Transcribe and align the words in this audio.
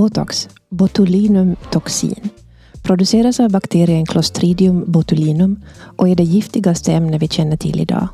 Botox, 0.00 0.48
botulinum 0.70 1.56
toxin, 1.70 2.30
produceras 2.82 3.40
av 3.40 3.50
bakterien 3.50 4.06
Clostridium 4.06 4.84
botulinum 4.86 5.62
och 5.96 6.08
är 6.08 6.14
det 6.14 6.22
giftigaste 6.22 6.92
ämne 6.92 7.18
vi 7.18 7.28
känner 7.28 7.56
till 7.56 7.80
idag. 7.80 8.08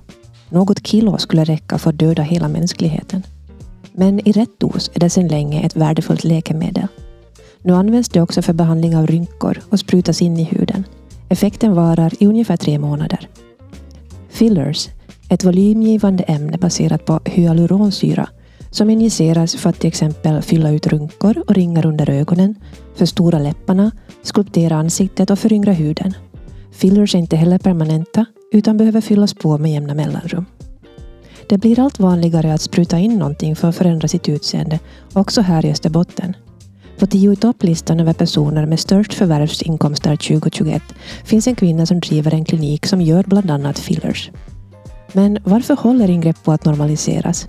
Något 0.48 0.86
kilo 0.86 1.18
skulle 1.18 1.44
räcka 1.44 1.78
för 1.78 1.90
att 1.90 1.98
döda 1.98 2.22
hela 2.22 2.48
mänskligheten. 2.48 3.22
Men 3.92 4.28
i 4.28 4.32
rätt 4.32 4.60
dos 4.60 4.90
är 4.94 5.00
det 5.00 5.10
sedan 5.10 5.28
länge 5.28 5.62
ett 5.62 5.76
värdefullt 5.76 6.24
läkemedel. 6.24 6.86
Nu 7.62 7.72
används 7.72 8.08
det 8.08 8.20
också 8.20 8.42
för 8.42 8.52
behandling 8.52 8.96
av 8.96 9.06
rynkor 9.06 9.60
och 9.70 9.80
sprutas 9.80 10.22
in 10.22 10.36
i 10.36 10.44
huden. 10.44 10.84
Effekten 11.28 11.74
varar 11.74 12.12
i 12.22 12.26
ungefär 12.26 12.56
tre 12.56 12.78
månader. 12.78 13.28
Fillers, 14.28 14.88
ett 15.28 15.44
volymgivande 15.44 16.24
ämne 16.24 16.58
baserat 16.58 17.04
på 17.04 17.20
hyaluronsyra 17.24 18.28
som 18.70 18.90
injiceras 18.90 19.56
för 19.56 19.70
att 19.70 19.80
till 19.80 19.88
exempel 19.88 20.42
fylla 20.42 20.70
ut 20.70 20.86
runkor 20.86 21.44
och 21.46 21.54
ringar 21.54 21.86
under 21.86 22.10
ögonen, 22.10 22.54
förstora 22.94 23.38
läpparna, 23.38 23.90
skulptera 24.22 24.76
ansiktet 24.76 25.30
och 25.30 25.38
föryngra 25.38 25.72
huden. 25.72 26.14
Fillers 26.72 27.14
är 27.14 27.18
inte 27.18 27.36
heller 27.36 27.58
permanenta 27.58 28.26
utan 28.52 28.76
behöver 28.76 29.00
fyllas 29.00 29.34
på 29.34 29.58
med 29.58 29.72
jämna 29.72 29.94
mellanrum. 29.94 30.46
Det 31.48 31.58
blir 31.58 31.80
allt 31.80 31.98
vanligare 31.98 32.54
att 32.54 32.60
spruta 32.60 32.98
in 32.98 33.18
någonting 33.18 33.56
för 33.56 33.68
att 33.68 33.76
förändra 33.76 34.08
sitt 34.08 34.28
utseende, 34.28 34.78
också 35.12 35.40
här 35.40 35.66
i 35.66 35.70
Österbotten. 35.70 36.36
På 36.98 37.06
tio 37.06 37.32
i 37.32 37.36
topplistan 37.36 38.00
över 38.00 38.12
personer 38.12 38.66
med 38.66 38.80
störst 38.80 39.14
förvärvsinkomster 39.14 40.16
2021 40.16 40.82
finns 41.24 41.46
en 41.46 41.54
kvinna 41.54 41.86
som 41.86 42.00
driver 42.00 42.34
en 42.34 42.44
klinik 42.44 42.86
som 42.86 43.00
gör 43.00 43.22
bland 43.22 43.50
annat 43.50 43.78
fillers. 43.78 44.30
Men 45.12 45.38
varför 45.44 45.76
håller 45.76 46.10
ingrepp 46.10 46.44
på 46.44 46.52
att 46.52 46.64
normaliseras? 46.64 47.46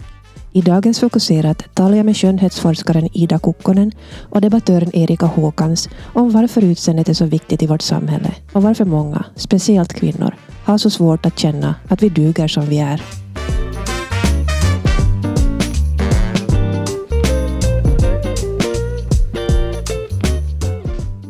I 0.57 0.61
dagens 0.61 0.99
Fokuserat 0.99 1.63
talar 1.73 1.97
jag 1.97 2.05
med 2.05 2.17
skönhetsforskaren 2.17 3.09
Ida 3.13 3.39
Kukkonen 3.39 3.91
och 4.29 4.41
debattören 4.41 4.95
Erika 4.95 5.25
Håkans 5.25 5.89
om 6.13 6.31
varför 6.31 6.63
utseendet 6.63 7.09
är 7.09 7.13
så 7.13 7.25
viktigt 7.25 7.63
i 7.63 7.67
vårt 7.67 7.81
samhälle 7.81 8.35
och 8.53 8.63
varför 8.63 8.85
många, 8.85 9.25
speciellt 9.35 9.93
kvinnor, 9.93 10.35
har 10.65 10.77
så 10.77 10.89
svårt 10.89 11.25
att 11.25 11.39
känna 11.39 11.75
att 11.87 12.03
vi 12.03 12.09
duger 12.09 12.47
som 12.47 12.65
vi 12.65 12.79
är. 12.79 13.01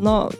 No, 0.02 0.32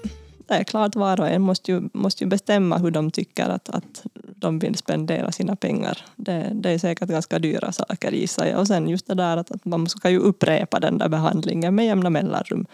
det 0.48 0.54
är 0.54 0.64
klart 0.64 0.96
var 0.96 1.22
och 1.22 1.30
en 1.30 1.42
måste 1.42 1.72
ju, 1.72 1.90
måste 1.94 2.24
ju 2.24 2.30
bestämma 2.30 2.78
hur 2.78 2.92
de 2.92 3.12
tycker 3.12 3.50
att, 3.50 3.70
att 3.70 4.04
de 4.40 4.60
vill 4.60 4.76
spendera 4.76 5.32
sina 5.32 5.56
pengar. 5.56 6.06
Det, 6.16 6.52
det 6.54 6.70
är 6.70 6.78
säkert 6.78 7.10
ganska 7.10 7.40
dyra 7.40 7.72
saker 7.72 8.12
gissar 8.12 8.46
jag. 8.46 8.60
Och 8.60 8.68
sen 8.68 8.90
just 8.90 9.08
det 9.08 9.16
där 9.16 9.38
att, 9.38 9.52
att 9.52 9.66
man 9.66 9.90
ska 9.90 10.10
ju 10.10 10.20
upprepa 10.20 10.80
den 10.80 10.98
där 10.98 11.10
behandlingen 11.10 11.76
med 11.76 11.86
jämna 11.86 12.10
mellanrum. 12.10 12.66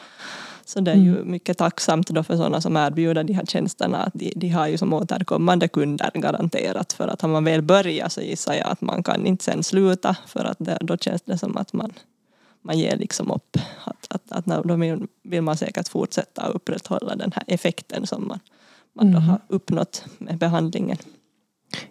Så 0.65 0.79
det 0.79 0.91
är 0.91 0.95
ju 0.95 1.15
mm. 1.15 1.31
mycket 1.31 1.57
tacksamt 1.57 2.07
då 2.07 2.23
för 2.23 2.37
sådana 2.37 2.61
som 2.61 2.77
erbjuder 2.77 3.23
de 3.23 3.33
här 3.33 3.45
tjänsterna 3.45 3.97
att 3.97 4.13
de, 4.13 4.33
de 4.35 4.49
har 4.49 4.67
ju 4.67 4.77
som 4.77 4.93
återkommande 4.93 5.67
kunder 5.67 6.11
garanterat. 6.13 6.93
För 6.93 7.07
att 7.07 7.21
har 7.21 7.29
man 7.29 7.43
väl 7.43 7.61
börjat 7.61 8.11
så 8.11 8.21
gissar 8.21 8.53
jag 8.53 8.67
att 8.67 8.81
man 8.81 9.03
kan 9.03 9.25
inte 9.25 9.43
sen 9.43 9.63
sluta 9.63 10.15
för 10.27 10.45
att 10.45 10.57
det, 10.59 10.77
då 10.81 10.97
känns 10.97 11.21
det 11.21 11.37
som 11.37 11.57
att 11.57 11.73
man 11.73 11.93
man 12.63 12.79
ger 12.79 12.97
liksom 12.97 13.31
upp. 13.31 13.57
Att, 13.83 14.07
att, 14.09 14.31
att 14.31 14.63
då 14.63 14.75
vill, 15.23 15.41
man 15.41 15.57
säkert 15.57 15.87
fortsätta 15.87 16.47
upprätthålla 16.47 17.15
den 17.15 17.31
här 17.35 17.43
effekten 17.47 18.07
som 18.07 18.27
man, 18.27 18.39
man 18.93 19.07
mm. 19.07 19.13
då 19.13 19.19
har 19.19 19.41
uppnått 19.47 20.05
med 20.17 20.37
behandlingen. 20.37 20.97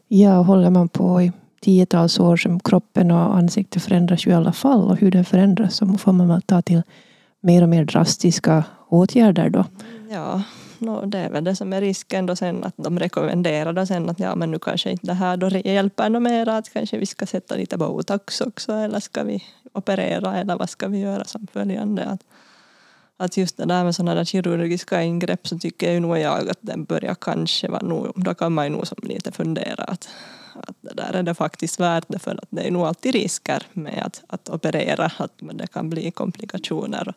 Ja, 0.08 0.42
håller 0.42 0.70
man 0.70 0.88
på 0.88 1.22
i 1.22 1.32
tiotals 1.60 2.20
år 2.20 2.36
som 2.36 2.60
kroppen 2.60 3.10
och 3.10 3.36
ansiktet 3.36 3.82
förändras 3.82 4.26
ju 4.26 4.30
i 4.30 4.34
alla 4.34 4.52
fall 4.52 4.90
och 4.90 4.96
hur 4.96 5.10
den 5.10 5.24
förändras 5.24 5.76
så 5.76 5.86
får 5.86 6.12
man 6.12 6.28
väl 6.28 6.42
ta 6.42 6.62
till 6.62 6.82
mer 7.40 7.62
och 7.62 7.68
mer 7.68 7.84
drastiska 7.84 8.64
åtgärder 8.88 9.50
då. 9.50 9.64
Ja, 10.10 10.42
no, 10.78 11.06
det 11.06 11.18
är 11.18 11.30
väl 11.30 11.44
det 11.44 11.56
som 11.56 11.72
är 11.72 11.80
risken 11.80 12.26
då 12.26 12.36
sen 12.36 12.64
att 12.64 12.74
de 12.76 12.98
rekommenderar 12.98 13.72
då 13.72 13.86
sen 13.86 14.10
att 14.10 14.20
ja 14.20 14.34
men 14.34 14.50
nu 14.50 14.58
kanske 14.58 14.90
inte 14.90 15.06
det 15.06 15.14
här 15.14 15.36
då 15.36 15.48
hjälper 15.48 16.10
något 16.10 16.22
mer 16.22 16.48
att 16.48 16.72
kanske 16.72 16.98
vi 16.98 17.06
ska 17.06 17.26
sätta 17.26 17.56
lite 17.56 17.76
botox 17.76 18.40
också 18.40 18.72
eller 18.72 19.00
ska 19.00 19.22
vi 19.22 19.44
operera 19.72 20.36
eller 20.36 20.56
vad 20.56 20.70
ska 20.70 20.88
vi 20.88 20.98
göra 20.98 21.24
som 21.24 21.46
följande. 21.52 22.04
Att, 22.04 22.20
att 23.24 23.36
just 23.36 23.56
det 23.56 23.64
där 23.64 23.84
med 23.84 23.94
sådana 23.94 24.14
där 24.14 24.24
kirurgiska 24.24 25.02
ingrepp 25.02 25.48
så 25.48 25.58
tycker 25.58 25.92
ju 25.92 26.00
nog 26.00 26.18
jag 26.18 26.50
att 26.50 26.58
den 26.60 26.84
börjar 26.84 27.14
kanske 27.14 27.68
vara 27.68 27.82
nog, 27.82 28.12
då 28.14 28.34
kan 28.34 28.52
man 28.52 28.64
ju 28.64 28.70
nog 28.70 28.86
som 28.86 28.98
lite 29.02 29.32
fundera 29.32 29.84
att, 29.84 30.08
att 30.54 30.76
det 30.80 30.94
där 30.94 31.12
är 31.12 31.22
det 31.22 31.34
faktiskt 31.34 31.80
värt 31.80 32.04
det 32.08 32.18
för 32.18 32.30
att 32.30 32.48
det 32.50 32.62
är 32.62 32.70
nog 32.70 32.82
alltid 32.82 33.14
risker 33.14 33.62
med 33.72 34.02
att, 34.06 34.22
att 34.26 34.48
operera, 34.48 35.12
att 35.16 35.32
det 35.38 35.66
kan 35.66 35.90
bli 35.90 36.10
komplikationer. 36.10 37.14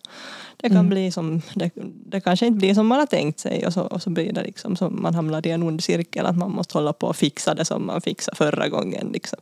Det 0.58 0.70
kan 0.70 0.78
mm. 0.78 0.90
bli 0.90 1.12
som, 1.12 1.42
det, 1.54 1.72
det 2.06 2.22
kanske 2.22 2.46
inte 2.46 2.58
blir 2.58 2.74
som 2.74 2.88
man 2.88 3.00
har 3.00 3.06
tänkt 3.06 3.40
sig 3.40 3.68
och 3.68 3.74
så, 3.74 3.82
och 3.82 4.02
så 4.02 4.10
blir 4.10 4.34
det 4.34 4.44
liksom 4.44 4.76
som 4.76 5.02
man 5.02 5.16
hamnar 5.16 5.48
i 5.48 5.52
en 5.52 5.64
ond 5.64 5.84
cirkel 5.84 6.26
att 6.26 6.38
man 6.38 6.52
måste 6.52 6.78
hålla 6.78 6.94
på 6.94 7.08
och 7.08 7.16
fixa 7.16 7.54
det 7.54 7.66
som 7.66 7.86
man 7.86 8.02
fixade 8.02 8.38
förra 8.38 8.68
gången. 8.68 9.10
Liksom. 9.14 9.40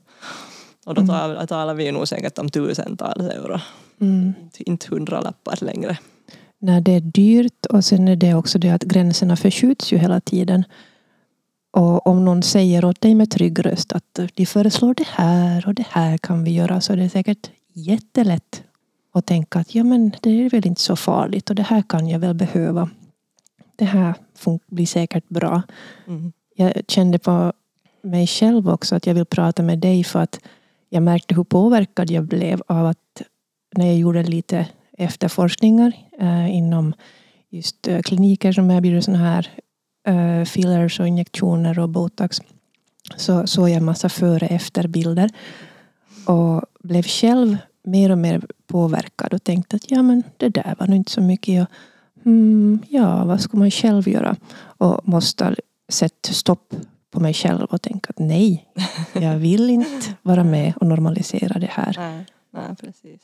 Och 0.85 0.95
då 0.95 1.01
mm. 1.01 1.15
talar, 1.15 1.45
talar 1.45 1.73
vi 1.73 1.91
nog 1.91 2.07
säkert 2.07 2.37
om 2.37 2.49
tusentals 2.49 3.23
euro. 3.23 3.59
Mm. 3.99 4.33
Inte 4.57 4.87
hundralappar 4.89 5.57
längre. 5.61 5.97
Nej, 6.65 6.81
det 6.81 6.91
är 6.91 7.01
dyrt 7.01 7.65
och 7.65 7.85
sen 7.85 8.07
är 8.07 8.15
det 8.15 8.33
också 8.33 8.59
det 8.59 8.69
att 8.69 8.83
gränserna 8.83 9.35
förskjuts 9.35 9.93
ju 9.93 9.97
hela 9.97 10.19
tiden. 10.19 10.63
Och 11.71 12.07
om 12.07 12.25
någon 12.25 12.43
säger 12.43 12.85
åt 12.85 13.01
dig 13.01 13.15
med 13.15 13.31
trygg 13.31 13.65
röst 13.65 13.93
att 13.93 14.19
de 14.33 14.45
föreslår 14.45 14.93
det 14.93 15.07
här 15.07 15.67
och 15.67 15.73
det 15.73 15.87
här 15.89 16.17
kan 16.17 16.43
vi 16.43 16.51
göra 16.51 16.81
så 16.81 16.93
är 16.93 16.97
det 16.97 17.09
säkert 17.09 17.49
jättelätt 17.73 18.63
att 19.11 19.25
tänka 19.25 19.59
att 19.59 19.75
ja 19.75 19.83
men 19.83 20.11
det 20.21 20.29
är 20.29 20.49
väl 20.49 20.67
inte 20.67 20.81
så 20.81 20.95
farligt 20.95 21.49
och 21.49 21.55
det 21.55 21.63
här 21.63 21.81
kan 21.81 22.07
jag 22.07 22.19
väl 22.19 22.33
behöva. 22.33 22.89
Det 23.75 23.85
här 23.85 24.13
blir 24.67 24.85
säkert 24.85 25.29
bra. 25.29 25.61
Mm. 26.07 26.31
Jag 26.55 26.73
kände 26.87 27.19
på 27.19 27.53
mig 28.01 28.27
själv 28.27 28.69
också 28.69 28.95
att 28.95 29.07
jag 29.07 29.13
vill 29.13 29.25
prata 29.25 29.63
med 29.63 29.79
dig 29.79 30.03
för 30.03 30.19
att 30.19 30.39
jag 30.89 31.03
märkte 31.03 31.35
hur 31.35 31.43
påverkad 31.43 32.11
jag 32.11 32.23
blev 32.23 32.61
av 32.67 32.85
att 32.85 33.21
när 33.75 33.85
jag 33.85 33.97
gjorde 33.97 34.23
lite 34.23 34.67
efterforskningar 34.97 35.91
eh, 36.19 36.55
inom 36.55 36.93
just 37.49 37.87
eh, 37.87 38.01
kliniker 38.01 38.51
som 38.51 38.71
erbjuder 38.71 39.01
sådana 39.01 39.23
här 39.23 39.49
eh, 40.07 40.45
fillers 40.45 40.99
och 40.99 41.07
injektioner 41.07 41.79
och 41.79 41.89
botox 41.89 42.41
så 43.15 43.47
såg 43.47 43.69
jag 43.69 43.77
en 43.77 43.85
massa 43.85 44.09
före 44.09 44.45
och 44.45 44.51
efterbilder 44.51 45.29
och 46.25 46.61
blev 46.79 47.03
själv 47.03 47.57
mer 47.83 48.11
och 48.11 48.17
mer 48.17 48.41
påverkad 48.67 49.33
och 49.33 49.43
tänkte 49.43 49.75
att 49.75 49.91
ja 49.91 50.01
men 50.01 50.23
det 50.37 50.49
där 50.49 50.75
var 50.79 50.87
nog 50.87 50.95
inte 50.95 51.11
så 51.11 51.21
mycket. 51.21 51.55
Jag, 51.55 51.65
mm, 52.25 52.79
ja, 52.89 53.25
vad 53.25 53.41
ska 53.41 53.57
man 53.57 53.71
själv 53.71 54.09
göra? 54.09 54.35
Och 54.55 55.07
måste 55.07 55.55
sätta 55.89 56.33
stopp 56.33 56.75
på 57.11 57.19
mig 57.19 57.33
själv 57.33 57.63
och 57.63 57.81
tänka 57.81 58.09
att 58.09 58.19
nej, 58.19 58.69
jag 59.13 59.37
vill 59.37 59.69
inte 59.69 60.13
vara 60.21 60.43
med 60.43 60.73
och 60.75 60.87
normalisera 60.87 61.59
det 61.59 61.69
här. 61.71 61.95
Nej, 61.97 62.25
nej, 62.51 62.75
precis. 62.81 63.21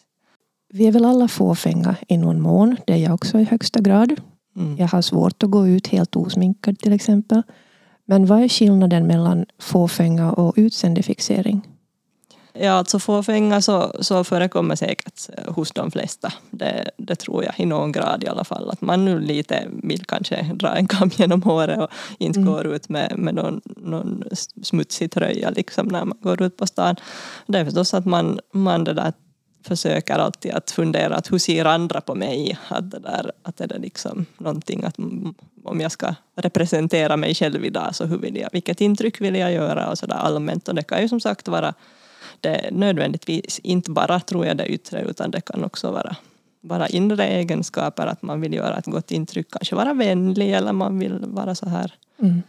Vi 0.74 0.88
är 0.88 0.92
väl 0.92 1.06
alla 1.06 1.28
fåfänga 1.28 1.96
i 2.08 2.18
någon 2.18 2.42
mån. 2.42 2.78
Det 2.88 2.94
är 2.94 2.98
jag 2.98 3.14
också 3.14 3.40
i 3.40 3.44
högsta 3.44 3.80
grad. 3.80 4.16
Mm. 4.56 4.78
Jag 4.78 4.88
har 4.88 5.02
svårt 5.02 5.44
att 5.44 5.52
gå 5.52 5.68
ut 5.68 5.88
helt 5.88 6.16
osminkad 6.16 6.80
till 6.80 6.94
exempel. 6.94 7.44
Men 8.06 8.26
vad 8.26 8.44
är 8.44 8.48
skillnaden 8.48 9.08
mellan 9.08 9.46
fåfänga 9.60 10.32
och 10.32 10.54
utseendefixering? 10.58 11.68
Ja, 12.54 12.72
alltså 12.72 13.00
fåfänga 13.00 13.62
så, 13.62 13.94
så 14.00 14.24
förekommer 14.24 14.76
säkert 14.76 15.30
hos 15.48 15.72
de 15.72 15.92
flesta. 15.92 16.34
Det, 16.52 16.92
det 16.98 17.16
tror 17.16 17.44
jag 17.44 17.60
i 17.60 17.66
någon 17.66 17.92
grad 17.92 18.24
i 18.24 18.28
alla 18.28 18.44
fall. 18.44 18.70
Att 18.70 18.82
man 18.82 19.06
nu 19.06 19.20
lite 19.20 19.68
vill 19.84 20.06
kanske 20.06 20.44
dra 20.54 20.76
en 20.76 20.88
kam 20.88 21.10
genom 21.14 21.44
håret 21.44 21.80
och 21.80 21.90
inte 22.20 22.40
mm. 22.40 22.54
går 22.54 22.68
ut 22.68 22.90
med, 22.90 23.18
med 23.18 23.36
någon, 23.36 23.62
någon 23.66 24.24
smutsig 24.64 25.12
tröja 25.12 25.50
liksom 25.50 25.88
när 25.88 26.06
man 26.06 26.18
går 26.22 26.42
ut 26.42 26.58
på 26.58 26.68
stan. 26.68 26.96
Det 27.48 27.60
är 27.60 27.66
förstås 27.66 27.94
att 27.94 28.06
man, 28.06 28.40
man 28.54 28.84
det 28.84 28.94
där 28.94 29.14
försöker 29.70 30.14
alltid 30.14 30.52
att 30.52 30.72
fundera 30.72 31.16
att 31.16 31.32
hur 31.32 31.38
ser 31.38 31.66
andra 31.66 32.02
på 32.02 32.16
mig? 32.16 32.58
Att, 32.68 32.92
det 32.92 33.00
där, 33.00 33.32
att 33.44 33.62
är 33.62 33.68
det 33.68 33.78
liksom 33.78 34.26
någonting 34.38 34.84
att 34.84 34.98
om 35.64 35.80
jag 35.82 35.92
ska 35.92 36.16
representera 36.36 37.18
mig 37.18 37.36
själv 37.36 37.66
idag 37.66 37.96
så 37.96 38.06
hur 38.06 38.18
vill 38.18 38.38
jag, 38.38 38.50
vilket 38.54 38.82
intryck 38.82 39.22
vill 39.22 39.36
jag 39.36 39.52
göra 39.52 39.90
och 39.90 39.98
sådär 39.98 40.16
allmänt 40.16 40.68
och 40.68 40.76
det 40.76 40.84
kan 40.84 41.02
ju 41.02 41.08
som 41.10 41.20
sagt 41.20 41.48
vara 41.48 41.74
det 42.42 42.70
nödvändigtvis 42.72 43.60
inte 43.60 43.92
bara 43.92 44.20
tror 44.20 44.46
jag 44.46 44.58
det 44.58 44.68
yttre 44.68 45.02
utan 45.02 45.32
det 45.32 45.42
kan 45.42 45.64
också 45.64 45.92
vara 45.92 46.16
bara 46.62 46.88
inre 46.88 47.28
egenskaper, 47.28 48.08
att 48.08 48.22
man 48.22 48.42
vill 48.42 48.54
göra 48.54 48.78
ett 48.78 48.86
gott 48.86 49.12
intryck, 49.12 49.48
kanske 49.52 49.76
vara 49.76 49.94
vänlig 49.94 50.54
eller 50.54 50.74
man 50.74 51.00
vill 51.00 51.20
vara 51.20 51.56
så 51.56 51.70
här, 51.70 51.94
mm. 52.20 52.42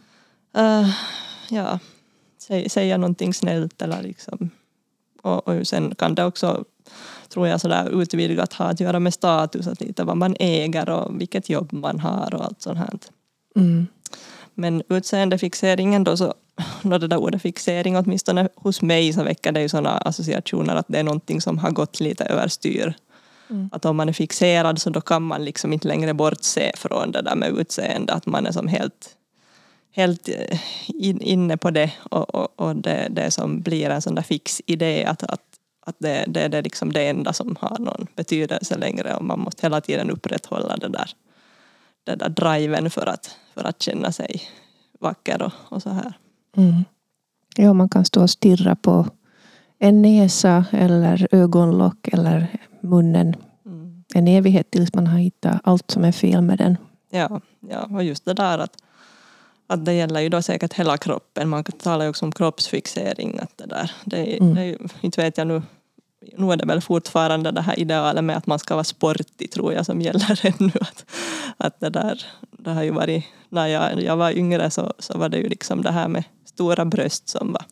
uh, 0.57 0.89
ja, 1.49 1.79
säga, 2.37 2.69
säga 2.69 2.97
någonting 2.97 3.33
snällt 3.33 3.81
eller 3.81 4.03
liksom. 4.03 4.49
Och, 5.21 5.47
och 5.47 5.67
sen 5.67 5.95
kan 5.95 6.15
det 6.15 6.25
också, 6.25 6.65
tror 7.29 7.47
jag, 7.47 7.61
sådär 7.61 8.01
utvidgat 8.01 8.53
ha 8.53 8.65
att 8.65 8.79
göra 8.79 8.99
med 8.99 9.13
status, 9.13 9.67
att 9.67 9.81
lite 9.81 10.03
vad 10.03 10.17
man 10.17 10.35
äger 10.39 10.89
och 10.89 11.21
vilket 11.21 11.49
jobb 11.49 11.73
man 11.73 11.99
har 11.99 12.35
och 12.35 12.45
allt 12.45 12.61
sånt 12.61 12.77
här. 12.77 12.89
Mm. 13.55 13.87
Men 14.53 14.83
utseendefixeringen 14.89 16.03
då 16.03 16.17
så 16.17 16.33
no, 16.81 16.97
det 16.97 17.07
där 17.07 17.17
ordet 17.17 17.41
fixering, 17.41 17.97
åtminstone 17.97 18.49
hos 18.55 18.81
mig 18.81 19.13
så 19.13 19.23
väcker 19.23 19.51
det 19.51 19.61
ju 19.61 19.69
sådana 19.69 19.97
associationer 19.97 20.75
att 20.75 20.85
det 20.87 20.99
är 20.99 21.03
någonting 21.03 21.41
som 21.41 21.57
har 21.57 21.71
gått 21.71 21.99
lite 21.99 22.23
överstyr. 22.25 22.93
Mm. 23.49 23.69
Att 23.71 23.85
om 23.85 23.97
man 23.97 24.09
är 24.09 24.13
fixerad 24.13 24.81
så 24.81 24.89
då 24.89 25.01
kan 25.01 25.23
man 25.23 25.45
liksom 25.45 25.73
inte 25.73 25.87
längre 25.87 26.13
bortse 26.13 26.71
från 26.75 27.11
det 27.11 27.21
där 27.21 27.35
med 27.35 27.59
utseende, 27.59 28.13
att 28.13 28.25
man 28.25 28.45
är 28.45 28.51
som 28.51 28.67
helt, 28.67 29.09
helt 29.91 30.29
eh, 30.29 30.59
in, 30.87 31.21
inne 31.21 31.57
på 31.57 31.71
det 31.71 31.91
och, 31.99 32.35
och, 32.35 32.59
och 32.59 32.75
det, 32.75 33.07
det 33.09 33.31
som 33.31 33.61
blir 33.61 33.89
en 33.89 34.01
sån 34.01 34.15
där 34.15 34.21
fix 34.21 34.61
idé 34.65 35.05
att, 35.05 35.23
att, 35.23 35.50
att 35.85 35.95
det, 35.99 36.25
det, 36.27 36.47
det 36.47 36.57
är 36.57 36.63
liksom 36.63 36.93
det 36.93 37.07
enda 37.07 37.33
som 37.33 37.55
har 37.59 37.79
någon 37.79 38.07
betydelse 38.15 38.77
längre 38.77 39.15
och 39.15 39.25
man 39.25 39.39
måste 39.39 39.65
hela 39.65 39.81
tiden 39.81 40.09
upprätthålla 40.09 40.77
det 40.77 40.87
där, 40.87 41.11
det 42.03 42.15
där 42.15 42.29
driven 42.29 42.89
för 42.89 43.05
att, 43.05 43.37
för 43.53 43.63
att 43.63 43.81
känna 43.81 44.11
sig 44.11 44.41
vacker 44.99 45.41
och, 45.41 45.53
och 45.69 45.81
så 45.81 45.89
här. 45.89 46.13
Mm. 46.57 46.83
Ja, 47.55 47.73
man 47.73 47.89
kan 47.89 48.05
stå 48.05 48.21
och 48.21 48.29
stirra 48.29 48.75
på 48.75 49.07
en 49.79 50.01
näsa 50.01 50.65
eller 50.71 51.27
ögonlock 51.31 52.07
eller 52.07 52.47
munnen 52.81 53.35
mm. 53.65 54.03
en 54.15 54.27
evighet 54.27 54.71
tills 54.71 54.93
man 54.93 55.07
har 55.07 55.19
hittat 55.19 55.61
allt 55.63 55.91
som 55.91 56.03
är 56.03 56.11
fel 56.11 56.41
med 56.41 56.57
den. 56.57 56.77
Ja, 57.09 57.41
ja 57.59 57.87
och 57.91 58.03
just 58.03 58.25
det 58.25 58.33
där 58.33 58.57
att, 58.57 58.77
att 59.71 59.85
det 59.85 59.93
gäller 59.93 60.21
ju 60.21 60.29
då 60.29 60.41
säkert 60.41 60.73
hela 60.73 60.97
kroppen. 60.97 61.49
Man 61.49 61.63
talar 61.63 62.05
ju 62.05 62.09
också 62.09 62.25
om 62.25 62.31
kroppsfixering. 62.31 63.39
Att 63.39 63.57
det 63.57 63.65
där, 63.65 63.91
det, 64.05 64.37
mm. 64.37 64.55
det, 64.55 64.77
inte 65.01 65.21
vet 65.21 65.37
jag 65.37 65.47
nu, 65.47 65.61
nu 66.37 66.51
är 66.51 66.57
det 66.57 66.65
väl 66.65 66.81
fortfarande 66.81 67.51
det 67.51 67.61
här 67.61 67.79
idealet 67.79 68.23
med 68.23 68.37
att 68.37 68.47
man 68.47 68.59
ska 68.59 68.75
vara 68.75 68.83
sportig 68.83 69.51
tror 69.51 69.73
jag 69.73 69.85
som 69.85 70.01
gäller 70.01 70.45
ännu. 70.59 70.71
Att, 70.81 71.05
att 71.57 71.79
det 71.79 71.89
där, 71.89 72.25
det 72.51 72.71
har 72.71 72.83
ju 72.83 72.91
varit, 72.91 73.25
när 73.49 73.67
jag, 73.67 74.03
jag 74.03 74.17
var 74.17 74.31
yngre 74.31 74.71
så, 74.71 74.93
så 74.99 75.17
var 75.17 75.29
det 75.29 75.37
ju 75.37 75.49
liksom 75.49 75.81
det 75.81 75.91
här 75.91 76.07
med 76.07 76.23
stora 76.45 76.85
bröst 76.85 77.29
som 77.29 77.51
var 77.51 77.65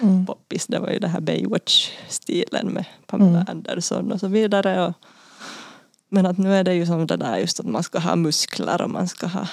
mm. 0.00 0.26
poppis. 0.26 0.66
Det 0.66 0.78
var 0.78 0.90
ju 0.90 0.98
det 0.98 1.08
här 1.08 1.20
Baywatch-stilen 1.20 2.66
med 2.66 2.84
Pamela 3.06 3.40
mm. 3.40 3.46
Anderson 3.48 4.12
och 4.12 4.20
så 4.20 4.28
vidare. 4.28 4.86
Och, 4.86 4.92
men 6.08 6.26
att 6.26 6.38
nu 6.38 6.54
är 6.54 6.64
det 6.64 6.74
ju 6.74 6.86
som 6.86 7.06
det 7.06 7.16
där 7.16 7.36
just 7.36 7.60
att 7.60 7.66
man 7.66 7.82
ska 7.82 7.98
ha 7.98 8.16
muskler 8.16 8.82
och 8.82 8.90
man 8.90 9.08
ska 9.08 9.26
ha 9.26 9.48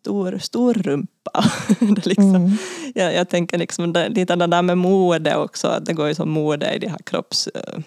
stor, 0.00 0.38
stor 0.38 0.74
rumpa. 0.74 1.44
det 1.80 2.06
liksom, 2.06 2.34
mm. 2.34 2.56
jag, 2.94 3.14
jag 3.14 3.28
tänker 3.28 3.58
liksom 3.58 3.92
det, 3.92 4.08
lite 4.08 4.36
det 4.36 4.46
där 4.46 4.62
med 4.62 4.78
mode 4.78 5.36
också, 5.36 5.68
att 5.68 5.86
det 5.86 5.92
går 5.92 6.08
ju 6.08 6.14
som 6.14 6.30
mode 6.30 6.74
i 6.74 6.78
de 6.78 6.88
här 6.88 6.98
kropps, 6.98 7.48
uh, 7.48 7.82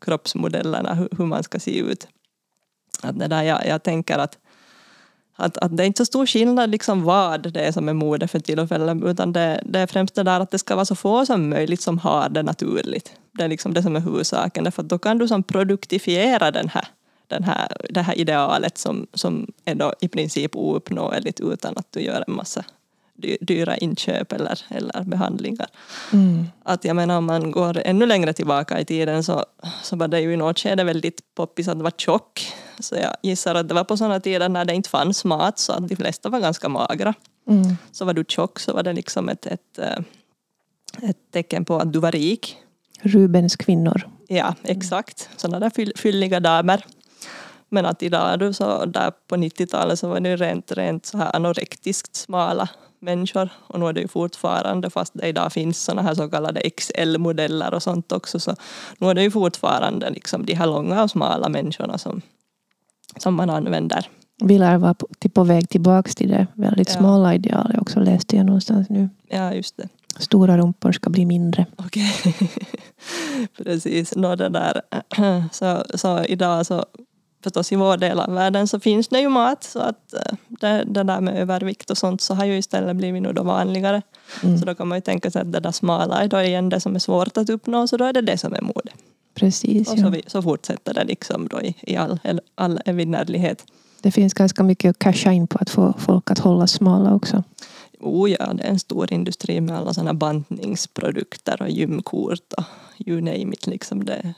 kroppsmodellerna, 0.00 0.94
hur, 0.94 1.08
hur, 1.18 1.26
man 1.26 1.42
ska 1.42 1.58
se 1.58 1.78
ut. 1.78 2.08
Att 3.02 3.18
det 3.18 3.26
där, 3.26 3.42
jag, 3.42 3.66
jag 3.66 3.82
tänker 3.82 4.18
att 4.18 4.38
att, 5.40 5.56
att 5.56 5.76
det 5.76 5.82
är 5.82 5.86
inte 5.86 5.98
så 5.98 6.04
stor 6.04 6.26
skillnad 6.26 6.70
liksom 6.70 7.02
vad 7.02 7.52
det 7.52 7.60
är 7.60 7.72
som 7.72 7.88
är 7.88 7.92
mode 7.92 8.28
för 8.28 8.40
tillfället 8.40 9.04
utan 9.04 9.32
det, 9.32 9.62
det 9.64 9.78
är 9.78 9.86
främst 9.86 10.14
det 10.14 10.22
där 10.22 10.40
att 10.40 10.50
det 10.50 10.58
ska 10.58 10.74
vara 10.74 10.84
så 10.84 10.94
få 10.94 11.26
som 11.26 11.48
möjligt 11.48 11.80
som 11.80 11.98
har 11.98 12.28
det 12.28 12.42
naturligt. 12.42 13.12
Det 13.32 13.44
är 13.44 13.48
liksom 13.48 13.74
det 13.74 13.82
som 13.82 13.96
är 13.96 14.00
huvudsaken 14.00 14.64
därför 14.64 14.82
att 14.82 14.88
då 14.88 14.98
kan 14.98 15.18
du 15.18 15.28
som 15.28 15.42
produktifiera 15.42 16.50
den 16.50 16.68
här, 16.68 16.88
den 17.28 17.44
här, 17.44 17.68
det 17.90 18.02
här 18.02 18.18
idealet 18.18 18.78
som, 18.78 19.06
som 19.14 19.46
är 19.64 19.74
då 19.74 19.92
i 20.00 20.08
princip 20.08 20.56
ouppnåeligt 20.56 21.40
utan 21.40 21.72
att 21.76 21.86
du 21.92 22.00
gör 22.00 22.24
en 22.28 22.34
massa 22.34 22.64
dyra 23.40 23.76
inköp 23.76 24.32
eller, 24.32 24.60
eller 24.68 25.02
behandlingar. 25.02 25.66
Mm. 26.12 26.46
Att 26.62 26.84
jag 26.84 26.96
menar 26.96 27.18
om 27.18 27.24
man 27.24 27.50
går 27.50 27.82
ännu 27.84 28.06
längre 28.06 28.32
tillbaka 28.32 28.80
i 28.80 28.84
tiden 28.84 29.24
så, 29.24 29.44
så 29.82 29.96
var 29.96 30.08
det 30.08 30.20
ju 30.20 30.32
i 30.32 30.36
något 30.36 30.58
skede 30.58 30.84
väldigt 30.84 31.20
poppis 31.34 31.68
att 31.68 31.78
vara 31.78 31.92
tjock. 31.96 32.52
Så 32.78 32.94
jag 32.94 33.16
gissar 33.22 33.54
att 33.54 33.68
det 33.68 33.74
var 33.74 33.84
på 33.84 33.96
sådana 33.96 34.20
tider 34.20 34.48
när 34.48 34.64
det 34.64 34.74
inte 34.74 34.90
fanns 34.90 35.24
mat 35.24 35.58
så 35.58 35.72
att 35.72 35.88
de 35.88 35.96
flesta 35.96 36.28
var 36.28 36.40
ganska 36.40 36.68
magra. 36.68 37.14
Mm. 37.48 37.76
Så 37.92 38.04
var 38.04 38.14
du 38.14 38.24
tjock 38.28 38.58
så 38.58 38.72
var 38.72 38.82
det 38.82 38.92
liksom 38.92 39.28
ett, 39.28 39.46
ett, 39.46 39.78
eh, 39.78 39.98
ett 41.10 41.18
tecken 41.32 41.64
på 41.64 41.76
att 41.76 41.92
du 41.92 41.98
var 41.98 42.12
rik. 42.12 42.56
Rubens 43.00 43.56
kvinnor. 43.56 44.08
Ja, 44.28 44.54
exakt. 44.62 45.28
Sådana 45.36 45.60
där 45.60 45.96
fylliga 45.98 46.40
damer. 46.40 46.84
Men 47.68 47.86
att 47.86 48.02
idag 48.02 48.54
så 48.54 48.84
där 48.84 49.12
på 49.28 49.36
90-talet 49.36 49.98
så 49.98 50.08
var 50.08 50.20
det 50.20 50.36
rent, 50.36 50.72
rent 50.72 51.06
så 51.06 51.18
här 51.18 51.36
anorektiskt 51.36 52.16
smala 52.16 52.68
människor 53.00 53.48
och 53.66 53.80
nu 53.80 53.86
är 53.86 53.92
det 53.92 54.00
ju 54.00 54.08
fortfarande 54.08 54.90
fast 54.90 55.12
det 55.14 55.28
idag 55.28 55.52
finns 55.52 55.84
såna 55.84 56.02
här 56.02 56.14
så 56.14 56.28
kallade 56.28 56.60
XL-modeller 56.60 57.74
och 57.74 57.82
sånt 57.82 58.12
också 58.12 58.40
så 58.40 58.56
nu 58.98 59.10
är 59.10 59.14
det 59.14 59.22
ju 59.22 59.30
fortfarande 59.30 60.10
liksom 60.10 60.46
de 60.46 60.54
här 60.54 60.66
långa 60.66 61.02
och 61.02 61.10
smala 61.10 61.48
människorna 61.48 61.98
som, 61.98 62.20
som 63.16 63.34
man 63.34 63.50
använder. 63.50 64.08
Vi 64.44 64.58
lär 64.58 64.78
vara 64.78 64.94
på, 64.94 65.06
på 65.34 65.44
väg 65.44 65.68
tillbaka 65.68 66.10
till 66.10 66.30
det 66.30 66.46
väldigt 66.54 66.88
ja. 66.88 66.94
smala 66.94 67.34
idealet 67.34 67.80
också 67.80 68.00
läste 68.00 68.36
jag 68.36 68.46
någonstans 68.46 68.88
nu. 68.88 69.08
Ja, 69.28 69.54
just 69.54 69.76
det. 69.76 69.88
Stora 70.18 70.58
rumpor 70.58 70.92
ska 70.92 71.10
bli 71.10 71.26
mindre. 71.26 71.66
Okej. 71.76 72.12
Okay. 72.24 72.48
Precis. 73.64 74.16
Nå, 74.16 74.36
det 74.36 74.48
där. 74.48 74.82
Så, 75.52 75.84
så 75.94 76.24
idag 76.24 76.66
så 76.66 76.84
förstås 77.44 77.72
i 77.72 77.76
vår 77.76 77.96
del 77.96 78.20
av 78.20 78.34
världen 78.34 78.68
så 78.68 78.80
finns 78.80 79.08
det 79.08 79.20
ju 79.20 79.28
mat 79.28 79.64
så 79.64 79.78
att 79.78 80.14
eh, 80.14 80.32
det, 80.48 80.84
det 80.86 81.02
där 81.02 81.20
med 81.20 81.36
övervikt 81.36 81.90
och 81.90 81.98
sånt 81.98 82.20
så 82.20 82.34
har 82.34 82.44
ju 82.44 82.58
istället 82.58 82.96
blivit 82.96 83.22
nu 83.22 83.32
då 83.32 83.42
vanligare. 83.42 84.02
Mm. 84.42 84.58
Så 84.58 84.64
då 84.64 84.74
kan 84.74 84.88
man 84.88 84.98
ju 84.98 85.02
tänka 85.02 85.30
sig 85.30 85.42
att 85.42 85.52
det 85.52 85.60
där 85.60 85.72
smala 85.72 86.22
är 86.22 86.28
då 86.28 86.40
igen 86.40 86.68
det 86.68 86.80
som 86.80 86.94
är 86.94 86.98
svårt 86.98 87.36
att 87.36 87.50
uppnå 87.50 87.88
så 87.88 87.96
då 87.96 88.04
är 88.04 88.12
det 88.12 88.20
det 88.20 88.38
som 88.38 88.54
är 88.54 88.60
mode. 88.60 88.92
Precis. 89.34 89.92
Och 89.92 89.98
så, 89.98 90.08
vi, 90.08 90.22
så 90.26 90.42
fortsätter 90.42 90.94
det 90.94 91.04
liksom 91.04 91.48
då 91.48 91.60
i, 91.62 91.74
i 91.80 91.96
all, 91.96 92.20
all 92.54 92.80
evinnerlighet. 92.84 93.64
Det 94.02 94.10
finns 94.10 94.34
ganska 94.34 94.62
mycket 94.62 94.90
att 94.90 94.98
casha 94.98 95.32
in 95.32 95.46
på 95.46 95.58
att 95.58 95.70
få 95.70 95.94
folk 95.98 96.30
att 96.30 96.38
hålla 96.38 96.66
smala 96.66 97.14
också. 97.14 97.42
Oh 98.00 98.30
ja, 98.30 98.52
det 98.54 98.62
är 98.62 98.70
en 98.70 98.78
stor 98.78 99.12
industri 99.12 99.60
med 99.60 99.76
alla 99.76 99.94
sådana 99.94 100.14
bantningsprodukter 100.14 101.62
och 101.62 101.70
gymkort 101.70 102.52
och 102.56 102.64
you 103.06 103.20
name 103.20 103.54
it. 103.54 103.66
Liksom 103.66 104.04
det, 104.04 104.34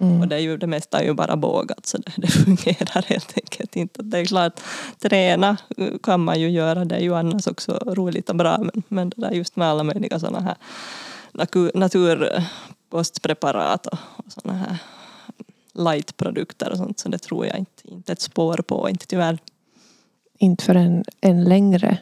Mm. 0.00 0.20
Och 0.20 0.28
det, 0.28 0.36
är 0.36 0.40
ju, 0.40 0.56
det 0.56 0.66
mesta 0.66 1.00
är 1.00 1.04
ju 1.04 1.14
bara 1.14 1.36
bågat 1.36 1.86
så 1.86 1.98
det, 1.98 2.12
det 2.16 2.26
fungerar 2.26 3.02
helt 3.02 3.32
enkelt 3.36 3.76
inte. 3.76 4.02
Det 4.02 4.18
är 4.18 4.24
klart, 4.24 4.60
träna 4.98 5.56
kan 6.02 6.20
man 6.20 6.40
ju 6.40 6.50
göra, 6.50 6.84
det 6.84 6.94
är 6.94 7.00
ju 7.00 7.14
annars 7.14 7.46
också 7.46 7.78
roligt 7.86 8.30
och 8.30 8.36
bra 8.36 8.58
men, 8.58 8.82
men 8.88 9.10
det 9.10 9.20
där 9.20 9.30
just 9.30 9.56
med 9.56 9.68
alla 9.68 9.82
möjliga 9.82 10.18
sådana 10.18 10.40
här 10.40 10.56
naturkostpreparat 11.74 13.86
och, 13.86 13.98
och 14.16 14.32
sådana 14.32 14.58
här 14.58 14.78
lightprodukter 15.74 16.72
och 16.72 16.78
sånt 16.78 16.98
så 16.98 17.08
det 17.08 17.18
tror 17.18 17.46
jag 17.46 17.58
inte, 17.58 17.90
inte 17.90 18.12
ett 18.12 18.20
spår 18.20 18.56
på, 18.56 18.90
inte 18.90 19.06
tyvärr. 19.06 19.38
Inte 20.38 20.64
för 20.64 20.74
en, 20.74 21.04
en 21.20 21.44
längre 21.44 21.98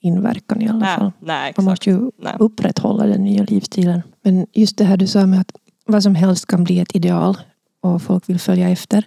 inverkan 0.00 0.62
i 0.62 0.68
alla 0.68 0.78
nej, 0.78 0.96
fall. 0.96 1.12
Nej, 1.20 1.54
Man 1.56 1.64
måste 1.64 1.90
ju 1.90 2.10
nej. 2.16 2.34
upprätthålla 2.38 3.06
den 3.06 3.24
nya 3.24 3.42
livsstilen. 3.42 4.02
Men 4.22 4.46
just 4.52 4.78
det 4.78 4.84
här 4.84 4.96
du 4.96 5.06
sa 5.06 5.26
med 5.26 5.40
att 5.40 5.52
vad 5.88 6.02
som 6.02 6.14
helst 6.14 6.46
kan 6.46 6.64
bli 6.64 6.80
ett 6.80 6.94
ideal 6.94 7.38
och 7.80 8.02
folk 8.02 8.28
vill 8.28 8.40
följa 8.40 8.68
efter. 8.68 9.04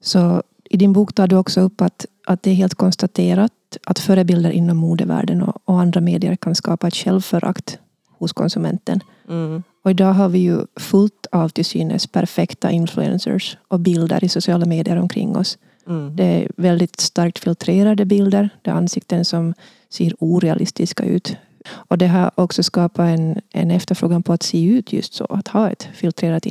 Så 0.00 0.42
i 0.70 0.76
din 0.76 0.92
bok 0.92 1.14
tar 1.14 1.26
du 1.26 1.36
också 1.36 1.60
upp 1.60 1.80
att, 1.80 2.06
att 2.26 2.42
det 2.42 2.50
är 2.50 2.54
helt 2.54 2.74
konstaterat 2.74 3.52
att 3.86 3.98
förebilder 3.98 4.50
inom 4.50 4.76
modevärlden 4.76 5.42
och, 5.42 5.62
och 5.64 5.80
andra 5.80 6.00
medier 6.00 6.36
kan 6.36 6.54
skapa 6.54 6.88
ett 6.88 6.94
självförakt 6.94 7.78
hos 8.18 8.32
konsumenten. 8.32 9.00
Mm. 9.28 9.62
Och 9.84 9.90
idag 9.90 10.12
har 10.12 10.28
vi 10.28 10.38
ju 10.38 10.58
fullt 10.76 11.26
av 11.32 11.48
till 11.48 11.64
synes 11.64 12.06
perfekta 12.06 12.70
influencers 12.70 13.56
och 13.68 13.80
bilder 13.80 14.24
i 14.24 14.28
sociala 14.28 14.66
medier 14.66 14.96
omkring 14.96 15.36
oss. 15.36 15.58
Mm. 15.88 16.16
Det 16.16 16.24
är 16.24 16.50
väldigt 16.56 17.00
starkt 17.00 17.38
filtrerade 17.38 18.04
bilder. 18.04 18.50
Det 18.62 18.70
är 18.70 18.74
ansikten 18.74 19.24
som 19.24 19.54
ser 19.88 20.14
orealistiska 20.18 21.04
ut. 21.04 21.36
Och 21.68 21.98
det 21.98 22.06
har 22.06 22.30
också 22.34 22.62
skapat 22.62 23.18
en, 23.18 23.40
en 23.52 23.70
efterfrågan 23.70 24.22
på 24.22 24.32
att 24.32 24.42
se 24.42 24.64
ut 24.64 24.92
just 24.92 25.14
så. 25.14 25.24
Att 25.24 25.48
ha 25.48 25.70
ett 25.70 25.88
filtrerat 25.94 26.46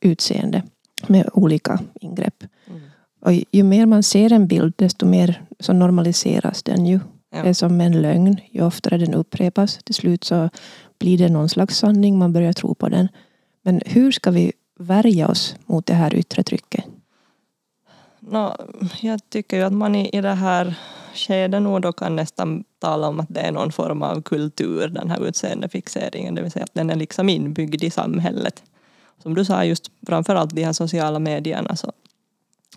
utseende 0.00 0.62
med 1.06 1.28
olika 1.32 1.80
ingrepp. 2.00 2.44
Mm. 2.66 2.80
Och 3.20 3.32
ju 3.50 3.62
mer 3.62 3.86
man 3.86 4.02
ser 4.02 4.32
en 4.32 4.46
bild 4.46 4.74
desto 4.76 5.06
mer 5.06 5.42
så 5.60 5.72
normaliseras 5.72 6.62
den 6.62 6.86
ju. 6.86 7.00
Ja. 7.30 7.42
Det 7.42 7.48
är 7.48 7.54
som 7.54 7.80
en 7.80 8.02
lögn. 8.02 8.36
Ju 8.50 8.62
oftare 8.62 8.98
den 8.98 9.14
upprepas 9.14 9.78
till 9.84 9.94
slut 9.94 10.24
så 10.24 10.48
blir 10.98 11.18
det 11.18 11.28
någon 11.28 11.48
slags 11.48 11.78
sanning. 11.78 12.18
Man 12.18 12.32
börjar 12.32 12.52
tro 12.52 12.74
på 12.74 12.88
den. 12.88 13.08
Men 13.62 13.80
hur 13.86 14.12
ska 14.12 14.30
vi 14.30 14.52
värja 14.78 15.28
oss 15.28 15.56
mot 15.66 15.86
det 15.86 15.94
här 15.94 16.14
yttre 16.14 16.42
trycket? 16.42 16.84
No, 18.20 18.56
jag 19.00 19.30
tycker 19.30 19.56
ju 19.56 19.62
att 19.62 19.72
man 19.72 19.94
i, 19.94 20.10
i 20.12 20.20
det 20.20 20.34
här 20.34 20.74
skede 21.14 21.60
nog 21.60 21.82
då 21.82 21.92
kan 21.92 22.16
nästan 22.16 22.64
tala 22.82 23.08
om 23.08 23.20
att 23.20 23.28
det 23.28 23.40
är 23.40 23.52
någon 23.52 23.72
form 23.72 24.02
av 24.02 24.22
kultur, 24.22 24.88
den 24.88 25.10
här 25.10 25.26
utseendefixeringen, 25.26 26.34
det 26.34 26.42
vill 26.42 26.50
säga 26.50 26.64
att 26.64 26.74
den 26.74 26.90
är 26.90 26.96
liksom 26.96 27.28
inbyggd 27.28 27.84
i 27.84 27.90
samhället. 27.90 28.62
Som 29.22 29.34
du 29.34 29.44
sa, 29.44 29.64
just 29.64 29.90
framförallt 30.06 30.54
de 30.54 30.64
här 30.64 30.72
sociala 30.72 31.18
medierna 31.18 31.76
så, 31.76 31.92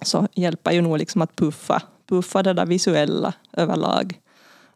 så 0.02 0.28
hjälper 0.34 0.72
ju 0.72 0.82
nog 0.82 0.98
liksom 0.98 1.22
att 1.22 1.36
puffa, 1.36 1.82
puffa 2.10 2.44
det 2.44 2.54
där 2.54 2.66
visuella 2.66 3.34
överlag. 3.54 4.20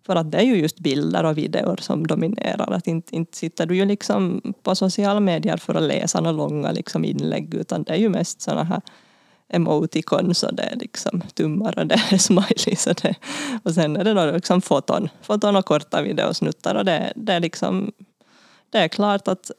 För 0.06 0.16
att 0.16 0.32
det 0.32 0.38
är 0.38 0.44
ju 0.44 0.56
just 0.56 0.80
bilder 0.80 1.24
och 1.24 1.38
videor 1.38 1.78
som 1.82 2.08
dominerar. 2.08 2.72
Att 2.72 2.88
inte, 2.88 3.16
inte 3.16 3.38
sitter 3.38 3.66
du 3.66 3.76
ju 3.76 3.86
liksom 3.86 4.42
på 4.64 4.76
sociala 4.76 5.20
medier 5.20 5.58
för 5.58 5.76
att 5.76 5.84
läsa 5.84 6.22
några 6.22 6.38
långa 6.38 6.72
liksom 6.72 7.06
inlägg 7.06 7.54
utan 7.54 7.84
det 7.84 7.94
är 7.94 7.98
ju 7.98 8.10
mest 8.10 8.42
sådana 8.42 8.64
här 8.64 8.82
emoticons 9.50 10.44
och 10.44 10.54
det 10.54 10.64
är 10.64 10.76
liksom 10.76 11.22
tummar 11.34 11.80
och 11.80 11.88
det 11.88 11.96
är 12.12 12.18
smileys 12.28 12.88
och, 12.88 12.96
det, 13.02 13.16
och 13.64 13.74
sen 13.74 13.98
är 13.98 14.04
det 14.04 14.14
då 14.14 14.32
liksom 14.32 14.62
foton, 14.62 15.10
foton 15.22 15.56
och 15.56 15.66
korta 15.66 16.02
videosnuttar 16.02 16.76
och 16.76 16.86
det, 16.86 17.14
det 17.16 17.34
är 17.34 17.40
liksom 17.40 17.92
det 18.70 18.78
är 18.78 18.88
klart 18.88 19.28
att 19.28 19.52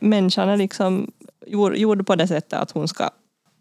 människan 0.00 0.48
är 0.48 0.56
liksom 0.56 1.12
gjord, 1.46 1.76
gjord 1.76 2.06
på 2.06 2.16
det 2.16 2.28
sättet 2.28 2.52
att 2.52 2.70
hon 2.70 2.88
ska 2.88 3.10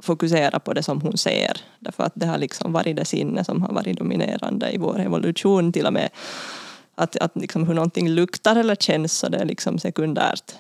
fokusera 0.04 0.60
på 0.60 0.74
det 0.74 0.84
som 0.84 1.02
hon 1.02 1.18
ser. 1.18 1.58
Därför 1.80 2.04
att 2.04 2.14
det 2.16 2.26
har 2.26 2.38
liksom 2.38 2.74
varit 2.74 2.96
det 2.96 3.06
sinne 3.06 3.44
som 3.44 3.62
har 3.62 3.74
varit 3.74 3.98
dominerande 3.98 4.72
i 4.72 4.78
vår 4.78 5.00
evolution 5.00 5.74
till 5.74 5.86
och 5.86 5.94
med. 5.94 6.10
Att, 6.96 7.16
att 7.16 7.36
liksom 7.36 7.68
hur 7.68 7.74
någonting 7.74 8.10
luktar 8.10 8.56
eller 8.56 8.76
känns 8.76 9.14
så 9.14 9.30
det 9.30 9.38
är 9.38 9.46
liksom 9.46 9.80
sekundärt 9.80 10.56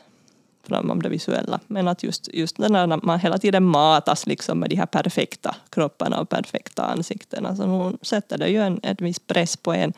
framom 0.69 1.01
det 1.01 1.09
visuella. 1.09 1.59
Men 1.67 1.87
att 1.87 2.03
just, 2.03 2.29
just 2.33 2.57
när 2.57 3.05
man 3.05 3.19
hela 3.19 3.37
tiden 3.37 3.63
matas 3.63 4.27
liksom 4.27 4.59
med 4.59 4.69
de 4.69 4.75
här 4.75 4.85
perfekta 4.85 5.55
kropparna 5.69 6.19
och 6.19 6.29
perfekta 6.29 6.83
ansiktena 6.83 7.55
så 7.55 7.63
hon 7.63 7.97
sätter 8.01 8.37
det 8.37 8.47
ju 8.47 8.61
en, 8.61 8.79
en 8.83 8.95
viss 8.99 9.19
press 9.19 9.57
på 9.57 9.73
en. 9.73 9.93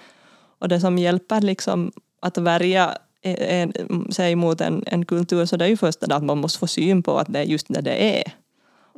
Och 0.59 0.67
det 0.67 0.79
som 0.79 0.97
hjälper 0.97 1.41
liksom 1.41 1.91
att 2.19 2.37
värja 2.37 2.97
en, 3.21 3.73
sig 4.11 4.35
mot 4.35 4.61
en, 4.61 4.83
en 4.87 5.05
kultur 5.05 5.45
så 5.45 5.57
det 5.57 5.65
är 5.65 5.69
ju 5.69 5.77
först 5.77 6.03
att 6.03 6.23
man 6.23 6.37
måste 6.37 6.59
få 6.59 6.67
syn 6.67 7.03
på 7.03 7.17
att 7.17 7.33
det 7.33 7.39
är 7.39 7.43
just 7.43 7.67
det 7.69 7.81
det 7.81 8.19
är. 8.19 8.33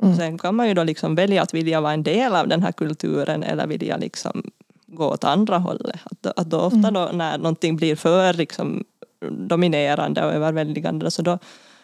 Mm. 0.02 0.10
Och 0.10 0.16
sen 0.16 0.38
kan 0.38 0.54
man 0.54 0.68
ju 0.68 0.74
då 0.74 0.84
liksom 0.84 1.14
välja 1.14 1.42
att 1.42 1.54
vilja 1.54 1.80
vara 1.80 1.92
en 1.92 2.02
del 2.02 2.34
av 2.34 2.48
den 2.48 2.62
här 2.62 2.72
kulturen 2.72 3.42
eller 3.42 3.66
vilja 3.66 3.96
liksom 3.96 4.42
gå 4.86 5.06
åt 5.06 5.24
andra 5.24 5.58
hållet. 5.58 6.00
Att, 6.04 6.38
att 6.38 6.50
då 6.50 6.60
ofta 6.60 6.88
mm. 6.88 6.94
då 6.94 7.10
när 7.12 7.38
någonting 7.38 7.76
blir 7.76 7.96
för 7.96 8.32
liksom 8.32 8.84
dominerande 9.30 10.24
och 10.24 10.32
överväldigande 10.32 11.10
så 11.10 11.22
då, 11.22 11.38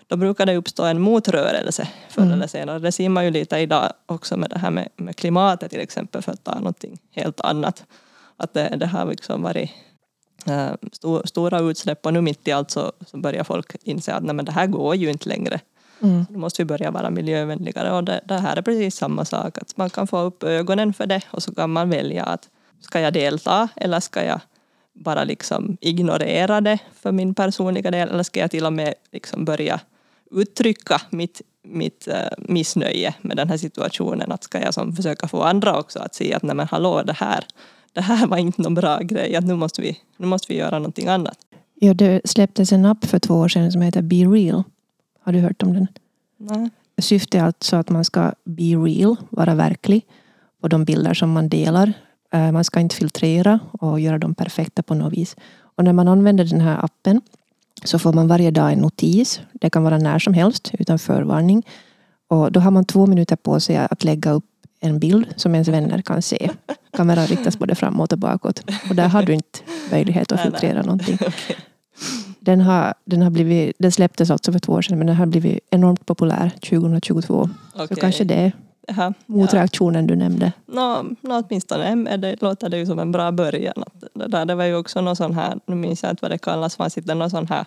då 0.06 0.16
brukar 0.16 0.46
det 0.46 0.56
uppstå 0.56 0.84
en 0.84 1.00
motrörelse 1.00 1.88
förr 2.08 2.22
mm. 2.22 2.34
eller 2.34 2.46
senare. 2.46 2.78
Det 2.78 2.92
ser 2.92 3.08
man 3.08 3.24
ju 3.24 3.30
lite 3.30 3.58
idag 3.58 3.92
också 4.06 4.36
med 4.36 4.50
det 4.50 4.58
här 4.58 4.70
med, 4.70 4.88
med 4.96 5.16
klimatet 5.16 5.70
till 5.70 5.80
exempel 5.80 6.22
för 6.22 6.32
att 6.32 6.44
ta 6.44 6.54
någonting 6.54 6.98
helt 7.10 7.40
annat. 7.40 7.84
Att 8.36 8.54
det, 8.54 8.76
det 8.76 8.86
har 8.86 9.06
liksom 9.06 9.42
varit 9.42 9.70
äh, 10.46 10.70
stor, 10.92 11.22
stora 11.24 11.60
utsläpp 11.60 12.06
och 12.06 12.12
nu 12.12 12.20
mitt 12.20 12.48
i 12.48 12.52
allt 12.52 12.70
så, 12.70 12.92
så 13.06 13.16
börjar 13.16 13.44
folk 13.44 13.76
inse 13.82 14.14
att 14.14 14.22
nej, 14.22 14.34
men 14.34 14.44
det 14.44 14.52
här 14.52 14.66
går 14.66 14.94
ju 14.94 15.10
inte 15.10 15.28
längre. 15.28 15.60
Mm. 16.02 16.26
då 16.30 16.38
måste 16.38 16.62
vi 16.62 16.66
börja 16.66 16.90
vara 16.90 17.10
miljövänligare 17.10 17.92
och 17.92 18.04
det, 18.04 18.20
det, 18.24 18.38
här 18.38 18.56
är 18.56 18.62
precis 18.62 18.96
samma 18.96 19.24
sak. 19.24 19.58
Att 19.58 19.76
man 19.76 19.90
kan 19.90 20.06
få 20.06 20.20
upp 20.20 20.42
ögonen 20.42 20.92
för 20.92 21.06
det 21.06 21.22
och 21.30 21.42
så 21.42 21.54
kan 21.54 21.70
man 21.70 21.90
välja 21.90 22.24
att 22.24 22.48
ska 22.80 23.00
jag 23.00 23.12
delta 23.12 23.68
eller 23.76 24.00
ska 24.00 24.24
jag 24.24 24.40
bara 25.00 25.24
liksom 25.24 25.76
ignorera 25.80 26.60
det 26.60 26.78
för 26.92 27.12
min 27.12 27.34
personliga 27.34 27.90
del 27.90 28.08
eller 28.08 28.22
ska 28.22 28.40
jag 28.40 28.50
till 28.50 28.66
och 28.66 28.72
med 28.72 28.94
liksom 29.12 29.44
börja 29.44 29.80
uttrycka 30.30 31.00
mitt, 31.10 31.42
mitt 31.62 32.08
uh, 32.08 32.14
missnöje 32.38 33.14
med 33.20 33.36
den 33.36 33.48
här 33.48 33.56
situationen. 33.56 34.32
Att 34.32 34.44
ska 34.44 34.60
jag 34.60 34.74
som 34.74 34.92
försöka 34.96 35.28
få 35.28 35.42
andra 35.42 35.78
också 35.78 35.98
att 35.98 36.14
se 36.14 36.34
att 36.34 36.42
nej 36.42 36.56
men 36.56 36.68
hallå 36.70 37.02
det 37.02 37.12
här, 37.12 37.44
det 37.92 38.00
här 38.00 38.26
var 38.26 38.36
inte 38.36 38.62
någon 38.62 38.74
bra 38.74 38.98
grej, 38.98 39.36
att 39.36 39.44
nu 39.44 39.54
måste 39.54 39.82
vi, 39.82 39.98
nu 40.16 40.26
måste 40.26 40.52
vi 40.52 40.58
göra 40.58 40.78
någonting 40.78 41.08
annat. 41.08 41.38
Ja, 41.74 41.94
det 41.94 42.20
släpptes 42.24 42.72
en 42.72 42.86
app 42.86 43.04
för 43.04 43.18
två 43.18 43.34
år 43.34 43.48
sedan 43.48 43.72
som 43.72 43.82
heter 43.82 44.02
Be 44.02 44.16
Real. 44.16 44.62
Har 45.22 45.32
du 45.32 45.38
hört 45.38 45.62
om 45.62 45.72
den? 45.72 45.86
Nej. 46.36 46.70
Syftet 46.98 47.34
är 47.34 47.44
alltså 47.44 47.76
att 47.76 47.88
man 47.88 48.04
ska 48.04 48.32
be 48.44 48.62
real, 48.62 49.16
vara 49.30 49.54
verklig 49.54 50.06
på 50.60 50.68
de 50.68 50.84
bilder 50.84 51.14
som 51.14 51.32
man 51.32 51.48
delar. 51.48 51.92
Eh, 52.32 52.52
man 52.52 52.64
ska 52.64 52.80
inte 52.80 52.96
filtrera 52.96 53.58
och 53.72 54.00
göra 54.00 54.18
dem 54.18 54.34
perfekta 54.34 54.82
på 54.82 54.94
något 54.94 55.12
vis. 55.12 55.36
Och 55.76 55.84
när 55.84 55.92
man 55.92 56.08
använder 56.08 56.44
den 56.44 56.60
här 56.60 56.84
appen 56.84 57.20
så 57.84 57.98
får 57.98 58.12
man 58.12 58.28
varje 58.28 58.50
dag 58.50 58.72
en 58.72 58.78
notis. 58.78 59.40
Det 59.52 59.70
kan 59.70 59.82
vara 59.82 59.98
när 59.98 60.18
som 60.18 60.34
helst 60.34 60.70
utan 60.78 60.98
förvarning. 60.98 61.66
Och 62.28 62.52
då 62.52 62.60
har 62.60 62.70
man 62.70 62.84
två 62.84 63.06
minuter 63.06 63.36
på 63.36 63.60
sig 63.60 63.76
att 63.76 64.04
lägga 64.04 64.30
upp 64.30 64.44
en 64.80 64.98
bild 64.98 65.26
som 65.36 65.54
ens 65.54 65.68
vänner 65.68 66.02
kan 66.02 66.22
se. 66.22 66.50
Kameran 66.92 67.26
riktas 67.26 67.58
både 67.58 67.74
framåt 67.74 68.12
och 68.12 68.18
bakåt. 68.18 68.62
Och 68.88 68.94
där 68.94 69.08
har 69.08 69.22
du 69.22 69.32
inte 69.32 69.58
möjlighet 69.90 70.32
att 70.32 70.40
filtrera 70.40 70.82
någonting. 70.82 71.18
Den, 72.42 72.60
har, 72.60 72.94
den, 73.04 73.22
har 73.22 73.30
blivit, 73.30 73.76
den 73.78 73.92
släpptes 73.92 74.30
alltså 74.30 74.52
för 74.52 74.58
två 74.58 74.72
år 74.72 74.82
sedan 74.82 74.98
men 74.98 75.06
den 75.06 75.16
har 75.16 75.26
blivit 75.26 75.58
enormt 75.70 76.06
populär 76.06 76.50
2022. 76.50 77.50
Okay. 77.74 77.86
Så 77.86 77.94
kanske 77.94 78.24
det 78.24 78.52
är 78.88 79.14
motreaktionen 79.26 80.04
ja. 80.04 80.08
du 80.08 80.16
nämnde. 80.16 80.52
Nå, 80.66 81.02
no, 81.02 81.42
åtminstone 81.48 82.16
det, 82.16 82.42
låter 82.42 82.68
det 82.68 82.78
ju 82.78 82.86
som 82.86 82.98
en 82.98 83.12
bra 83.12 83.32
början. 83.32 83.84
det, 84.14 84.26
där, 84.26 84.44
det 84.44 84.54
var 84.54 84.64
ju 84.64 84.76
också 84.76 85.00
någon 85.00 85.16
sån 85.16 85.34
här, 85.34 85.58
nu 85.66 85.74
minns 85.74 86.02
jag 86.02 86.12
inte 86.12 86.22
vad 86.22 86.30
det 86.30 86.38
kallas, 86.38 86.76
fanns 86.76 86.98
inte 86.98 87.14
någon 87.14 87.30
sån 87.30 87.46
här 87.46 87.64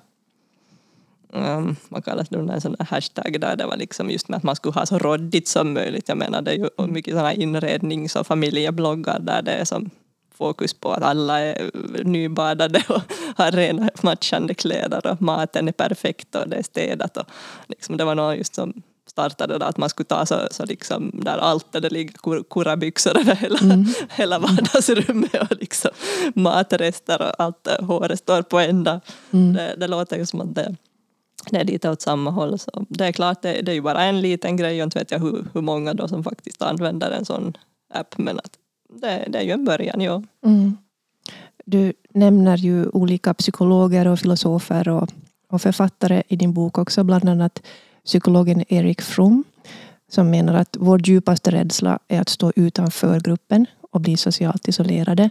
um, 1.34 1.76
vad 1.90 2.06
kallas 2.06 2.30
det, 2.30 2.38
en 2.38 2.62
sån 2.62 2.76
hashtag 2.80 3.42
där 3.42 3.56
det 3.56 3.66
var 3.66 3.78
liksom 3.78 4.10
just 4.10 4.30
med 4.30 4.38
att 4.38 4.44
man 4.44 4.56
skulle 4.56 4.74
ha 4.74 4.86
så 4.86 4.98
råddigt 4.98 5.48
som 5.48 5.74
möjligt. 5.74 6.10
Jag 6.10 6.18
menar 6.18 6.42
det 6.42 6.52
är 6.52 6.56
ju 6.56 6.88
mycket 6.88 7.14
sådana 7.14 7.34
inrednings 7.34 8.16
och 8.16 8.28
familjebloggar 8.28 9.20
där 9.20 9.42
det 9.42 9.52
är 9.52 9.66
som 9.66 9.90
fokus 10.36 10.74
på 10.74 10.92
att 10.92 11.04
alla 11.04 11.40
är 11.40 11.72
nybadade 12.04 12.84
och 12.90 13.02
har 13.36 13.52
rena 13.52 13.90
matchande 14.02 14.54
kläder 14.54 15.08
och 15.08 15.22
maten 15.22 15.68
är 15.68 15.72
perfekt 15.72 16.36
och 16.36 16.50
det 16.50 16.56
är 16.56 16.64
städat. 16.64 17.18
Och 17.18 17.26
liksom 17.68 17.98
det 17.98 18.06
var 18.06 18.16
någon 18.16 18.38
just 18.38 18.56
som 18.56 18.82
startade 19.10 19.58
där 19.58 19.66
att 19.66 19.78
man 19.78 19.90
skulle 19.90 20.08
ta 20.08 20.26
så, 20.26 20.48
så 20.52 20.66
liksom 20.66 21.12
där 21.14 21.38
allt 21.38 21.72
där 21.72 21.82
det 21.82 21.90
ligger 21.90 22.44
kurabyxor 22.44 23.18
över 23.18 23.36
hela, 23.36 23.60
mm. 23.60 23.86
hela 24.10 24.40
vardagsrummet 24.40 25.52
och 25.52 25.58
liksom 25.60 25.92
matrester 26.36 27.22
och 27.22 27.44
allt 27.44 27.68
håret 27.80 28.20
står 28.20 28.42
på 28.42 28.60
ända. 28.60 29.02
Mm. 29.32 29.54
Det, 29.54 29.76
det 29.78 29.88
låter 29.88 30.18
ju 30.18 30.26
som 30.26 30.42
att 30.42 30.56
det, 30.56 30.76
det 31.52 31.58
är 31.58 31.64
lite 31.64 31.90
åt 31.90 32.02
samma 32.02 32.32
håll. 32.32 32.60
Så 32.60 32.86
det 32.90 33.06
är 33.06 33.12
klart, 33.12 33.42
det, 33.42 33.62
det 33.62 33.72
är 33.72 33.76
ju 33.76 33.82
bara 33.82 34.04
en 34.04 34.22
liten 34.22 34.58
grej 34.58 34.82
och 34.82 34.84
inte 34.84 35.00
vet 35.00 35.12
jag 35.12 35.20
hur, 35.20 35.46
hur 35.54 35.62
många 35.62 35.94
då 35.94 36.08
som 36.08 36.24
faktiskt 36.24 36.62
använder 36.62 37.12
en 37.12 37.26
sån 37.26 37.58
app 37.94 38.18
men 38.18 38.40
att 38.40 38.58
det, 39.02 39.26
det 39.28 39.38
är 39.38 39.44
ju 39.44 39.52
en 39.52 39.66
början, 39.66 40.02
ja. 40.02 40.24
Mm. 40.46 40.78
Du 41.66 41.94
nämner 42.10 42.58
ju 42.58 42.90
olika 42.90 43.34
psykologer 43.34 44.08
och 44.08 44.20
filosofer 44.20 44.90
och, 44.90 45.10
och 45.50 45.62
författare 45.62 46.24
i 46.28 46.36
din 46.36 46.54
bok 46.54 46.78
också, 46.78 47.04
bland 47.04 47.30
annat 47.30 47.62
psykologen 48.06 48.64
Erik 48.68 49.02
Fromm 49.02 49.44
som 50.14 50.30
menar 50.30 50.54
att 50.54 50.78
vår 50.80 51.08
djupaste 51.08 51.52
rädsla 51.52 52.00
är 52.08 52.22
att 52.22 52.30
stå 52.30 52.52
utanför 52.56 53.20
gruppen 53.20 53.66
och 53.92 54.02
bli 54.02 54.18
socialt 54.18 54.68
isolerade. 54.68 55.30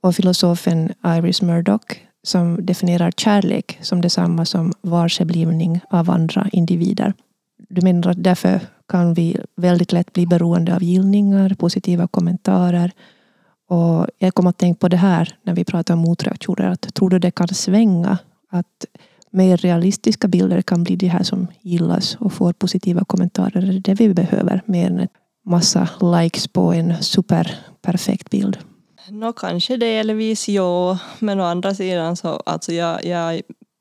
Och 0.00 0.16
filosofen 0.16 0.92
Iris 1.04 1.42
Murdoch 1.42 1.96
som 2.22 2.66
definierar 2.66 3.10
kärlek 3.10 3.78
som 3.82 4.00
detsamma 4.00 4.44
som 4.44 4.72
varseblivning 4.82 5.80
av 5.90 6.10
andra 6.10 6.48
individer. 6.52 7.14
Du 7.68 7.82
menar 7.82 8.10
att 8.10 8.24
därför 8.24 8.60
kan 8.88 9.14
vi 9.14 9.36
väldigt 9.56 9.92
lätt 9.92 10.12
bli 10.12 10.26
beroende 10.26 10.74
av 10.74 10.82
gillningar, 10.82 11.54
positiva 11.54 12.06
kommentarer. 12.06 12.92
Och 13.68 14.06
jag 14.18 14.34
kom 14.34 14.46
att 14.46 14.58
tänka 14.58 14.78
på 14.78 14.88
det 14.88 14.96
här 14.96 15.36
när 15.42 15.54
vi 15.54 15.64
pratar 15.64 15.94
om 15.94 16.00
motreaktioner. 16.00 16.68
Att 16.68 16.94
tror 16.94 17.10
du 17.10 17.18
det 17.18 17.30
kan 17.30 17.48
svänga? 17.48 18.18
Att 18.50 18.86
mer 19.30 19.56
realistiska 19.56 20.28
bilder 20.28 20.62
kan 20.62 20.84
bli 20.84 20.96
det 20.96 21.08
här 21.08 21.22
som 21.22 21.46
gillas 21.60 22.16
och 22.20 22.32
får 22.32 22.52
positiva 22.52 23.04
kommentarer. 23.04 23.60
Det 23.60 23.68
är 23.68 23.80
det 23.80 23.94
vi 23.94 24.14
behöver 24.14 24.62
mer 24.66 24.86
än 24.86 24.98
en 24.98 25.08
massa 25.46 25.88
likes 26.20 26.48
på 26.48 26.72
en 26.72 27.02
superperfekt 27.02 28.30
bild. 28.30 28.58
Nå, 29.08 29.32
kanske 29.32 29.76
delvis 29.76 30.48
ja, 30.48 30.98
men 31.18 31.40
å 31.40 31.44
andra 31.44 31.74
sidan 31.74 32.16
så 32.16 32.28
alltså 32.28 32.72
jag, 32.72 33.04
jag 33.04 33.40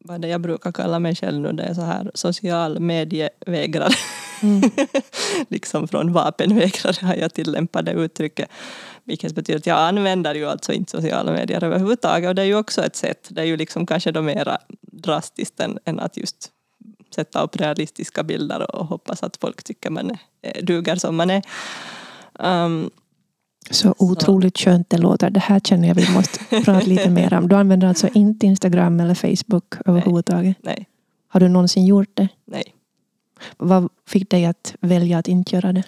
vad 0.10 0.22
det 0.22 0.27
jag 0.27 0.41
brukar 0.41 0.72
kalla 0.72 1.00
mig 1.00 1.15
själv 1.15 1.41
nu, 1.41 1.51
det 1.51 1.63
är 1.63 1.74
så 1.74 1.82
här 1.82 2.12
social 2.13 2.79
medievägrare. 2.79 3.94
Mm. 4.41 4.62
liksom 5.50 5.88
från 5.88 6.13
vapenvägrare 6.13 7.08
har 7.08 7.15
jag 7.15 7.34
tillämpat 7.34 7.86
det 7.86 7.91
uttrycket. 7.91 8.50
Vilket 9.10 9.36
betyder 9.36 9.60
att 9.60 9.66
jag 9.66 9.78
använder 9.78 10.36
ju 10.36 10.46
alltså 10.46 10.74
inte 10.74 10.92
sociala 10.92 11.32
medier 11.32 11.63
överhuvudtaget 11.63 12.28
och 12.28 12.36
det 12.36 12.42
är 12.42 12.46
ju 12.46 12.56
också 12.56 12.84
ett 12.84 12.96
sätt, 12.96 13.28
det 13.30 13.42
är 13.42 13.46
ju 13.46 13.58
liksom 13.58 13.86
kanske 13.86 14.12
då 14.12 14.22
mera 14.22 14.58
drastiskt 14.82 15.60
än, 15.60 15.80
än 15.86 16.00
att 16.00 16.18
just 16.18 16.51
sätta 17.16 17.42
upp 17.42 17.56
realistiska 17.56 18.24
bilder 18.24 18.75
och 18.75 18.86
hoppas 18.86 19.24
att 19.24 19.38
folk 19.38 19.63
tycker 19.63 19.89
man 19.89 20.18
är, 20.42 20.62
duger 20.62 20.96
som 20.96 21.16
man 21.16 21.30
är. 21.30 21.42
Um, 22.39 22.89
så 23.72 23.96
otroligt 23.98 24.58
så. 24.58 24.63
skönt 24.63 24.89
det 24.89 24.98
låter. 24.98 25.30
Det 25.30 25.39
här 25.39 25.60
känner 25.60 25.88
jag 25.88 25.96
vi 25.96 26.12
måste 26.12 26.39
prata 26.66 26.80
lite 26.80 27.10
mer 27.20 27.34
om. 27.34 27.48
Du 27.48 27.56
använder 27.56 27.88
alltså 27.88 28.08
inte 28.13 28.46
Instagram 28.46 29.00
eller 29.00 29.16
Facebook 29.16 29.75
överhuvudtaget? 29.86 30.58
Nej. 30.62 30.88
Har 31.28 31.39
du 31.39 31.48
någonsin 31.48 31.86
gjort 31.86 32.10
det? 32.13 32.28
Nej. 32.46 32.63
Vad 33.58 33.89
fick 34.08 34.30
dig 34.30 34.46
att 34.46 34.75
välja 34.82 35.18
att 35.18 35.28
inte 35.28 35.56
göra 35.56 35.74
det? 35.74 35.84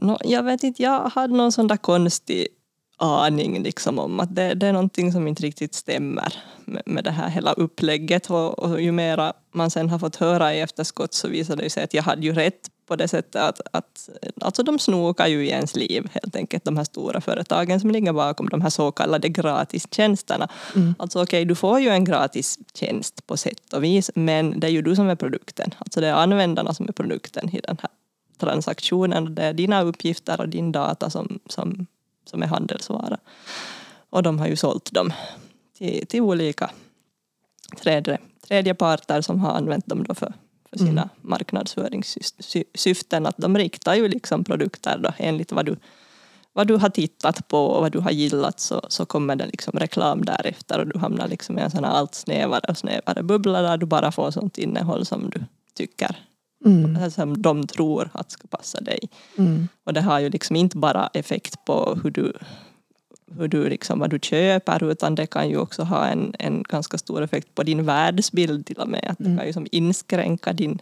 No, 0.00 0.18
jag 0.24 0.42
vet 0.42 0.62
inte, 0.62 0.82
jag 0.82 1.08
hade 1.08 1.34
någon 1.34 1.52
sån 1.52 1.66
där 1.66 1.76
konstig 1.76 2.48
aning 2.96 3.62
liksom 3.62 3.98
om 3.98 4.20
att 4.20 4.34
det, 4.34 4.54
det 4.54 4.66
är 4.66 4.72
någonting 4.72 5.12
som 5.12 5.28
inte 5.28 5.42
riktigt 5.42 5.74
stämmer 5.74 6.32
med, 6.64 6.82
med 6.86 7.04
det 7.04 7.10
här 7.10 7.28
hela 7.28 7.52
upplägget 7.52 8.30
och, 8.30 8.58
och 8.58 8.82
ju 8.82 8.92
mera 8.92 9.32
man 9.52 9.70
sen 9.70 9.88
har 9.88 9.98
fått 9.98 10.16
höra 10.16 10.54
i 10.54 10.60
efterskott 10.60 11.14
så 11.14 11.28
visade 11.28 11.62
det 11.62 11.70
sig 11.70 11.84
att 11.84 11.94
jag 11.94 12.02
hade 12.02 12.22
ju 12.22 12.32
rätt 12.32 12.70
på 12.86 12.96
det 12.96 13.08
sättet 13.08 13.36
att, 13.36 13.60
att 13.72 14.08
alltså 14.40 14.62
de 14.62 14.78
snokar 14.78 15.26
ju 15.26 15.46
i 15.46 15.48
ens 15.48 15.76
liv 15.76 16.08
helt 16.12 16.36
enkelt 16.36 16.64
de 16.64 16.76
här 16.76 16.84
stora 16.84 17.20
företagen 17.20 17.80
som 17.80 17.90
ligger 17.90 18.12
bakom 18.12 18.48
de 18.48 18.60
här 18.60 18.70
så 18.70 18.92
kallade 18.92 19.28
gratistjänsterna. 19.28 20.48
Mm. 20.74 20.94
Alltså 20.98 21.18
okej, 21.18 21.38
okay, 21.38 21.44
du 21.44 21.54
får 21.54 21.80
ju 21.80 21.88
en 21.88 22.04
gratis 22.04 22.58
tjänst 22.74 23.26
på 23.26 23.36
sätt 23.36 23.72
och 23.72 23.84
vis 23.84 24.10
men 24.14 24.60
det 24.60 24.66
är 24.66 24.70
ju 24.70 24.82
du 24.82 24.96
som 24.96 25.08
är 25.08 25.16
produkten. 25.16 25.74
Alltså 25.78 26.00
det 26.00 26.06
är 26.06 26.12
användarna 26.12 26.74
som 26.74 26.88
är 26.88 26.92
produkten 26.92 27.48
i 27.56 27.60
den 27.60 27.78
här 27.82 27.90
transaktionen. 28.38 29.34
Det 29.34 29.42
är 29.42 29.52
dina 29.52 29.82
uppgifter 29.82 30.40
och 30.40 30.48
din 30.48 30.72
data 30.72 31.10
som, 31.10 31.38
som, 31.46 31.86
som 32.24 32.42
är 32.42 32.46
handelsvara. 32.46 33.18
Och 34.10 34.22
de 34.22 34.38
har 34.38 34.46
ju 34.46 34.56
sålt 34.56 34.92
dem 34.92 35.12
till, 35.78 36.06
till 36.06 36.20
olika 36.20 36.70
tredje, 37.82 38.18
tredje 38.48 38.74
parter 38.74 39.20
som 39.20 39.40
har 39.40 39.50
använt 39.50 39.86
dem 39.86 40.04
då 40.04 40.14
för 40.14 40.32
för 40.70 40.78
sina 40.78 41.02
mm. 41.02 41.08
marknadsföringssyften. 41.20 43.26
Att 43.26 43.36
de 43.38 43.58
riktar 43.58 43.94
ju 43.94 44.08
liksom 44.08 44.44
produkter 44.44 44.98
då, 44.98 45.12
enligt 45.18 45.52
vad 45.52 45.66
du, 45.66 45.76
vad 46.52 46.66
du 46.66 46.76
har 46.76 46.88
tittat 46.88 47.48
på 47.48 47.58
och 47.58 47.82
vad 47.82 47.92
du 47.92 47.98
har 47.98 48.10
gillat 48.10 48.60
så, 48.60 48.80
så 48.88 49.06
kommer 49.06 49.36
det 49.36 49.46
liksom 49.46 49.78
reklam 49.78 50.24
därefter 50.24 50.78
och 50.78 50.86
du 50.86 50.98
hamnar 50.98 51.28
liksom 51.28 51.58
i 51.58 51.62
en 51.62 51.70
sån 51.70 51.84
här 51.84 51.92
allt 51.92 52.14
snävare 52.14 52.66
och 52.68 52.78
snävare 52.78 53.22
bubbla 53.22 53.62
där 53.62 53.76
du 53.76 53.86
bara 53.86 54.12
får 54.12 54.30
sånt 54.30 54.58
innehåll 54.58 55.06
som 55.06 55.30
du 55.30 55.44
tycker 55.74 56.16
mm. 56.66 57.10
som 57.10 57.42
de 57.42 57.66
tror 57.66 58.10
att 58.12 58.30
ska 58.30 58.46
passa 58.48 58.80
dig. 58.80 58.98
Mm. 59.38 59.68
Och 59.84 59.92
det 59.92 60.00
har 60.00 60.20
ju 60.20 60.28
liksom 60.30 60.56
inte 60.56 60.76
bara 60.76 61.10
effekt 61.14 61.64
på 61.64 61.98
hur 62.02 62.10
du, 62.10 62.32
hur 63.38 63.48
du 63.48 63.68
liksom, 63.68 63.98
vad 63.98 64.10
du 64.10 64.18
köper 64.22 64.90
utan 64.90 65.14
det 65.14 65.26
kan 65.26 65.48
ju 65.48 65.58
också 65.58 65.82
ha 65.82 66.06
en, 66.06 66.34
en 66.38 66.62
ganska 66.62 66.98
stor 66.98 67.22
effekt 67.22 67.54
på 67.54 67.62
din 67.62 67.84
världsbild 67.84 68.66
till 68.66 68.78
och 68.78 68.88
med. 68.88 69.06
Att 69.08 69.18
det 69.18 69.24
mm. 69.24 69.38
kan 69.38 69.46
ju 69.46 69.52
som 69.52 69.66
inskränka 69.72 70.52
din, 70.52 70.78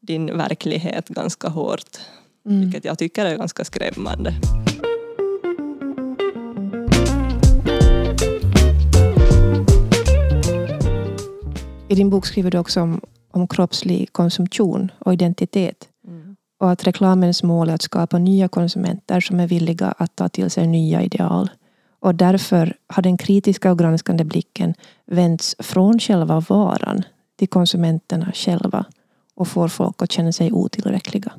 din 0.00 0.36
verklighet 0.36 1.08
ganska 1.08 1.48
hårt. 1.48 1.98
Mm. 2.46 2.60
Vilket 2.60 2.84
jag 2.84 2.98
tycker 2.98 3.26
är 3.26 3.36
ganska 3.36 3.64
skrämmande. 3.64 4.34
I 11.88 11.94
din 11.94 12.10
bok 12.10 12.26
skriver 12.26 12.50
du 12.50 12.58
också 12.58 12.80
om 12.80 13.00
om 13.34 13.48
kroppslig 13.48 14.12
konsumtion 14.12 14.90
och 14.98 15.12
identitet. 15.12 15.88
Mm. 16.06 16.36
Och 16.60 16.70
att 16.70 16.86
reklamens 16.86 17.42
mål 17.42 17.68
är 17.68 17.74
att 17.74 17.82
skapa 17.82 18.18
nya 18.18 18.48
konsumenter 18.48 19.20
som 19.20 19.40
är 19.40 19.46
villiga 19.46 19.94
att 19.98 20.16
ta 20.16 20.28
till 20.28 20.50
sig 20.50 20.66
nya 20.66 21.02
ideal. 21.02 21.50
Och 22.00 22.14
därför 22.14 22.76
har 22.86 23.02
den 23.02 23.16
kritiska 23.16 23.70
och 23.70 23.78
granskande 23.78 24.24
blicken 24.24 24.74
vänts 25.06 25.56
från 25.58 25.98
själva 25.98 26.40
varan 26.40 27.02
till 27.36 27.48
konsumenterna 27.48 28.32
själva 28.34 28.84
och 29.34 29.48
får 29.48 29.68
folk 29.68 30.02
att 30.02 30.12
känna 30.12 30.32
sig 30.32 30.52
otillräckliga. 30.52 31.32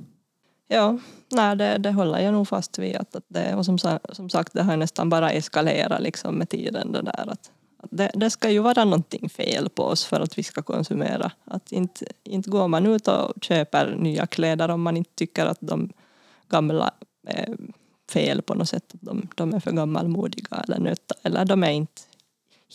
Ja, 0.67 0.97
nej, 1.31 1.55
det, 1.55 1.77
det 1.77 1.91
håller 1.91 2.19
jag 2.19 2.33
nog 2.33 2.47
fast 2.47 2.79
vid. 2.79 2.95
Att, 2.95 3.15
att 3.15 3.25
det, 3.27 3.55
och 3.55 3.65
som, 3.65 3.77
som 4.11 4.29
sagt, 4.29 4.53
det 4.53 4.63
har 4.63 4.77
nästan 4.77 5.09
bara 5.09 5.31
eskalerat 5.31 6.01
liksom 6.01 6.35
med 6.35 6.49
tiden. 6.49 6.91
Det 6.91 7.01
där, 7.01 7.29
att, 7.31 7.51
det, 7.89 8.11
det, 8.13 8.29
ska 8.29 8.49
ju 8.49 8.59
vara 8.59 8.83
någonting 8.83 9.29
fel 9.29 9.69
på 9.69 9.83
oss 9.83 10.05
för 10.05 10.19
att 10.19 10.37
vi 10.37 10.43
ska 10.43 10.61
konsumera. 10.61 11.31
Att 11.45 11.71
inte, 11.71 12.05
inte 12.23 12.49
går 12.49 12.67
man 12.67 12.85
ut 12.85 13.07
och 13.07 13.33
köper 13.41 13.95
nya 13.95 14.25
kläder 14.25 14.69
om 14.69 14.81
man 14.81 14.97
inte 14.97 15.11
tycker 15.15 15.45
att 15.45 15.57
de 15.61 15.89
gamla 16.49 16.91
är 17.27 17.57
fel 18.09 18.41
på 18.41 18.53
något 18.53 18.69
sätt. 18.69 18.93
Att 18.93 19.01
de, 19.01 19.27
de 19.35 19.53
är 19.53 19.59
för 19.59 19.71
gammalmodiga 19.71 20.63
eller 20.67 20.79
nötta 20.79 21.15
eller 21.23 21.45
de 21.45 21.63
är 21.63 21.71
inte 21.71 22.01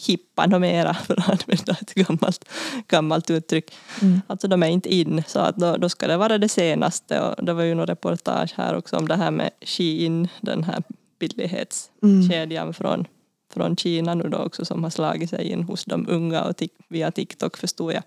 hippa 0.06 0.46
no 0.46 0.58
mera 0.58 0.94
för 1.06 1.20
att 1.20 1.28
använda 1.28 1.72
ett 1.80 1.94
gammalt, 1.94 2.44
gammalt 2.88 3.30
uttryck. 3.30 3.74
Mm. 4.02 4.20
Alltså 4.26 4.48
de 4.48 4.62
är 4.62 4.68
inte 4.68 4.94
in 4.94 5.22
så 5.26 5.38
att 5.38 5.56
då, 5.56 5.76
då 5.76 5.88
ska 5.88 6.06
det 6.06 6.16
vara 6.16 6.38
det 6.38 6.48
senaste 6.48 7.20
och 7.20 7.44
det 7.44 7.52
var 7.52 7.62
ju 7.62 7.74
något 7.74 7.88
reportage 7.88 8.54
här 8.56 8.76
också 8.76 8.96
om 8.96 9.08
det 9.08 9.16
här 9.16 9.30
med 9.30 9.50
Shein, 9.60 10.28
den 10.40 10.64
här 10.64 10.82
billighetskedjan 11.18 12.62
mm. 12.62 12.74
från 12.74 13.06
från 13.50 13.76
Kina 13.76 14.14
nu 14.14 14.28
då 14.28 14.38
också 14.38 14.64
som 14.64 14.82
har 14.82 14.90
slagit 14.90 15.30
sig 15.30 15.48
in 15.48 15.62
hos 15.62 15.84
de 15.84 16.08
unga 16.08 16.42
och 16.42 16.62
via 16.88 17.10
TikTok 17.10 17.56
förstod 17.56 17.92
jag. 17.92 18.02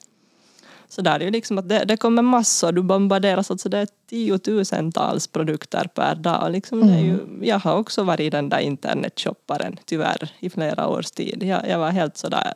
Så 0.87 1.01
där 1.01 1.19
är 1.19 1.25
ju 1.25 1.31
liksom 1.31 1.57
att 1.57 1.69
det, 1.69 1.85
det 1.85 1.97
kommer 1.97 2.21
massor, 2.21 2.71
du 2.71 2.81
bombarderas, 2.81 3.51
alltså 3.51 3.69
det 3.69 3.77
är 3.77 3.87
tiotusentals 4.09 5.27
produkter 5.27 5.87
per 5.93 6.15
dag. 6.15 6.51
Liksom 6.51 6.81
mm. 6.81 6.93
det 6.93 6.99
är 6.99 7.03
ju, 7.03 7.13
mm. 7.13 7.43
jag 7.43 7.59
har 7.59 7.77
också 7.77 8.03
varit 8.03 8.31
den 8.31 8.49
där 8.49 8.59
internetshopparen 8.59 9.79
tyvärr 9.85 10.31
i 10.39 10.49
flera 10.49 10.87
års 10.87 11.11
tid. 11.11 11.43
Jag, 11.43 11.69
jag 11.69 11.79
var 11.79 11.89
helt 11.89 12.17
sådär 12.17 12.53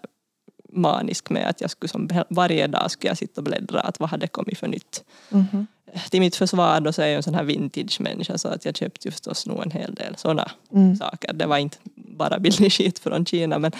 manisk 0.69 1.29
med 1.29 1.49
att 1.49 1.61
jag 1.61 1.69
skulle 1.69 1.89
som 1.89 2.09
varje 2.29 2.67
dag 2.67 2.91
skulle 2.91 3.09
jag 3.09 3.17
sitta 3.17 3.41
och 3.41 3.45
bläddra 3.45 3.79
att 3.79 3.99
vad 3.99 4.09
hade 4.09 4.27
kommit 4.27 4.59
för 4.59 4.67
nytt. 4.67 5.03
Mm. 5.31 5.67
Till 6.09 6.19
mitt 6.19 6.35
försvar 6.35 6.81
då 6.81 6.93
så 6.93 7.01
är 7.01 7.07
jag 7.07 7.15
en 7.15 7.23
sån 7.23 7.35
här 7.35 7.43
vintage-människa 7.43 8.37
så 8.37 8.47
att 8.47 8.65
jag 8.65 8.75
köpte 8.75 9.07
ju 9.07 9.11
förstås 9.11 9.45
nog 9.45 9.63
en 9.63 9.71
hel 9.71 9.95
del 9.95 10.15
sådana 10.17 10.51
mm. 10.73 10.95
saker. 10.95 11.33
Det 11.33 11.45
var 11.45 11.57
inte 11.57 11.77
bara 12.17 12.39
billig 12.39 12.71
skit 12.71 12.99
från 12.99 13.25
Kina 13.25 13.59
men, 13.59 13.71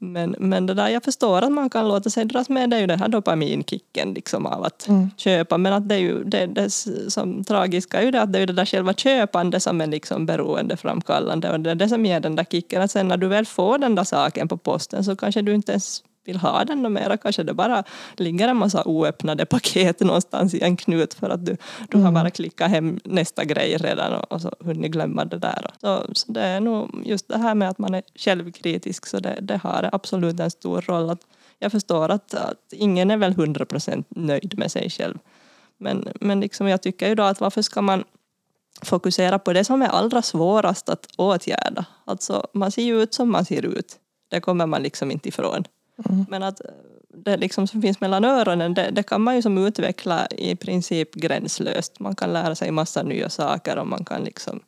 men, 0.00 0.34
men 0.38 0.66
det 0.66 0.74
där, 0.74 0.88
jag 0.88 1.04
förstår 1.04 1.42
att 1.42 1.52
man 1.52 1.70
kan 1.70 1.88
låta 1.88 2.10
sig 2.10 2.24
dras 2.24 2.48
med, 2.48 2.70
det 2.70 2.76
är 2.76 2.80
ju 2.80 2.86
den 2.86 3.00
här 3.00 3.08
dopaminkicken 3.08 4.14
liksom 4.14 4.46
av 4.46 4.64
att 4.64 4.88
mm. 4.88 5.10
köpa. 5.16 5.58
Men 5.58 5.72
att 5.72 5.88
det 5.88 5.94
är 5.94 5.98
ju 5.98 6.24
det, 6.24 6.46
det 6.46 6.70
som 7.08 7.44
tragiska 7.44 8.00
är 8.00 8.04
ju 8.04 8.10
det 8.10 8.22
att 8.22 8.32
det 8.32 8.38
är 8.38 8.46
det 8.46 8.52
där 8.52 8.64
själva 8.64 8.94
köpandet 8.94 9.62
som 9.62 9.80
är 9.80 9.86
liksom 9.86 10.26
beroendeframkallande. 10.26 11.50
Och 11.50 11.60
det 11.60 11.70
är 11.70 11.74
det 11.74 11.88
som 11.88 12.06
ger 12.06 12.20
den 12.20 12.36
där 12.36 12.44
kicken. 12.44 12.82
Att 12.82 12.90
sen 12.90 13.08
när 13.08 13.16
du 13.16 13.28
väl 13.28 13.46
får 13.46 13.78
den 13.78 13.94
där 13.94 14.04
saken 14.04 14.48
på 14.48 14.56
posten 14.56 15.04
så 15.04 15.16
kanske 15.16 15.42
du 15.42 15.54
inte 15.54 15.72
ens 15.72 16.02
vill 16.28 16.36
ha 16.36 16.64
den 16.64 16.84
och 16.84 16.92
mera 16.92 17.16
kanske 17.16 17.42
det 17.42 17.54
bara 17.54 17.84
ligger 18.16 18.48
en 18.48 18.56
massa 18.56 18.84
oöppnade 18.84 19.46
paket 19.46 20.00
någonstans 20.00 20.54
i 20.54 20.60
en 20.60 20.76
knut 20.76 21.14
för 21.14 21.30
att 21.30 21.46
du, 21.46 21.56
du 21.88 21.98
mm. 21.98 22.04
har 22.04 22.12
bara 22.12 22.30
klickat 22.30 22.70
hem 22.70 23.00
nästa 23.04 23.44
grej 23.44 23.76
redan 23.76 24.12
och, 24.12 24.32
och 24.32 24.40
så 24.40 24.52
hunnit 24.60 24.92
glömma 24.92 25.24
det 25.24 25.38
där. 25.38 25.70
Så, 25.80 26.06
så 26.12 26.32
det 26.32 26.40
är 26.40 26.60
nog 26.60 27.02
just 27.04 27.28
det 27.28 27.38
här 27.38 27.54
med 27.54 27.68
att 27.68 27.78
man 27.78 27.94
är 27.94 28.02
självkritisk 28.14 29.06
så 29.06 29.20
det, 29.20 29.38
det 29.42 29.56
har 29.56 29.90
absolut 29.92 30.40
en 30.40 30.50
stor 30.50 30.80
roll. 30.80 31.10
Att 31.10 31.20
jag 31.58 31.72
förstår 31.72 32.08
att, 32.08 32.34
att 32.34 32.72
ingen 32.72 33.10
är 33.10 33.16
väl 33.16 33.34
hundra 33.34 33.64
procent 33.64 34.06
nöjd 34.10 34.58
med 34.58 34.72
sig 34.72 34.90
själv. 34.90 35.18
Men, 35.78 36.08
men 36.20 36.40
liksom 36.40 36.68
jag 36.68 36.82
tycker 36.82 37.08
ju 37.08 37.14
då 37.14 37.22
att 37.22 37.40
varför 37.40 37.62
ska 37.62 37.82
man 37.82 38.04
fokusera 38.82 39.38
på 39.38 39.52
det 39.52 39.64
som 39.64 39.82
är 39.82 39.88
allra 39.88 40.22
svårast 40.22 40.88
att 40.88 41.06
åtgärda. 41.16 41.84
Alltså 42.04 42.46
man 42.54 42.70
ser 42.70 42.82
ju 42.82 43.02
ut 43.02 43.14
som 43.14 43.32
man 43.32 43.44
ser 43.44 43.64
ut. 43.66 43.96
Det 44.30 44.40
kommer 44.40 44.66
man 44.66 44.82
liksom 44.82 45.10
inte 45.10 45.28
ifrån. 45.28 45.64
Mm. 46.08 46.26
Men 46.28 46.42
att 46.42 46.60
det 47.14 47.36
liksom 47.36 47.66
som 47.66 47.82
finns 47.82 48.00
mellan 48.00 48.24
öronen, 48.24 48.74
det, 48.74 48.90
det, 48.90 49.02
kan 49.02 49.20
man 49.20 49.36
ju 49.36 49.42
som 49.42 49.66
utveckla 49.66 50.26
i 50.26 50.56
princip 50.56 51.14
gränslöst. 51.14 52.00
Man 52.00 52.14
kan 52.14 52.32
lära 52.32 52.54
sig 52.54 52.70
massa 52.70 53.02
nya 53.02 53.30
saker 53.30 53.78
och 53.78 53.86
man 53.86 54.04
kan 54.04 54.24
liksom 54.24 54.60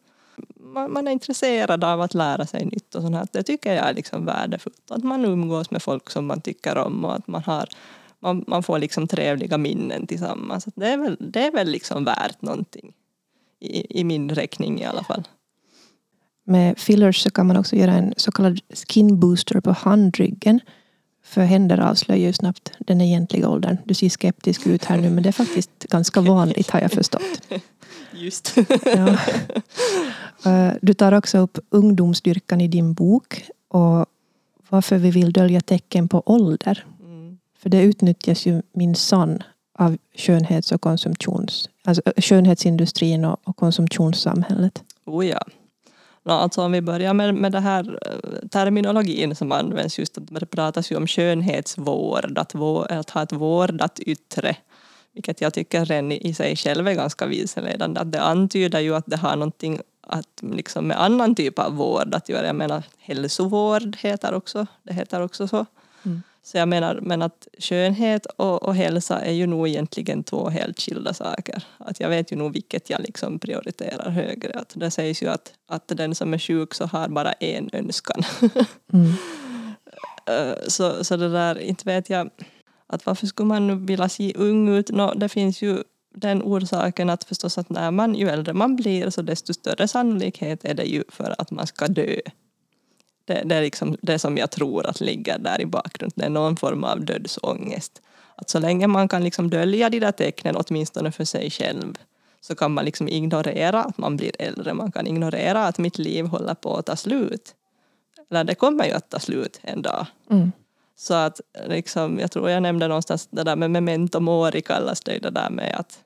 man, 0.60 0.92
man 0.92 1.08
är 1.08 1.12
intresserad 1.12 1.84
av 1.84 2.00
att 2.00 2.14
lära 2.14 2.46
sig 2.46 2.64
nytt 2.64 2.94
och 2.94 3.02
sånt 3.02 3.16
här. 3.16 3.26
Det 3.32 3.42
tycker 3.42 3.74
jag 3.74 3.88
är 3.88 3.94
liksom 3.94 4.26
värdefullt. 4.26 4.90
Att 4.90 5.04
man 5.04 5.24
umgås 5.24 5.70
med 5.70 5.82
folk 5.82 6.10
som 6.10 6.26
man 6.26 6.40
tycker 6.40 6.78
om 6.78 7.04
och 7.04 7.14
att 7.14 7.26
man 7.26 7.42
har 7.42 7.68
man, 8.20 8.44
man 8.46 8.62
får 8.62 8.78
liksom 8.78 9.06
trevliga 9.06 9.58
minnen 9.58 10.06
tillsammans. 10.06 10.64
det 10.74 10.86
är 10.86 10.98
väl, 10.98 11.16
det 11.20 11.46
är 11.46 11.52
väl 11.52 11.68
liksom 11.68 12.04
värt 12.04 12.42
någonting. 12.42 12.92
I, 13.60 14.00
I 14.00 14.04
min 14.04 14.30
räkning 14.30 14.80
i 14.80 14.84
alla 14.84 15.04
fall. 15.04 15.28
Med 16.44 16.78
fillers 16.78 17.22
så 17.22 17.30
kan 17.30 17.46
man 17.46 17.56
också 17.56 17.76
göra 17.76 17.92
en 17.92 18.14
så 18.16 18.32
kallad 18.32 18.60
skin 18.88 19.20
booster 19.20 19.60
på 19.60 19.72
handryggen 19.72 20.60
för 21.30 21.40
händer 21.40 21.78
avslöjar 21.78 22.26
ju 22.26 22.32
snabbt 22.32 22.72
den 22.78 23.00
egentliga 23.00 23.48
åldern. 23.48 23.76
Du 23.84 23.94
ser 23.94 24.08
skeptisk 24.08 24.66
ut 24.66 24.84
här 24.84 24.96
nu 24.96 25.10
men 25.10 25.22
det 25.22 25.28
är 25.28 25.32
faktiskt 25.32 25.70
ganska 25.90 26.20
vanligt 26.20 26.70
har 26.70 26.80
jag 26.80 26.92
förstått. 26.92 27.42
Just. 28.12 28.56
ja. 28.84 29.18
Eh, 30.44 30.72
du 30.82 30.94
tar 30.94 31.12
också 31.12 31.38
upp 31.38 31.58
ungdomsstyrkan 31.70 32.60
i 32.60 32.68
din 32.68 32.94
bok 32.94 33.44
och 33.68 34.06
varför 34.68 34.98
vi 34.98 35.10
vill 35.10 35.32
dölja 35.32 35.60
tecken 35.60 36.08
på 36.08 36.22
ålder. 36.26 36.84
Mm. 37.04 37.38
För 37.58 37.70
det 37.70 37.82
utnyttjas 37.82 38.46
ju 38.46 38.62
minsann 38.72 39.42
av 39.78 39.96
skönhets 40.16 40.72
och 40.72 40.80
konsumtions, 40.80 41.70
alltså 41.84 42.02
eh, 42.06 42.22
skönhetsindustrin 42.22 43.24
och, 43.24 43.40
och 43.44 43.56
konsumtionssamhället. 43.56 44.82
Oh 45.06 45.26
ja. 45.26 45.44
Alltså 46.24 46.62
om 46.62 46.72
vi 46.72 46.80
börjar 46.80 47.14
med, 47.14 47.34
med 47.34 47.52
den 47.52 47.62
här 47.62 47.98
eh, 48.06 48.48
terminologin 48.48 49.34
som 49.34 49.52
används 49.52 49.98
just 49.98 50.18
att 50.18 50.26
det 50.26 50.46
pratas 50.46 50.92
ju 50.92 50.96
om 50.96 51.06
skönhetsvård, 51.06 52.38
att, 52.38 52.54
vår, 52.54 52.92
att 52.92 53.10
ha 53.10 53.22
ett 53.22 53.32
vårdat 53.32 54.00
yttre. 54.00 54.56
Vilket 55.12 55.40
jag 55.40 55.54
tycker 55.54 55.84
redan 55.84 56.12
i 56.12 56.34
sig 56.34 56.56
själv 56.56 56.88
är 56.88 56.94
ganska 56.94 57.26
vilseledande. 57.26 58.00
Att 58.00 58.12
det 58.12 58.22
antyder 58.22 58.80
ju 58.80 58.94
att 58.94 59.06
det 59.06 59.16
har 59.16 59.36
någonting 59.36 59.80
att, 60.00 60.42
liksom 60.42 60.86
med 60.86 61.02
annan 61.02 61.34
typ 61.34 61.58
av 61.58 61.76
vård 61.76 62.14
att 62.14 62.28
göra. 62.28 62.46
Jag 62.46 62.56
menar 62.56 62.82
hälsovård 62.98 63.96
heter 63.96 64.34
också, 64.34 64.66
det 64.82 64.92
heter 64.94 65.20
också 65.20 65.48
så. 65.48 65.66
Mm. 66.02 66.22
Så 66.42 66.58
jag 66.58 66.68
menar, 66.68 67.00
men 67.02 67.22
att 67.22 67.48
skönhet 67.58 68.26
och, 68.26 68.62
och 68.62 68.74
hälsa 68.74 69.20
är 69.20 69.32
ju 69.32 69.46
nog 69.46 69.68
egentligen 69.68 70.24
två 70.24 70.48
helt 70.48 70.80
skilda 70.80 71.14
saker. 71.14 71.64
Att 71.78 72.00
jag 72.00 72.08
vet 72.08 72.32
ju 72.32 72.36
nog 72.36 72.52
vilket 72.52 72.90
jag 72.90 73.00
liksom 73.00 73.38
prioriterar 73.38 74.10
högre. 74.10 74.52
Att 74.52 74.72
det 74.76 74.90
sägs 74.90 75.22
ju 75.22 75.28
att, 75.28 75.52
att 75.68 75.88
den 75.88 76.14
som 76.14 76.34
är 76.34 76.38
sjuk 76.38 76.74
så 76.74 76.86
har 76.86 77.08
bara 77.08 77.32
en 77.32 77.70
önskan. 77.72 78.22
Mm. 78.92 79.12
Eh, 80.26 80.54
så, 80.68 81.04
så 81.04 81.16
det 81.16 81.28
där, 81.28 81.58
inte 81.58 81.84
vet 81.84 82.10
jag, 82.10 82.30
att 82.86 83.06
varför 83.06 83.26
skulle 83.26 83.46
man 83.46 83.86
vilja 83.86 84.08
se 84.08 84.32
ung 84.36 84.68
ut? 84.68 84.90
No, 84.90 85.14
det 85.14 85.28
finns 85.28 85.62
ju 85.62 85.82
den 86.14 86.42
orsaken 86.42 87.10
att 87.10 87.24
förstås 87.24 87.58
att 87.58 87.70
när 87.70 87.90
man, 87.90 88.14
ju 88.14 88.28
äldre 88.28 88.52
man 88.52 88.76
blir 88.76 89.10
så 89.10 89.22
desto 89.22 89.54
större 89.54 89.88
sannolikhet 89.88 90.64
är 90.64 90.74
det 90.74 90.84
ju 90.84 91.04
för 91.08 91.34
att 91.38 91.50
man 91.50 91.66
ska 91.66 91.86
dö. 91.86 92.20
Det, 93.30 93.42
det, 93.44 93.54
är 93.54 93.60
liksom 93.60 93.96
det 94.02 94.18
som 94.18 94.36
jag 94.36 94.50
tror 94.50 94.86
att 94.86 95.00
ligger 95.00 95.38
där 95.38 95.60
i 95.60 95.66
bakgrunden. 95.66 96.12
Det 96.14 96.24
är 96.24 96.30
någon 96.30 96.56
form 96.56 96.84
av 96.84 97.04
dödsångest. 97.04 98.02
Att 98.36 98.50
så 98.50 98.58
länge 98.58 98.86
man 98.86 99.08
kan 99.08 99.24
liksom 99.24 99.50
dölja 99.50 99.90
de 99.90 100.00
där 100.00 100.12
tecknen, 100.12 100.56
åtminstone 100.56 101.12
för 101.12 101.24
sig 101.24 101.50
själv, 101.50 101.98
så 102.40 102.54
kan 102.54 102.72
man 102.72 102.84
liksom 102.84 103.08
ignorera 103.08 103.84
att 103.84 103.98
man 103.98 104.16
blir 104.16 104.32
äldre. 104.38 104.74
Man 104.74 104.92
kan 104.92 105.06
ignorera 105.06 105.66
att 105.66 105.78
mitt 105.78 105.98
liv 105.98 106.26
håller 106.26 106.54
på 106.54 106.76
att 106.76 106.86
ta 106.86 106.96
slut. 106.96 107.54
Eller 108.30 108.44
det 108.44 108.54
kommer 108.54 108.84
ju 108.84 108.92
att 108.92 109.10
ta 109.10 109.18
slut 109.18 109.60
en 109.62 109.82
dag. 109.82 110.06
Mm. 110.30 110.52
Så 110.96 111.14
att 111.14 111.40
liksom, 111.66 112.18
jag 112.18 112.30
tror 112.30 112.50
jag 112.50 112.62
nämnde 112.62 112.88
någonstans 112.88 113.28
det 113.30 113.44
där 113.44 113.56
med 113.56 113.70
memento 113.70 114.20
mori 114.20 114.62
kallas 114.62 115.00
det 115.00 115.18
det 115.18 115.30
där 115.30 115.50
med 115.50 115.74
att 115.78 115.98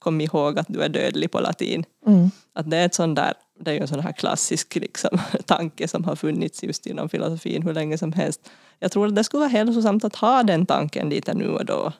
kom 0.00 0.20
ihåg 0.20 0.58
att 0.58 0.66
du 0.68 0.82
är 0.82 0.88
dödlig 0.88 1.30
på 1.30 1.40
latin. 1.40 1.84
Mm. 2.06 2.30
Att 2.52 2.70
det 2.70 2.76
är 2.76 2.86
ett 2.86 2.94
sån 2.94 3.14
där, 3.14 3.34
det 3.60 3.70
är 3.70 3.74
ju 3.74 3.80
en 3.80 3.88
sån 3.88 4.00
här 4.00 4.12
klassisk 4.12 4.74
liksom, 4.74 5.18
tanke 5.46 5.88
som 5.88 6.04
har 6.04 6.16
funnits 6.16 6.62
just 6.62 6.86
inom 6.86 7.08
filosofin 7.08 7.62
hur 7.62 7.74
länge 7.74 7.98
som 7.98 8.12
helst. 8.12 8.50
Jag 8.78 8.92
tror 8.92 9.06
att 9.06 9.14
det 9.14 9.24
skulle 9.24 9.40
vara 9.40 9.50
hälsosamt 9.50 10.04
att 10.04 10.16
ha 10.16 10.42
den 10.42 10.66
tanken 10.66 11.08
lite 11.08 11.34
nu 11.34 11.48
och 11.48 11.64
då. 11.64 11.92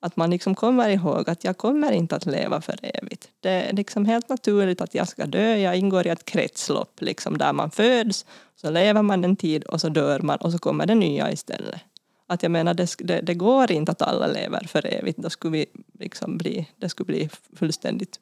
Att 0.00 0.16
man 0.16 0.30
liksom 0.30 0.54
kommer 0.54 0.88
ihåg 0.88 1.30
att 1.30 1.44
jag 1.44 1.56
kommer 1.58 1.92
inte 1.92 2.16
att 2.16 2.26
leva 2.26 2.60
för 2.60 2.78
evigt. 2.82 3.28
Det 3.40 3.50
är 3.50 3.72
liksom 3.72 4.04
helt 4.04 4.28
naturligt 4.28 4.80
att 4.80 4.94
jag 4.94 5.08
ska 5.08 5.26
dö. 5.26 5.56
Jag 5.56 5.76
ingår 5.76 6.06
i 6.06 6.10
ett 6.10 6.24
kretslopp 6.24 7.00
liksom 7.00 7.38
där 7.38 7.52
man 7.52 7.70
föds, 7.70 8.26
så 8.56 8.70
lever 8.70 9.02
man 9.02 9.24
en 9.24 9.36
tid 9.36 9.64
och 9.64 9.80
så 9.80 9.88
dör 9.88 10.20
man 10.20 10.38
och 10.38 10.52
så 10.52 10.58
kommer 10.58 10.86
det 10.86 10.94
nya 10.94 11.32
istället. 11.32 11.80
Att 12.26 12.42
jag 12.42 12.52
menar, 12.52 12.74
det, 12.74 12.94
det, 12.98 13.20
det 13.20 13.34
går 13.34 13.72
inte 13.72 13.92
att 13.92 14.02
alla 14.02 14.26
lever 14.26 14.66
för 14.68 14.86
evigt. 14.86 15.18
Då 15.18 15.30
skulle 15.30 15.52
vi 15.52 15.66
liksom 16.02 16.38
bli, 16.38 16.68
det 16.76 16.88
skulle 16.88 17.06
bli 17.06 17.30
fullständigt 17.56 18.20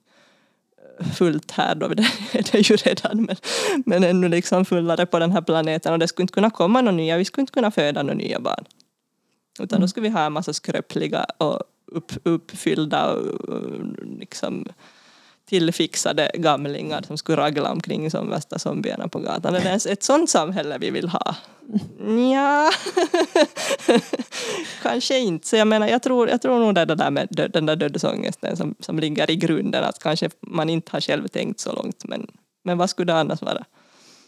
eh, 1.00 1.06
fullt 1.06 1.50
här 1.50 1.74
då, 1.74 1.88
det 1.88 2.02
är 2.32 2.52
det 2.52 2.70
ju 2.70 2.76
redan, 2.76 3.22
men, 3.22 3.36
men 3.86 4.04
ännu 4.04 4.28
liksom 4.28 4.64
fullare 4.64 5.06
på 5.06 5.18
den 5.18 5.32
här 5.32 5.42
planeten 5.42 5.92
och 5.92 5.98
det 5.98 6.08
skulle 6.08 6.24
inte 6.24 6.34
kunna 6.34 6.50
komma 6.50 6.80
några 6.80 6.96
nya, 6.96 7.16
vi 7.16 7.24
skulle 7.24 7.42
inte 7.42 7.52
kunna 7.52 7.70
föda 7.70 8.02
några 8.02 8.14
nya 8.14 8.40
barn. 8.40 8.64
Utan 9.60 9.76
mm. 9.76 9.80
då 9.80 9.88
skulle 9.88 10.08
vi 10.08 10.14
ha 10.14 10.26
en 10.26 10.32
massa 10.32 10.52
skröpliga 10.52 11.26
och 11.38 11.62
upp, 11.86 12.12
uppfyllda 12.22 13.12
och 13.12 13.84
liksom 14.18 14.66
tillfixade 15.50 16.30
gamlingar 16.34 17.02
som 17.06 17.18
skulle 17.18 17.36
ragla 17.36 17.72
omkring 17.72 18.10
som 18.10 18.30
värsta 18.30 18.58
zombierna 18.58 19.08
på 19.08 19.18
gatan. 19.18 19.54
Är 19.54 19.60
det 19.60 19.86
ett 19.86 20.02
sånt 20.02 20.30
samhälle 20.30 20.78
vi 20.78 20.90
vill 20.90 21.08
ha? 21.08 21.36
Ja, 22.32 22.70
kanske 24.82 25.18
inte. 25.18 25.48
Så 25.48 25.56
jag 25.56 25.68
menar, 25.68 25.88
jag 25.88 26.02
tror, 26.02 26.28
jag 26.28 26.42
tror 26.42 26.58
nog 26.58 26.74
det 26.74 26.84
där 26.84 27.10
med 27.10 27.28
död, 27.30 27.50
den 27.52 27.66
där 27.66 27.76
dödsångesten 27.76 28.56
som, 28.56 28.74
som 28.80 28.98
ligger 28.98 29.30
i 29.30 29.36
grunden, 29.36 29.84
att 29.84 29.98
kanske 29.98 30.30
man 30.40 30.70
inte 30.70 30.92
har 30.92 31.00
själv 31.00 31.28
tänkt 31.28 31.60
så 31.60 31.72
långt, 31.72 32.04
men, 32.04 32.26
men 32.64 32.78
vad 32.78 32.90
skulle 32.90 33.12
det 33.12 33.18
annars 33.18 33.42
vara? 33.42 33.64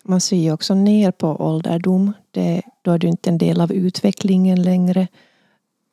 Man 0.03 0.21
ser 0.21 0.37
ju 0.37 0.53
också 0.53 0.75
ner 0.75 1.11
på 1.11 1.29
ålderdom. 1.29 2.13
Det, 2.31 2.63
då 2.83 2.91
är 2.91 2.99
du 2.99 3.07
inte 3.07 3.31
en 3.31 3.39
del 3.39 3.61
av 3.61 3.73
utvecklingen 3.73 4.63
längre. 4.63 5.09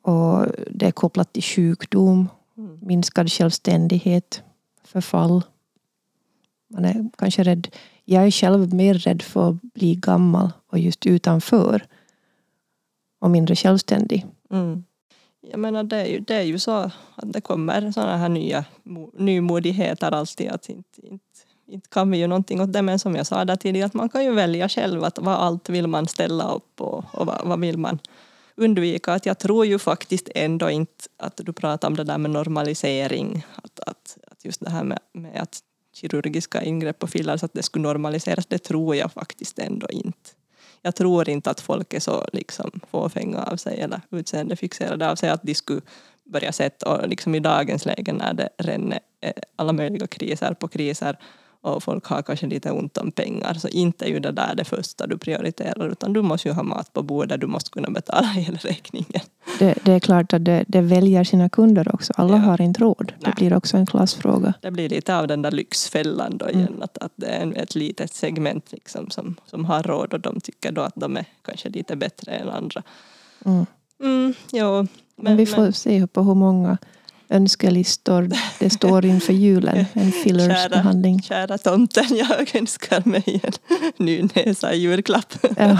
Och 0.02 0.46
det 0.70 0.86
är 0.86 0.92
kopplat 0.92 1.32
till 1.32 1.42
sjukdom, 1.42 2.28
mm. 2.58 2.78
minskad 2.82 3.32
självständighet, 3.32 4.42
förfall. 4.84 5.42
Man 6.68 6.84
är 6.84 7.10
kanske 7.18 7.42
rädd. 7.42 7.68
Jag 8.04 8.26
är 8.26 8.30
själv 8.30 8.74
mer 8.74 8.94
rädd 8.94 9.22
för 9.22 9.48
att 9.50 9.62
bli 9.62 9.94
gammal 9.94 10.52
och 10.66 10.78
just 10.78 11.06
utanför. 11.06 11.86
Och 13.20 13.30
mindre 13.30 13.56
självständig. 13.56 14.26
Mm. 14.50 14.84
Jag 15.40 15.60
menar 15.60 15.84
det 15.84 15.96
är, 15.96 16.06
ju, 16.06 16.20
det 16.20 16.34
är 16.34 16.42
ju 16.42 16.58
så 16.58 16.72
att 17.14 17.32
det 17.32 17.40
kommer 17.40 17.92
sådana 17.92 18.16
här 18.16 18.28
nya 18.28 18.64
nymodigheter 19.12 20.12
alltid. 20.12 20.48
Att 20.50 20.68
inte, 20.68 21.06
inte, 21.06 21.24
inte 21.66 21.88
kan 21.88 22.10
vi 22.10 22.18
ju 22.18 22.26
någonting 22.26 22.60
åt 22.60 22.72
det 22.72 22.82
men 22.82 22.98
som 22.98 23.16
jag 23.16 23.26
sa 23.26 23.44
där 23.44 23.56
tidigare 23.56 23.86
att 23.86 23.94
man 23.94 24.08
kan 24.08 24.24
ju 24.24 24.32
välja 24.32 24.68
själv 24.68 25.04
att 25.04 25.18
vad 25.18 25.34
allt 25.34 25.68
vill 25.68 25.86
man 25.86 26.06
ställa 26.06 26.52
upp 26.52 26.80
och, 26.80 27.04
och 27.12 27.26
vad, 27.26 27.40
vad 27.44 27.60
vill 27.60 27.78
man 27.78 27.98
undvika. 28.56 29.12
Att 29.12 29.26
jag 29.26 29.38
tror 29.38 29.66
ju 29.66 29.78
faktiskt 29.78 30.28
ändå 30.34 30.70
inte 30.70 31.04
att 31.16 31.40
du 31.44 31.52
pratar 31.52 31.88
om 31.88 31.96
det 31.96 32.04
där 32.04 32.18
med 32.18 32.30
normalisering. 32.30 33.46
Att, 33.56 33.80
att, 33.80 34.18
att 34.40 34.44
just 34.44 34.60
det 34.60 34.70
här 34.70 34.84
med, 34.84 34.98
med 35.12 35.42
att 35.42 35.60
kirurgiska 35.92 36.62
ingrepp 36.62 37.02
och 37.02 37.10
fillers, 37.10 37.42
att 37.42 37.54
det 37.54 37.62
skulle 37.62 37.82
normaliseras, 37.82 38.46
det 38.46 38.58
tror 38.58 38.96
jag 38.96 39.12
faktiskt 39.12 39.58
ändå 39.58 39.86
inte. 39.90 40.30
Jag 40.82 40.96
tror 40.96 41.28
inte 41.28 41.50
att 41.50 41.60
folk 41.60 41.94
är 41.94 42.00
så 42.00 42.26
liksom 42.32 42.80
fåfänga 42.90 43.42
av 43.42 43.56
sig 43.56 43.80
eller 43.80 44.00
utseendefixerade 44.10 45.10
av 45.10 45.16
sig 45.16 45.30
att 45.30 45.42
de 45.42 45.54
skulle 45.54 45.80
börja 46.24 46.52
sätta, 46.52 46.92
och 46.92 47.08
liksom 47.08 47.34
i 47.34 47.40
dagens 47.40 47.86
läge 47.86 48.12
när 48.12 48.34
det 48.34 48.48
ränner 48.58 49.00
eh, 49.20 49.32
alla 49.56 49.72
möjliga 49.72 50.06
kriser 50.06 50.54
på 50.54 50.68
kriser 50.68 51.16
och 51.62 51.82
folk 51.82 52.06
har 52.06 52.22
kanske 52.22 52.46
lite 52.46 52.70
ont 52.70 52.98
om 52.98 53.12
pengar 53.12 53.54
så 53.54 53.68
inte 53.68 54.04
är 54.04 54.08
ju 54.08 54.20
det 54.20 54.32
där 54.32 54.54
det 54.54 54.64
första 54.64 55.06
du 55.06 55.18
prioriterar 55.18 55.88
utan 55.88 56.12
du 56.12 56.22
måste 56.22 56.48
ju 56.48 56.54
ha 56.54 56.62
mat 56.62 56.92
på 56.92 57.02
bordet, 57.02 57.40
du 57.40 57.46
måste 57.46 57.70
kunna 57.70 57.90
betala 57.90 58.26
hela 58.36 58.58
räkningen. 58.58 59.20
Det, 59.58 59.74
det 59.84 59.92
är 59.92 60.00
klart 60.00 60.32
att 60.32 60.44
det, 60.44 60.64
det, 60.68 60.80
väljer 60.80 61.24
sina 61.24 61.48
kunder 61.48 61.94
också. 61.94 62.12
Alla 62.16 62.36
ja. 62.36 62.42
har 62.42 62.60
inte 62.60 62.80
råd. 62.80 63.12
Det 63.18 63.26
Nej. 63.26 63.34
blir 63.36 63.56
också 63.56 63.76
en 63.76 63.86
klassfråga. 63.86 64.54
Det 64.60 64.70
blir 64.70 64.88
lite 64.88 65.16
av 65.16 65.26
den 65.26 65.42
där 65.42 65.50
lyxfällan 65.50 66.38
då 66.38 66.48
igen 66.48 66.68
mm. 66.68 66.82
att, 66.82 66.98
att 66.98 67.12
det 67.16 67.26
är 67.26 67.58
ett 67.58 67.74
litet 67.74 68.14
segment 68.14 68.72
liksom 68.72 69.10
som, 69.10 69.36
som 69.46 69.64
har 69.64 69.82
råd 69.82 70.14
och 70.14 70.20
de 70.20 70.40
tycker 70.40 70.72
då 70.72 70.82
att 70.82 70.94
de 70.96 71.16
är 71.16 71.24
kanske 71.42 71.68
lite 71.68 71.96
bättre 71.96 72.32
än 72.32 72.48
andra. 72.48 72.82
Mm. 73.44 73.66
Mm, 74.02 74.34
jo, 74.52 74.76
men, 74.76 74.88
men 75.16 75.36
vi 75.36 75.46
får 75.46 75.62
men, 75.62 75.72
se 75.72 76.06
på 76.06 76.22
hur 76.22 76.34
många 76.34 76.78
önskelistor 77.30 78.30
det 78.58 78.70
står 78.70 79.04
inför 79.04 79.32
julen. 79.32 79.84
En 79.92 80.12
fillersbehandling. 80.24 81.22
Kära, 81.22 81.46
kära 81.46 81.58
tomten, 81.58 82.16
jag 82.16 82.56
önskar 82.56 83.02
mig 83.04 83.40
en 83.42 83.52
ny 83.96 84.28
näsa 84.34 84.72
i 84.72 84.78
julklapp. 84.78 85.34
Ja. 85.56 85.78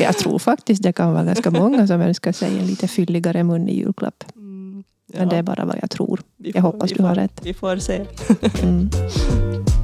Jag 0.00 0.18
tror 0.18 0.38
faktiskt 0.38 0.82
det 0.82 0.92
kan 0.92 1.12
vara 1.12 1.24
ganska 1.24 1.50
många 1.50 1.86
som 1.86 2.00
önskar 2.00 2.32
sig 2.32 2.58
en 2.58 2.66
lite 2.66 2.88
fylligare 2.88 3.44
mun 3.44 3.68
i 3.68 3.76
julklapp. 3.76 4.24
Mm, 4.36 4.84
ja. 5.12 5.18
Men 5.18 5.28
det 5.28 5.36
är 5.36 5.42
bara 5.42 5.64
vad 5.64 5.78
jag 5.82 5.90
tror. 5.90 6.16
Får, 6.16 6.26
jag 6.36 6.62
hoppas 6.62 6.90
du 6.90 7.02
har 7.02 7.14
rätt. 7.14 7.40
Vi 7.42 7.54
får 7.54 7.76
se. 7.76 8.06
Mm. 8.62 8.90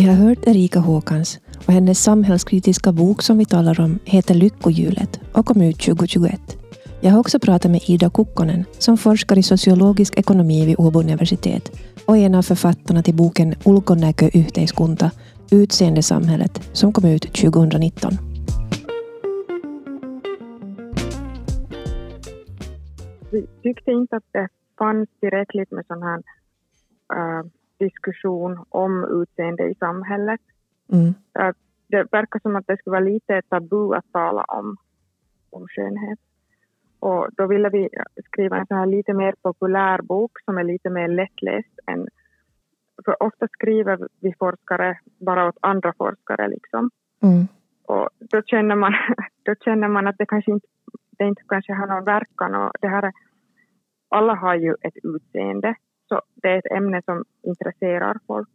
Vi 0.00 0.06
har 0.06 0.14
hört 0.14 0.46
Erika 0.46 0.78
Håkans 0.78 1.40
och 1.66 1.72
hennes 1.72 2.02
samhällskritiska 2.02 2.92
bok 2.92 3.22
som 3.22 3.38
vi 3.38 3.44
talar 3.44 3.80
om 3.80 3.98
heter 4.04 4.34
Lyckohjulet 4.34 5.20
och 5.32 5.46
kom 5.46 5.62
ut 5.62 5.80
2021. 5.80 6.40
Jag 7.00 7.10
har 7.10 7.20
också 7.20 7.38
pratat 7.38 7.70
med 7.70 7.80
Ida 7.86 8.10
Kukkonen 8.10 8.64
som 8.78 8.96
forskar 8.96 9.38
i 9.38 9.42
sociologisk 9.42 10.18
ekonomi 10.18 10.66
vid 10.66 10.76
Åbo 10.78 11.00
universitet 11.00 11.72
och 12.06 12.16
är 12.16 12.26
en 12.26 12.34
av 12.34 12.42
författarna 12.42 13.02
till 13.02 13.14
boken 13.14 13.54
Ulkonäkö 13.64 14.30
yhteiskunta, 14.34 15.10
Utseendesamhället, 15.50 16.70
som 16.72 16.92
kom 16.92 17.04
ut 17.04 17.22
2019. 17.22 18.12
Vi 23.30 23.46
tyckte 23.62 23.90
inte 23.90 24.16
att 24.16 24.32
det 24.32 24.48
fanns 24.78 25.08
tillräckligt 25.20 25.70
med 25.70 25.84
sån 25.86 26.02
här 26.02 26.18
uh, 27.14 27.50
diskussion 27.80 28.64
om 28.68 29.22
utseende 29.22 29.64
i 29.70 29.74
samhället. 29.74 30.40
Mm. 30.92 31.14
Det 31.88 32.12
verkar 32.12 32.40
som 32.40 32.56
att 32.56 32.66
det 32.66 32.76
skulle 32.76 32.92
vara 32.92 33.10
lite 33.14 33.42
tabu 33.42 33.94
att 33.94 34.12
tala 34.12 34.44
om, 34.44 34.76
om 35.50 35.66
skönhet. 35.68 36.18
Och 37.00 37.28
då 37.36 37.46
ville 37.46 37.68
vi 37.68 37.88
skriva 38.26 38.58
en 38.58 38.66
så 38.66 38.74
här 38.74 38.86
lite 38.86 39.14
mer 39.14 39.34
populär 39.42 40.02
bok 40.02 40.40
som 40.44 40.58
är 40.58 40.64
lite 40.64 40.90
mer 40.90 41.08
lättläst 41.08 41.78
än... 41.86 42.08
För 43.04 43.22
ofta 43.22 43.48
skriver 43.48 44.08
vi 44.20 44.34
forskare 44.38 44.98
bara 45.18 45.48
åt 45.48 45.58
andra 45.60 45.92
forskare 45.98 46.48
liksom. 46.48 46.90
Mm. 47.22 47.46
Och 47.86 48.08
då 48.18 48.42
känner, 48.42 48.76
man, 48.76 48.92
då 49.42 49.54
känner 49.64 49.88
man 49.88 50.06
att 50.06 50.18
det 50.18 50.26
kanske 50.26 50.50
inte, 50.50 50.66
det 51.18 51.24
inte 51.24 51.42
kanske 51.48 51.72
har 51.72 51.86
någon 51.86 52.04
verkan. 52.04 52.54
Och 52.54 52.72
det 52.80 52.88
här, 52.88 53.12
alla 54.08 54.34
har 54.34 54.54
ju 54.54 54.74
ett 54.82 54.96
utseende 55.02 55.74
så 56.10 56.20
det 56.42 56.48
är 56.48 56.58
ett 56.58 56.72
ämne 56.76 57.02
som 57.04 57.24
intresserar 57.42 58.16
folk. 58.26 58.48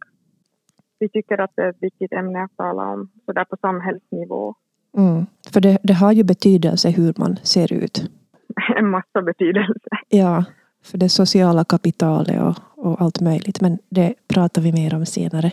Vi 0.98 1.08
tycker 1.08 1.40
att 1.40 1.50
det 1.54 1.62
är 1.62 1.70
ett 1.70 1.82
viktigt 1.82 2.12
ämne 2.12 2.44
att 2.44 2.56
tala 2.56 2.82
om 2.82 3.10
sådär 3.26 3.44
på 3.44 3.56
samhällsnivå. 3.60 4.54
Mm. 4.96 5.26
För 5.52 5.60
det, 5.60 5.78
det 5.82 5.92
har 5.92 6.12
ju 6.12 6.24
betydelse 6.24 6.90
hur 6.90 7.14
man 7.16 7.36
ser 7.36 7.72
ut. 7.72 8.10
en 8.76 8.90
massa 8.90 9.22
betydelse. 9.22 9.90
Ja, 10.08 10.44
för 10.84 10.98
det 10.98 11.08
sociala 11.08 11.64
kapitalet 11.64 12.40
och, 12.42 12.86
och 12.86 13.00
allt 13.00 13.20
möjligt. 13.20 13.60
Men 13.60 13.78
det 13.88 14.14
pratar 14.28 14.62
vi 14.62 14.72
mer 14.72 14.94
om 14.94 15.06
senare. 15.06 15.50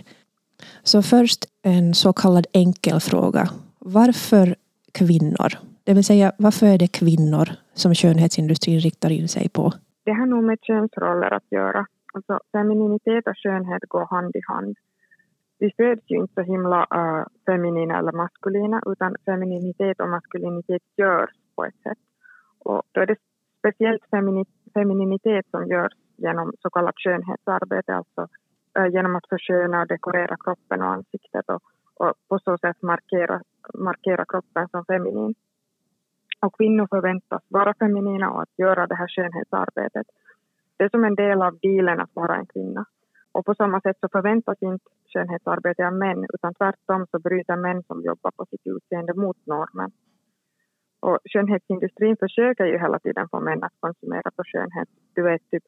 Så 0.84 1.02
först 1.02 1.46
en 1.62 1.94
så 1.94 2.14
kallad 2.14 2.48
enkel 2.54 3.00
fråga. 3.00 3.50
Varför 3.80 4.56
kvinnor? 4.92 5.54
Det 5.84 5.94
vill 5.94 6.04
säga, 6.04 6.32
varför 6.38 6.68
är 6.68 6.78
det 6.78 6.88
kvinnor 6.88 7.50
som 7.74 7.96
skönhetsindustrin 7.96 8.80
riktar 8.80 9.10
in 9.10 9.28
sig 9.28 9.50
på? 9.50 9.74
Det 10.04 10.12
har 10.12 10.26
nog 10.26 10.44
med 10.44 10.58
könsroller 10.62 11.34
att 11.34 11.52
göra. 11.52 11.86
Alltså, 12.16 12.40
femininitet 12.52 13.28
och 13.28 13.38
skönhet 13.44 13.84
går 13.88 14.06
hand 14.06 14.36
i 14.36 14.42
hand. 14.48 14.78
Vi 15.60 15.72
föds 15.78 16.12
ju 16.12 16.18
inte 16.18 16.34
så 16.34 16.42
himla 16.42 16.80
uh, 16.82 17.26
feminina 17.46 18.00
eller 18.00 18.12
maskulina 18.12 18.82
utan 18.86 19.16
femininitet 19.26 20.00
och 20.00 20.10
maskulinitet 20.10 20.82
görs 20.98 21.30
på 21.56 21.66
ett 21.66 21.82
sätt. 21.84 21.98
Och 22.60 22.82
då 22.92 23.02
är 23.02 23.06
det 23.06 23.16
speciellt 23.60 24.04
femini 24.12 24.46
femininitet 24.74 25.46
som 25.52 25.68
görs 25.68 25.94
genom 26.18 26.54
så 26.60 26.70
kallat 26.70 26.96
skönhetsarbete, 27.04 27.96
alltså 27.96 28.22
uh, 28.80 28.88
genom 28.88 29.16
att 29.16 29.30
försköna 29.30 29.82
och 29.82 29.88
dekorera 29.88 30.36
kroppen 30.44 30.82
och 30.82 30.94
ansiktet 30.94 31.46
och, 31.50 31.62
och 31.96 32.14
på 32.30 32.40
så 32.40 32.58
sätt 32.58 32.82
markera, 32.82 33.42
markera 33.74 34.26
kroppen 34.26 34.68
som 34.70 34.86
feminin. 34.86 35.36
Och 36.42 36.58
kvinnor 36.58 36.88
förväntas 36.90 37.44
vara 37.48 37.74
feminina 37.74 38.32
och 38.32 38.42
att 38.42 38.58
göra 38.58 38.88
det 38.88 38.96
här 38.96 39.08
skönhetsarbetet 39.08 40.08
det 40.78 40.84
är 40.84 40.90
som 40.90 41.04
en 41.04 41.16
del 41.16 41.42
av 41.42 41.60
dealen 41.62 42.00
att 42.00 42.16
vara 42.16 42.36
en 42.36 42.46
kvinna. 42.46 42.86
Och 43.32 43.46
på 43.46 43.56
samma 43.56 43.82
sätt 43.82 43.98
så 44.00 44.08
förväntas 44.12 44.58
inte 44.62 44.86
skönhetsarbete 45.14 45.88
av 45.88 45.94
män 45.94 46.26
utan 46.34 46.54
tvärtom 46.54 47.08
så 47.12 47.20
bryter 47.20 47.56
män 47.56 47.84
som 47.84 48.02
jobbar 48.02 48.32
på 48.32 48.46
sitt 48.46 48.68
utseende 48.68 49.14
mot 49.14 49.38
normen. 49.46 49.92
Och 51.00 51.18
skönhetsindustrin 51.34 52.18
försöker 52.20 52.66
ju 52.66 52.78
hela 52.80 53.00
tiden 53.00 53.30
få 53.30 53.40
män 53.40 53.64
att 53.64 53.74
konsumera 53.80 54.32
på 54.36 54.44
skönhet. 54.44 54.90
Du 55.16 55.22
vet, 55.22 55.50
typ 55.52 55.64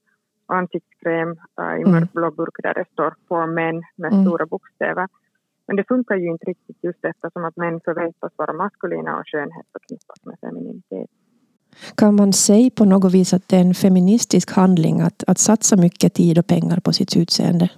ansiktskräm 0.45 1.29
uh, 1.61 1.75
i 1.79 1.81
mm. 1.81 1.91
mörkblå 1.91 2.31
burk 2.31 2.57
där 2.63 2.73
det 2.73 2.85
står 2.91 3.13
för 3.27 3.47
män 3.47 3.83
med 3.95 4.13
mm. 4.13 4.25
stora 4.25 4.45
bokstäver. 4.45 5.07
Men 5.67 5.75
det 5.75 5.87
funkar 5.87 6.15
ju 6.15 6.27
inte 6.27 6.45
riktigt 6.45 6.83
just 6.83 7.05
eftersom 7.05 7.45
att 7.45 7.57
män 7.57 7.81
förväntas 7.85 8.33
vara 8.35 8.53
maskulina 8.53 9.19
och 9.19 9.27
skönhet 9.27 9.67
förknippas 9.71 10.25
med 10.25 10.37
femininitet. 10.41 11.09
Kan 11.97 12.15
man 12.15 12.33
säga 12.33 12.69
på 12.77 12.85
något 12.85 13.13
vis 13.13 13.33
att 13.33 13.47
det 13.49 13.55
är 13.55 13.61
en 13.61 13.73
feministisk 13.73 14.51
handling 14.51 15.01
att, 15.01 15.23
att 15.27 15.37
satsa 15.37 15.75
mycket 15.75 16.13
tid 16.13 16.37
och 16.39 16.47
pengar 16.47 16.79
på 16.79 16.93
sitt 16.93 17.17
utseende? 17.17 17.69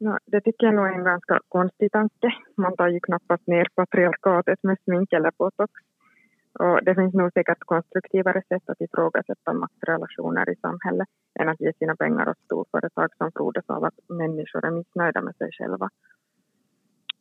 No, 0.00 0.18
det 0.26 0.40
tycker 0.40 0.66
jag 0.66 0.74
nog 0.74 0.86
är 0.86 0.98
en 0.98 1.04
ganska 1.04 1.40
konstig 1.48 1.92
tanke. 1.92 2.28
Man 2.56 2.76
tar 2.76 2.88
ju 2.88 3.00
knappast 3.00 3.46
ner 3.46 3.66
patriarkatet 3.74 4.58
med 4.62 4.76
smink 4.84 5.12
eller 5.12 5.32
botox. 5.38 5.72
Och 6.58 6.84
det 6.84 6.94
finns 6.94 7.14
nog 7.14 7.32
säkert 7.32 7.58
konstruktivare 7.60 8.42
sätt 8.48 8.70
att 8.70 8.80
ifrågasätta 8.80 9.52
maktrelationer 9.52 10.50
i 10.50 10.56
samhället 10.56 11.08
än 11.40 11.48
att 11.48 11.60
ge 11.60 11.72
sina 11.78 11.96
pengar 11.96 12.28
åt 12.28 12.44
storföretag 12.44 13.10
som 13.18 13.32
frodas 13.32 13.64
av 13.66 13.84
att 13.84 13.98
människor 14.08 14.64
är 14.66 14.70
missnöjda 14.70 15.20
med 15.22 15.36
sig 15.36 15.50
själva. 15.58 15.90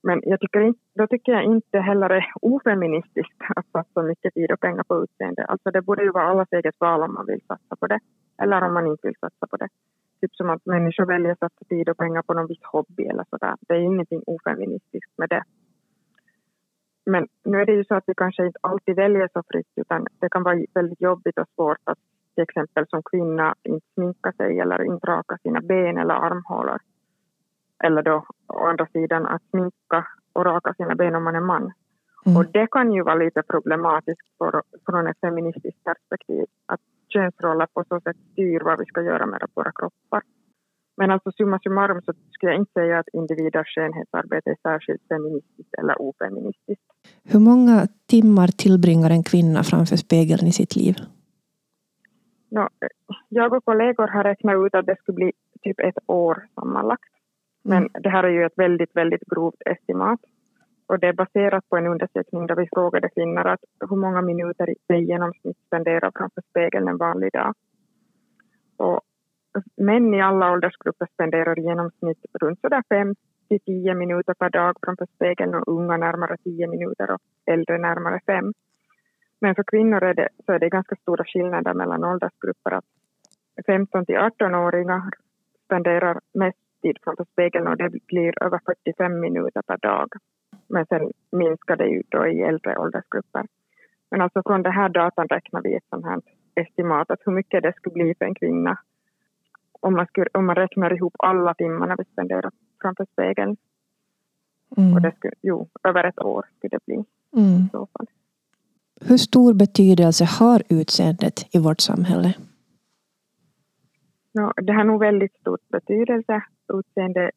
Men 0.04 0.22
jag 0.24 0.40
tycker 0.40 0.60
inte, 0.60 0.80
då 0.96 1.08
tycker 1.08 1.32
jag 1.32 1.44
inte 1.44 1.80
heller 1.80 2.10
det 2.10 2.16
är 2.16 2.26
ofeministiskt 2.42 3.38
att 3.56 3.68
satsa 3.72 4.02
mycket 4.02 4.34
tid 4.34 4.52
och 4.52 4.60
pengar 4.60 4.84
på 4.84 5.04
utseende. 5.04 5.46
Alltså 5.46 5.72
det 5.72 5.82
borde 5.82 6.04
ju 6.04 6.12
vara 6.12 6.28
allas 6.28 6.52
eget 6.52 6.76
val 6.80 7.04
om 7.04 7.14
man 7.14 7.26
vill 7.26 7.42
satsa 7.48 7.76
på 7.76 7.88
det 7.88 8.00
eller 8.42 8.62
om 8.62 8.74
man 8.74 8.88
inte 8.88 9.08
vill 9.08 9.20
satsa 9.20 9.48
på 9.48 9.58
det. 9.58 9.68
Typ 10.22 10.36
som 10.36 10.50
att 10.50 10.66
människor 10.66 11.06
väljer 11.06 11.32
att 11.32 11.40
satsa 11.40 11.66
tid 11.70 11.90
och 11.90 11.98
pengar 11.98 12.22
på 12.22 12.34
någon 12.34 12.48
viss 12.48 12.64
hobby 12.64 13.04
eller 13.04 13.26
sådär. 13.30 13.56
Det 13.60 13.74
är 13.74 13.80
ingenting 13.80 14.24
ofeministiskt 14.28 15.18
med 15.18 15.30
det. 15.30 15.44
Men 17.06 17.28
nu 17.46 17.62
är 17.62 17.66
det 17.66 17.74
ju 17.74 17.84
så 17.84 17.96
att 17.96 18.04
vi 18.08 18.14
kanske 18.18 18.46
inte 18.46 18.60
alltid 18.62 18.96
väljer 18.96 19.30
så 19.34 19.44
fritt 19.48 19.74
utan 19.76 20.08
det 20.20 20.30
kan 20.30 20.44
vara 20.44 20.66
väldigt 20.74 21.02
jobbigt 21.02 21.38
och 21.38 21.48
svårt 21.56 21.84
att 21.84 21.98
till 22.36 22.44
exempel 22.44 22.88
som 22.88 23.04
kvinna 23.04 23.56
inte 23.64 23.88
sminka 23.94 24.32
sig 24.32 24.60
eller 24.60 24.84
inte 24.84 25.08
raka 25.08 25.38
sina 25.38 25.62
ben 25.62 25.98
eller 25.98 26.14
armhålor. 26.14 26.80
Eller 27.84 28.04
då 28.04 28.26
å 28.48 28.66
andra 28.66 28.88
sidan 28.88 29.26
att 29.26 29.42
sminka 29.50 30.08
och 30.34 30.46
raka 30.46 30.74
sina 30.74 30.96
ben 30.96 31.16
om 31.16 31.24
man 31.24 31.36
är 31.36 31.42
man. 31.42 31.72
Mm. 32.26 32.38
Och 32.38 32.46
det 32.46 32.68
kan 32.72 32.94
ju 32.94 33.04
vara 33.04 33.16
lite 33.16 33.44
problematiskt 33.44 34.28
för, 34.38 34.62
från 34.86 35.08
ett 35.08 35.20
feministiskt 35.20 35.84
perspektiv. 35.84 36.46
Att 36.66 36.80
könsroller 37.14 37.68
på 37.74 37.84
så 37.90 38.00
sätt 38.02 38.18
styr 38.32 38.62
vad 38.64 38.80
vi 38.80 38.86
ska 38.86 39.02
göra 39.02 39.26
med 39.26 39.42
våra 39.56 39.72
kroppar. 39.72 40.22
Men 40.98 41.12
alltså 41.12 41.32
summa 41.32 41.60
summarum 41.60 42.02
så 42.02 42.14
skulle 42.32 42.52
jag 42.52 42.60
inte 42.62 42.72
säga 42.72 43.00
att 43.00 43.08
individers 43.14 43.76
skönhetsarbete 43.76 44.50
är 44.50 44.58
särskilt 44.70 45.02
feministiskt 45.08 45.74
eller 45.80 46.02
ofeministiskt. 46.02 46.86
Hur 47.24 47.40
många 47.40 47.88
timmar 48.08 48.48
tillbringar 48.48 49.10
en 49.10 49.24
kvinna 49.24 49.64
framför 49.64 49.96
spegeln 49.96 50.48
i 50.48 50.52
sitt 50.52 50.76
liv? 50.76 50.96
No, 52.50 52.68
jag 53.30 53.54
och 53.54 53.66
kollegor 53.66 54.08
har 54.08 54.24
räknat 54.24 54.66
ut 54.66 54.76
att 54.76 54.86
det 54.86 54.96
skulle 55.00 55.16
bli 55.16 55.32
typ 55.62 55.80
ett 55.80 55.98
år 56.08 56.48
sammanlagt. 56.56 57.11
Men 57.64 57.90
det 57.94 58.10
här 58.10 58.24
är 58.24 58.30
ju 58.30 58.46
ett 58.46 58.58
väldigt, 58.58 58.96
väldigt 58.96 59.26
grovt 59.26 59.62
estimat. 59.66 60.20
Och 60.88 61.00
det 61.00 61.08
är 61.08 61.14
baserat 61.14 61.70
på 61.70 61.78
en 61.78 61.88
undersökning 61.88 62.48
där 62.48 62.56
vi 62.56 62.68
frågade 62.74 63.10
kvinnor 63.10 63.48
att 63.48 63.64
hur 63.90 63.98
många 63.98 64.22
minuter 64.22 64.76
de 64.88 64.96
i 64.96 65.06
genomsnitt 65.06 65.58
spenderar 65.68 66.12
framför 66.16 66.42
spegeln 66.50 66.88
en 66.88 66.98
vanlig 66.98 67.32
dag. 67.34 67.54
Och 68.78 69.02
män 69.78 70.14
i 70.14 70.22
alla 70.22 70.52
åldersgrupper 70.52 71.08
spenderar 71.14 71.60
i 71.60 71.62
genomsnitt 71.62 72.26
runt 72.42 72.62
sådär 72.62 72.84
5 72.90 73.16
till 73.48 73.60
10 73.60 73.96
minuter 73.96 74.34
per 74.34 74.50
dag 74.50 74.76
framför 74.86 75.08
spegeln 75.16 75.56
och 75.56 75.68
unga 75.68 75.98
närmare 75.98 76.38
10 76.38 76.68
minuter 76.68 77.12
och 77.12 77.22
äldre 77.46 77.78
närmare 77.78 78.20
5. 78.26 78.54
Men 79.42 79.56
för 79.56 79.64
kvinnor 79.64 80.04
är 80.04 80.14
det, 80.14 80.30
så 80.46 80.52
är 80.52 80.60
det 80.60 80.70
ganska 80.70 80.96
stora 80.96 81.26
skillnader 81.26 81.74
mellan 81.74 82.04
åldersgrupper. 82.04 82.72
Att 82.74 82.86
15 83.66 84.06
till 84.06 84.16
18-åringar 84.16 85.02
spenderar 85.66 86.20
mest 86.34 86.61
tid 86.82 86.98
framför 87.04 87.26
spegeln 87.32 87.68
och 87.68 87.78
det 87.78 87.90
blir 88.08 88.44
över 88.44 88.60
45 88.66 89.20
minuter 89.20 89.62
per 89.62 89.78
dag. 89.78 90.10
Men 90.68 90.86
sen 90.86 91.12
minskar 91.32 91.76
det 91.76 91.88
ju 91.88 92.04
då 92.10 92.28
i 92.28 92.42
äldre 92.42 92.78
åldersgrupper. 92.78 93.46
Men 94.12 94.22
alltså 94.22 94.42
från 94.46 94.64
den 94.64 94.74
här 94.74 94.90
datan 94.90 95.28
räknar 95.28 95.62
vi 95.62 95.76
ett 95.76 95.90
sånt 95.90 96.06
här 96.06 96.22
estimat 96.56 97.12
att 97.12 97.20
hur 97.26 97.32
mycket 97.34 97.64
det 97.64 97.74
skulle 97.76 97.94
bli 97.94 98.16
för 98.18 98.26
en 98.26 98.36
kvinna 98.36 98.78
om 99.82 99.94
man, 99.94 100.06
skulle, 100.06 100.28
om 100.34 100.46
man 100.46 100.56
räknar 100.56 100.94
ihop 100.94 101.16
alla 101.20 101.54
timmarna 101.54 101.96
vi 101.98 102.04
spenderar 102.06 102.52
framför 102.82 103.06
spegeln. 103.14 103.58
Mm. 104.78 104.94
Och 104.94 105.02
det 105.02 105.12
skulle, 105.18 105.34
jo, 105.42 105.68
över 105.84 106.04
ett 106.04 106.20
år 106.20 106.46
skulle 106.58 106.70
det 106.70 106.86
bli 106.86 107.04
mm. 107.42 107.68
Hur 109.02 109.18
stor 109.18 109.54
betydelse 109.54 110.26
har 110.26 110.64
utseendet 110.70 111.56
i 111.56 111.60
vårt 111.60 111.82
samhälle? 111.82 112.34
No, 114.34 114.52
det 114.62 114.74
har 114.74 114.84
nog 114.84 115.00
väldigt 115.00 115.36
stor 115.36 115.58
betydelse. 115.72 116.44
Utseende 116.74 117.32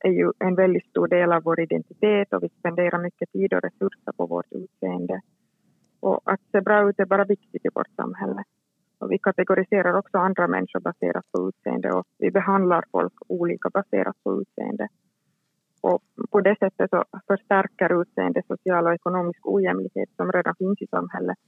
är 0.00 0.10
ju 0.10 0.32
en 0.38 0.54
väldigt 0.54 0.86
stor 0.86 1.08
del 1.08 1.32
av 1.32 1.42
vår 1.42 1.60
identitet 1.60 2.32
och 2.32 2.42
vi 2.42 2.48
spenderar 2.48 3.02
mycket 3.02 3.32
tid 3.32 3.54
och 3.54 3.62
resurser 3.62 4.12
på 4.16 4.26
vårt 4.26 4.52
utseende. 4.52 5.20
Och 6.00 6.20
att 6.24 6.40
se 6.52 6.60
bra 6.60 6.88
ut 6.88 7.00
är 7.00 7.06
bara 7.06 7.24
viktigt 7.24 7.64
i 7.64 7.68
vårt 7.74 7.94
samhälle. 7.96 8.44
Och 8.98 9.10
vi 9.12 9.18
kategoriserar 9.18 9.98
också 9.98 10.18
andra 10.18 10.46
människor 10.48 10.80
baserat 10.80 11.24
på 11.32 11.48
utseende 11.48 11.90
och 11.92 12.04
vi 12.18 12.30
behandlar 12.30 12.84
folk 12.92 13.14
olika 13.28 13.70
baserat 13.70 14.16
på 14.24 14.40
utseende. 14.40 14.88
Och 15.80 16.02
på 16.30 16.40
det 16.40 16.56
sättet 16.58 16.90
så 16.90 17.04
förstärker 17.26 18.02
utseende 18.02 18.42
social 18.46 18.86
och 18.86 18.94
ekonomisk 18.94 19.46
ojämlikhet 19.46 20.08
som 20.16 20.32
redan 20.32 20.54
finns 20.58 20.82
i 20.82 20.86
samhället. 20.86 21.38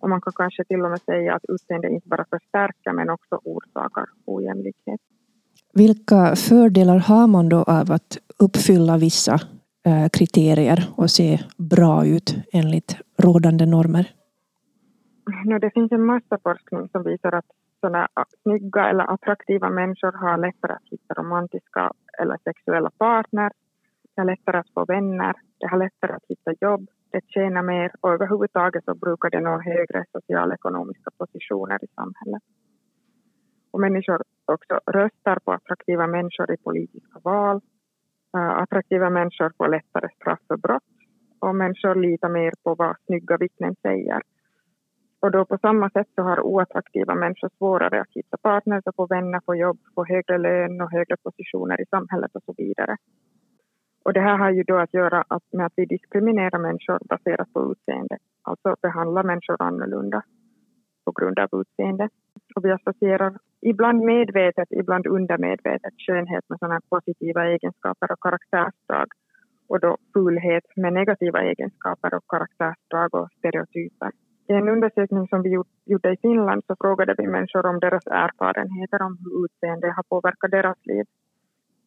Och 0.00 0.08
man 0.08 0.20
kan 0.20 0.32
kanske 0.36 0.64
till 0.64 0.80
och 0.80 0.90
med 0.90 1.00
säga 1.00 1.34
att 1.34 1.44
utseende 1.48 1.88
inte 1.88 2.08
bara 2.08 2.24
förstärker 2.30 2.92
men 2.92 3.10
också 3.10 3.40
orsakar 3.44 4.06
ojämlikhet. 4.24 5.00
Vilka 5.74 6.36
fördelar 6.36 6.98
har 6.98 7.26
man 7.26 7.48
då 7.48 7.62
av 7.62 7.92
att 7.92 8.18
uppfylla 8.38 8.96
vissa 8.96 9.34
eh, 9.86 10.08
kriterier 10.12 10.88
och 10.96 11.10
se 11.10 11.38
bra 11.58 12.06
ut 12.06 12.36
enligt 12.52 12.96
rådande 13.18 13.66
normer? 13.66 14.10
No, 15.44 15.58
det 15.58 15.70
finns 15.70 15.92
en 15.92 16.06
massa 16.06 16.38
forskning 16.42 16.88
som 16.88 17.02
visar 17.02 17.32
att 17.34 17.44
såna 17.80 18.08
snygga 18.42 18.88
eller 18.90 19.12
attraktiva 19.14 19.70
människor 19.70 20.12
har 20.12 20.38
lättare 20.38 20.72
att 20.72 20.88
hitta 20.90 21.14
romantiska 21.14 21.92
eller 22.18 22.36
sexuella 22.44 22.90
partner, 22.90 23.52
det 24.14 24.20
har 24.20 24.26
lättare 24.26 24.58
att 24.58 24.70
få 24.74 24.84
vänner, 24.84 25.34
det 25.58 25.66
har 25.66 25.78
lättare 25.78 26.12
att 26.12 26.24
hitta 26.28 26.52
jobb, 26.60 26.86
det 27.16 27.32
tjänar 27.34 27.62
mer 27.62 27.90
och 28.00 28.12
överhuvudtaget 28.12 28.84
så 28.84 28.94
brukar 28.94 29.30
det 29.30 29.40
nå 29.40 29.60
högre 29.60 30.04
socialekonomiska 30.12 31.10
positioner 31.18 31.84
i 31.84 31.86
samhället. 31.94 32.42
Och 33.70 33.80
människor 33.80 34.22
också 34.44 34.80
röstar 34.86 35.38
på 35.44 35.52
attraktiva 35.52 36.06
människor 36.06 36.50
i 36.54 36.56
politiska 36.56 37.18
val. 37.22 37.60
Eh, 38.36 38.50
attraktiva 38.62 39.10
människor 39.10 39.52
får 39.56 39.68
lättare 39.68 40.08
straff 40.16 40.42
för 40.48 40.56
brott 40.56 40.92
och 41.38 41.54
människor 41.54 41.94
litar 41.94 42.28
mer 42.28 42.52
på 42.62 42.74
vad 42.74 42.96
snygga 43.06 43.36
vittnen 43.36 43.74
säger 43.82 44.22
och 45.20 45.30
då 45.30 45.44
på 45.44 45.58
samma 45.58 45.90
sätt 45.90 46.08
så 46.14 46.22
har 46.22 46.40
oattraktiva 46.40 47.14
människor 47.14 47.50
svårare 47.58 48.00
att 48.00 48.12
hitta 48.14 48.36
partners 48.36 48.82
och 48.86 48.94
få 48.94 49.06
vänner, 49.06 49.40
få 49.46 49.54
jobb, 49.54 49.78
få 49.94 50.04
högre 50.04 50.38
lön 50.38 50.80
och 50.80 50.92
högre 50.92 51.16
positioner 51.22 51.80
i 51.80 51.86
samhället 51.86 52.30
och 52.34 52.42
så 52.46 52.54
vidare. 52.56 52.96
Och 54.06 54.12
det 54.12 54.20
här 54.20 54.38
har 54.38 54.50
ju 54.50 54.62
då 54.62 54.76
att 54.78 54.94
göra 54.94 55.24
med 55.52 55.66
att 55.66 55.72
vi 55.76 55.84
diskriminerar 55.84 56.58
människor 56.58 56.98
baserat 57.08 57.52
på 57.52 57.72
utseende, 57.72 58.16
alltså 58.42 58.76
behandlar 58.82 59.22
människor 59.22 59.62
annorlunda 59.62 60.22
på 61.04 61.12
grund 61.18 61.38
av 61.38 61.48
utseende. 61.60 62.08
Och 62.54 62.64
vi 62.64 62.70
associerar 62.72 63.32
ibland 63.60 63.98
medvetet, 64.00 64.68
ibland 64.70 65.06
undermedvetet 65.06 65.94
skönhet 66.06 66.44
med 66.48 66.58
sådana 66.58 66.80
positiva 66.90 67.46
egenskaper 67.46 68.12
och 68.12 68.20
karaktärsdrag 68.20 69.08
och 69.68 69.80
då 69.80 69.96
fulhet 70.14 70.66
med 70.76 70.92
negativa 70.92 71.40
egenskaper 71.42 72.14
och 72.14 72.24
karaktärsdrag 72.28 73.14
och 73.14 73.28
stereotyper. 73.38 74.10
I 74.48 74.52
en 74.52 74.68
undersökning 74.68 75.28
som 75.28 75.42
vi 75.42 75.50
gjorde 75.92 76.12
i 76.12 76.16
Finland 76.22 76.62
så 76.66 76.76
frågade 76.80 77.14
vi 77.18 77.26
människor 77.26 77.66
om 77.66 77.80
deras 77.80 78.06
erfarenheter 78.06 79.02
om 79.02 79.18
hur 79.20 79.44
utseende 79.44 79.86
har 79.96 80.02
påverkat 80.02 80.50
deras 80.50 80.78
liv. 80.84 81.04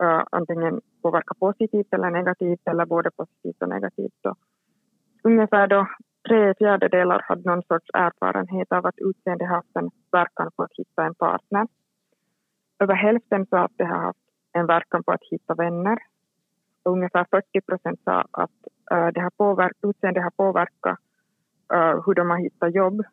Uh, 0.03 0.23
antingen 0.31 0.81
påverka 1.01 1.33
positivt 1.39 1.93
eller 1.93 2.09
negativt 2.09 2.67
eller 2.67 2.85
både 2.85 3.11
positivt 3.11 3.61
och 3.61 3.69
negativt. 3.69 4.25
Och 4.25 4.37
ungefär 5.23 5.67
då 5.67 5.87
tre 6.27 6.53
fjärdedelar 6.57 7.21
hade 7.27 7.49
någon 7.49 7.63
sorts 7.63 7.89
erfarenhet 7.93 8.71
av 8.71 8.85
att 8.85 8.97
utseende 8.97 9.45
haft 9.45 9.75
en 9.75 9.89
verkan 10.11 10.51
på 10.55 10.63
att 10.63 10.71
hitta 10.77 11.05
en 11.05 11.15
partner. 11.15 11.67
Över 12.79 12.93
hälften 12.93 13.45
sa 13.49 13.57
att 13.57 13.77
det 13.77 13.85
har 13.85 13.97
haft 13.97 14.19
en 14.53 14.65
verkan 14.65 15.03
på 15.03 15.11
att 15.11 15.23
hitta 15.31 15.53
vänner. 15.53 15.97
Och 16.83 16.91
ungefär 16.91 17.25
40 17.31 17.61
procent 17.61 17.99
sa 18.03 18.25
att 18.31 18.59
uh, 18.93 19.07
det 19.07 19.21
har 19.21 19.29
påverk, 19.37 19.77
utseende 19.81 20.21
har 20.21 20.31
påverkat 20.31 20.99
uh, 21.73 22.05
hur 22.05 22.13
de 22.13 22.29
har 22.29 22.37
hittat 22.37 22.75
jobb. 22.75 23.03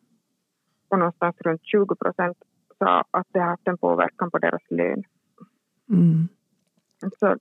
Och 0.89 0.99
någonstans 0.99 1.35
runt 1.39 1.61
20 1.63 1.95
procent 1.95 2.37
sa 2.79 3.03
att 3.11 3.27
det 3.31 3.39
har 3.39 3.47
haft 3.47 3.67
en 3.67 3.77
påverkan 3.77 4.31
på 4.31 4.37
deras 4.37 4.61
lön. 4.69 5.03
Mm. 5.89 6.27
Så 7.19 7.35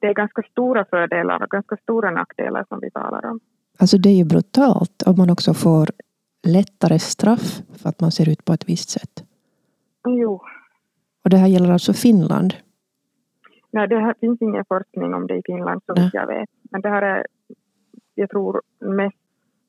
det 0.00 0.06
är 0.06 0.14
ganska 0.14 0.42
stora 0.42 0.84
fördelar 0.84 1.42
och 1.42 1.50
ganska 1.50 1.76
stora 1.76 2.10
nackdelar 2.10 2.64
som 2.68 2.80
vi 2.80 2.90
talar 2.90 3.26
om. 3.26 3.40
Alltså 3.78 3.98
det 3.98 4.08
är 4.08 4.16
ju 4.16 4.24
brutalt 4.24 5.02
om 5.06 5.14
man 5.18 5.30
också 5.30 5.54
får 5.54 5.88
lättare 6.46 6.98
straff 6.98 7.62
för 7.82 7.88
att 7.88 8.00
man 8.00 8.10
ser 8.10 8.28
ut 8.28 8.44
på 8.44 8.52
ett 8.52 8.68
visst 8.68 8.90
sätt. 8.90 9.24
Jo, 10.06 10.42
Och 11.24 11.30
det 11.30 11.36
här 11.36 11.48
gäller 11.48 11.70
alltså 11.72 11.92
Finland. 11.92 12.54
nej, 13.70 13.88
det 13.88 13.98
här 14.00 14.14
finns 14.20 14.42
ingen 14.42 14.64
forskning 14.64 15.14
om 15.14 15.26
det 15.26 15.36
i 15.36 15.42
Finland 15.46 15.80
Nej. 15.88 16.04
vitt 16.04 16.14
jag 16.14 16.26
vet. 16.26 16.48
Men 16.70 16.80
det 16.80 16.88
här 16.88 17.02
är, 17.02 17.26
jag 18.14 18.30
tror, 18.30 18.62
mest 18.78 19.16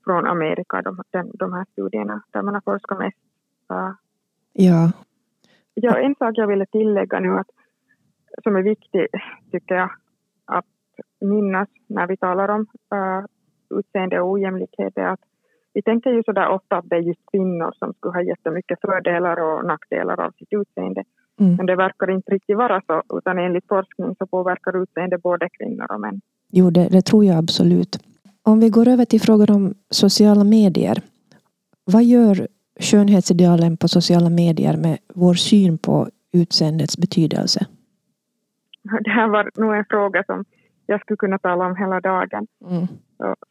från 0.04 0.28
Amerika, 0.28 0.82
de, 0.82 1.02
de, 1.12 1.32
de 1.34 1.54
här 1.54 1.66
studierna, 1.72 2.24
där 2.32 2.42
man 2.42 2.54
har 2.54 2.62
forskat 2.62 3.00
mest. 3.00 3.18
Ja. 3.68 3.96
Ja. 4.54 4.92
Ja, 5.74 5.98
en 5.98 6.16
sak 6.16 6.32
jag 6.36 6.48
ville 6.48 6.66
tillägga 6.66 7.20
nu 7.20 7.38
att, 7.40 7.48
som 8.44 8.56
är 8.56 8.62
viktig, 8.62 9.08
tycker 9.52 9.76
jag, 9.76 9.89
att 10.46 10.65
minnas 11.22 11.70
när 11.88 12.08
vi 12.08 12.17
talar 12.17 12.50
om 12.50 12.62
uh, 12.62 13.26
utseende 13.80 14.22
och 14.22 14.32
ojämlikhet 14.32 14.98
är 14.98 15.08
att 15.08 15.20
vi 15.74 15.82
tänker 15.82 16.10
ju 16.10 16.24
sådär 16.24 16.50
ofta 16.50 16.78
att 16.78 16.89
det 16.89 16.96
är 16.96 17.00
just 17.00 17.22
kvinnor 17.32 17.72
som 17.80 17.94
skulle 17.94 18.13
ha 18.13 18.24
jättemycket 18.24 18.82
fördelar 18.82 19.38
och 19.39 19.65
nackdelar 19.65 20.20
av 20.26 20.32
sitt 20.32 20.48
utseende. 20.52 21.04
Mm. 21.39 21.56
Men 21.56 21.65
det 21.65 21.76
verkar 21.76 22.12
inte 22.12 22.32
riktigt 22.32 22.58
vara 22.58 22.82
så, 22.88 23.17
utan 23.17 23.39
enligt 23.39 23.67
forskning 23.67 24.15
så 24.15 24.28
påverkar 24.28 24.84
utseende 24.84 25.17
både 25.17 25.50
kvinnor 25.50 25.91
och 25.91 26.02
män. 26.02 26.22
Jo, 26.52 26.70
det, 26.70 26.88
det 26.91 27.02
tror 27.02 27.26
jag 27.26 27.38
absolut. 27.38 28.00
Om 28.44 28.60
vi 28.60 28.70
går 28.70 28.88
över 28.88 29.06
till 29.06 29.22
frågor 29.22 29.52
om 29.52 29.74
sociala 29.89 30.44
medier. 30.44 31.02
Vad 31.86 32.04
gör 32.04 32.48
skönhetsidealen 32.80 33.78
på 33.78 33.88
sociala 33.88 34.30
medier 34.30 34.78
med 34.78 34.98
vår 35.13 35.34
syn 35.34 35.78
på 35.78 36.08
utseendets 36.34 36.98
betydelse? 36.98 37.65
Det 38.84 39.10
här 39.10 39.28
var 39.28 39.50
nog 39.56 39.76
en 39.76 39.86
fråga 39.89 40.24
som 40.24 40.46
jag 40.86 41.02
skulle 41.02 41.17
kunna 41.17 41.38
tala 41.38 41.65
om 41.65 41.76
hela 41.76 42.00
dagen. 42.00 42.48
Mm. 42.70 42.88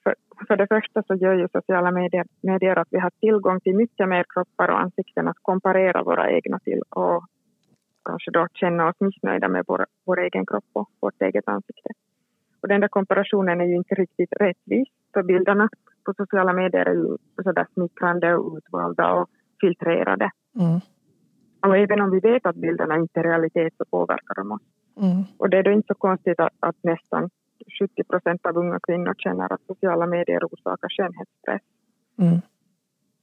För, 0.03 0.15
för 0.49 0.57
det 0.57 0.67
första 0.67 1.03
så 1.03 1.15
gör 1.15 1.35
ju 1.35 1.49
sociala 1.53 1.91
medier, 1.91 2.27
medier 2.41 2.79
att 2.79 2.89
vi 2.91 2.99
har 2.99 3.11
tillgång 3.11 3.61
till 3.61 3.77
mycket 3.77 4.09
mer 4.09 4.25
kroppar 4.29 4.69
och 4.69 4.81
ansikten 4.81 5.29
att 5.29 5.37
komparera 5.43 6.03
våra 6.03 6.31
egna 6.31 6.59
till 6.59 6.83
och 6.91 7.25
kanske 8.05 8.31
då 8.31 8.49
känna 8.55 8.89
oss 8.89 8.97
missnöjda 9.01 9.49
med 9.49 9.65
vår, 9.67 9.87
vår 10.07 10.21
egen 10.21 10.47
kropp 10.47 10.71
och 10.73 10.91
vårt 11.01 11.23
eget 11.23 11.49
ansikte. 11.49 11.91
Och 12.63 12.69
den 12.69 12.81
där 12.81 12.89
komparationen 12.89 13.61
är 13.61 13.65
ju 13.65 13.77
inte 13.77 13.95
riktigt 13.95 14.33
rättvis 14.41 14.89
för 15.15 15.23
bilderna 15.23 15.69
på 16.05 16.15
sociala 16.15 16.53
medier 16.53 16.87
är 16.87 16.95
ju 16.95 17.17
sådär 17.43 17.67
smickrande 17.75 18.35
och 18.35 18.57
utvalda 18.57 19.13
och 19.13 19.31
filtrerade. 19.61 20.31
Mm. 20.61 20.81
Och 21.63 21.77
även 21.77 22.01
om 22.01 22.11
vi 22.11 22.21
vet 22.21 22.47
att 22.47 22.57
bilderna 22.57 22.97
inte 22.97 23.21
är 23.21 23.25
realitet 23.25 23.75
så 23.77 23.85
påverkar 23.85 24.35
de 24.35 24.53
oss. 24.53 24.63
Mm. 24.97 25.25
Och 25.39 25.51
det 25.51 25.59
är 25.59 25.63
då 25.63 25.71
inte 25.71 25.87
så 25.87 25.95
konstigt 25.95 26.41
att, 26.41 26.53
att 26.61 26.77
nästan 26.83 27.31
70 27.79 28.05
procent 28.05 28.47
av 28.47 28.57
unga 28.57 28.79
kvinnor 28.81 29.15
känner 29.19 29.53
att 29.53 29.63
sociala 29.67 30.07
medier 30.07 30.45
orsakar 30.45 30.89
skönhetsstress. 30.89 31.63
Mm. 32.19 32.41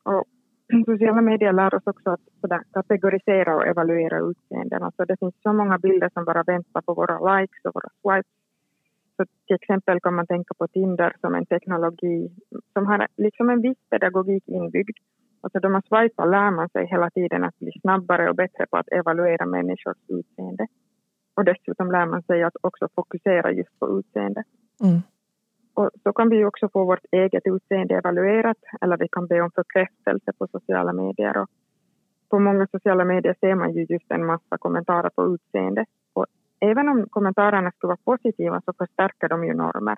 Och 0.03 0.23
sociala 0.85 1.21
medier 1.21 1.53
lär 1.53 1.75
oss 1.75 1.87
också 1.87 2.09
att 2.09 2.21
sådär, 2.41 2.63
kategorisera 2.73 3.55
och 3.55 3.67
evaluera 3.67 4.19
utseenden. 4.19 4.83
Alltså 4.83 5.05
det 5.05 5.17
finns 5.19 5.35
så 5.43 5.53
många 5.53 5.77
bilder 5.77 6.09
som 6.13 6.25
bara 6.25 6.43
väntar 6.43 6.81
på 6.81 6.93
våra 6.93 7.17
likes 7.39 7.65
och 7.65 7.75
våra 7.75 7.89
swipes. 8.01 8.31
Så 9.17 9.25
till 9.47 9.55
exempel 9.55 9.99
kan 9.99 10.13
man 10.13 10.27
tänka 10.27 10.53
på 10.53 10.67
Tinder 10.67 11.15
som 11.21 11.35
en 11.35 11.45
teknologi 11.45 12.31
som 12.73 12.85
har 12.85 13.07
liksom 13.17 13.49
en 13.49 13.61
viss 13.61 13.77
pedagogik 13.89 14.43
inbyggd. 14.47 14.97
Alltså 15.41 15.59
då 15.59 15.69
man 15.69 15.81
swipar 15.81 16.25
lär 16.25 16.51
man 16.51 16.69
sig 16.69 16.87
hela 16.87 17.09
tiden 17.09 17.43
att 17.43 17.59
bli 17.59 17.71
snabbare 17.81 18.29
och 18.29 18.35
bättre 18.35 18.65
på 18.71 18.77
att 18.77 18.91
evaluera 18.91 19.45
människors 19.45 19.97
utseende. 20.07 20.67
Och 21.37 21.45
dessutom 21.45 21.91
lär 21.91 22.05
man 22.05 22.23
sig 22.23 22.43
att 22.43 22.57
också 22.61 22.87
fokusera 22.95 23.51
just 23.51 23.79
på 23.79 23.99
utseende. 23.99 24.43
Mm. 24.83 25.01
Och 25.73 25.89
så 26.03 26.13
kan 26.13 26.29
vi 26.29 26.45
också 26.45 26.69
få 26.69 26.85
vårt 26.85 27.05
eget 27.11 27.43
utseende 27.45 27.95
evaluerat 27.95 28.57
eller 28.81 28.97
vi 28.97 29.07
kan 29.11 29.27
be 29.27 29.41
om 29.41 29.51
bekräftelse 29.55 30.31
på 30.37 30.47
sociala 30.47 30.93
medier. 30.93 31.37
Och 31.37 31.49
på 32.29 32.39
många 32.39 32.67
sociala 32.67 33.05
medier 33.05 33.35
ser 33.39 33.55
man 33.55 33.73
ju 33.73 33.85
just 33.89 34.11
en 34.11 34.25
massa 34.25 34.57
kommentarer 34.57 35.09
på 35.09 35.33
utseende. 35.33 35.85
Och 36.13 36.25
även 36.59 36.89
om 36.89 37.07
kommentarerna 37.09 37.71
skulle 37.71 37.87
vara 37.87 38.17
positiva 38.17 38.61
så 38.65 38.73
förstärker 38.73 39.29
de 39.29 39.45
ju 39.45 39.53
normer. 39.53 39.97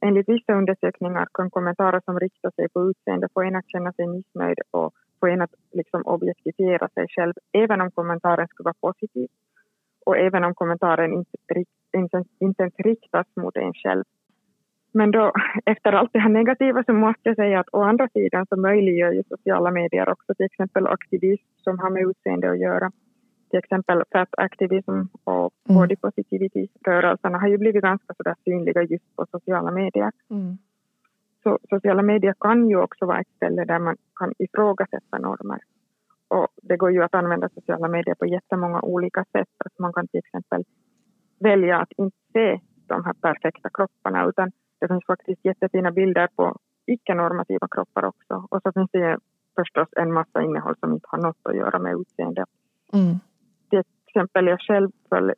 Enligt 0.00 0.28
vissa 0.28 0.52
undersökningar 0.52 1.26
kan 1.34 1.50
kommentarer 1.50 2.00
som 2.04 2.20
riktar 2.20 2.50
sig 2.50 2.68
på 2.68 2.90
utseende 2.90 3.28
få 3.34 3.42
en 3.42 3.56
att 3.56 3.70
känna 3.70 3.92
sig 3.92 4.06
missnöjd 4.06 4.58
och 4.70 4.94
få 5.20 5.26
en 5.26 5.42
att 5.42 5.54
liksom 5.72 6.02
objektifiera 6.02 6.88
sig 6.88 7.06
själv 7.08 7.34
även 7.52 7.80
om 7.80 7.90
kommentaren 7.90 8.48
skulle 8.48 8.64
vara 8.64 8.92
positiv. 8.92 9.28
Och 10.10 10.16
även 10.16 10.44
om 10.44 10.54
kommentaren 10.54 11.12
inte, 11.12 11.64
inte, 11.96 12.24
inte 12.38 12.62
ens 12.62 12.74
riktas 12.78 13.26
mot 13.36 13.56
en 13.56 13.74
själv. 13.74 14.04
Men 14.92 15.10
då, 15.10 15.32
efter 15.66 15.92
allt 15.92 16.12
det 16.12 16.18
här 16.18 16.28
negativa 16.28 16.84
så 16.84 16.92
måste 16.92 17.20
jag 17.22 17.36
säga 17.36 17.60
att 17.60 17.68
å 17.72 17.82
andra 17.82 18.08
sidan 18.08 18.46
så 18.46 18.56
möjliggör 18.56 19.12
ju 19.12 19.22
sociala 19.28 19.70
medier 19.70 20.08
också 20.08 20.34
till 20.34 20.46
exempel 20.46 20.86
aktivism 20.86 21.44
som 21.56 21.78
har 21.78 21.90
med 21.90 22.02
utseende 22.02 22.50
att 22.50 22.58
göra. 22.58 22.90
Till 23.50 23.58
exempel 23.58 24.02
fat 24.12 24.28
activism 24.36 25.00
och 25.24 25.52
Mm. 25.68 25.80
body 25.80 25.96
positivity-rörelserna 25.96 27.38
har 27.38 27.48
ju 27.48 27.58
blivit 27.58 27.82
ganska 27.82 28.14
sådär 28.14 28.34
synliga 28.44 28.82
just 28.82 29.16
på 29.16 29.26
sociala 29.30 29.70
medier. 29.70 30.12
Mm. 30.30 30.58
Så 31.42 31.58
sociala 31.70 32.02
medier 32.02 32.34
kan 32.40 32.68
ju 32.68 32.76
också 32.76 33.06
vara 33.06 33.20
ett 33.20 33.36
ställe 33.36 33.64
där 33.64 33.78
man 33.78 33.96
kan 34.14 34.32
ifrågasätta 34.38 35.18
normer. 35.18 35.60
Och 36.30 36.48
det 36.62 36.76
går 36.76 36.92
ju 36.92 37.02
att 37.02 37.14
använda 37.14 37.48
sociala 37.48 37.88
medier 37.88 38.14
på 38.14 38.26
jättemånga 38.26 38.80
olika 38.80 39.24
sätt. 39.24 39.48
Att 39.64 39.78
man 39.78 39.92
kan 39.92 40.08
till 40.08 40.18
exempel 40.18 40.64
välja 41.40 41.78
att 41.78 41.92
inte 41.98 42.16
se 42.32 42.60
de 42.86 43.04
här 43.04 43.12
perfekta 43.12 43.68
kropparna 43.74 44.28
utan 44.28 44.52
det 44.80 44.88
finns 44.88 45.06
faktiskt 45.06 45.44
jättefina 45.44 45.90
bilder 45.90 46.28
på 46.36 46.56
icke-normativa 46.86 47.68
kroppar 47.70 48.04
också. 48.04 48.46
Och 48.50 48.62
så 48.62 48.72
finns 48.72 48.90
det 48.92 49.18
förstås 49.56 49.88
en 49.96 50.12
massa 50.12 50.42
innehåll 50.42 50.76
som 50.80 50.92
inte 50.92 51.06
har 51.10 51.18
något 51.18 51.36
att 51.42 51.56
göra 51.56 51.78
med 51.78 52.00
utseende. 52.00 52.44
Mm. 52.92 53.14
Till 53.70 53.82
exempel 54.06 54.46
jag 54.46 54.60
själv 54.60 54.90
följer, 55.08 55.34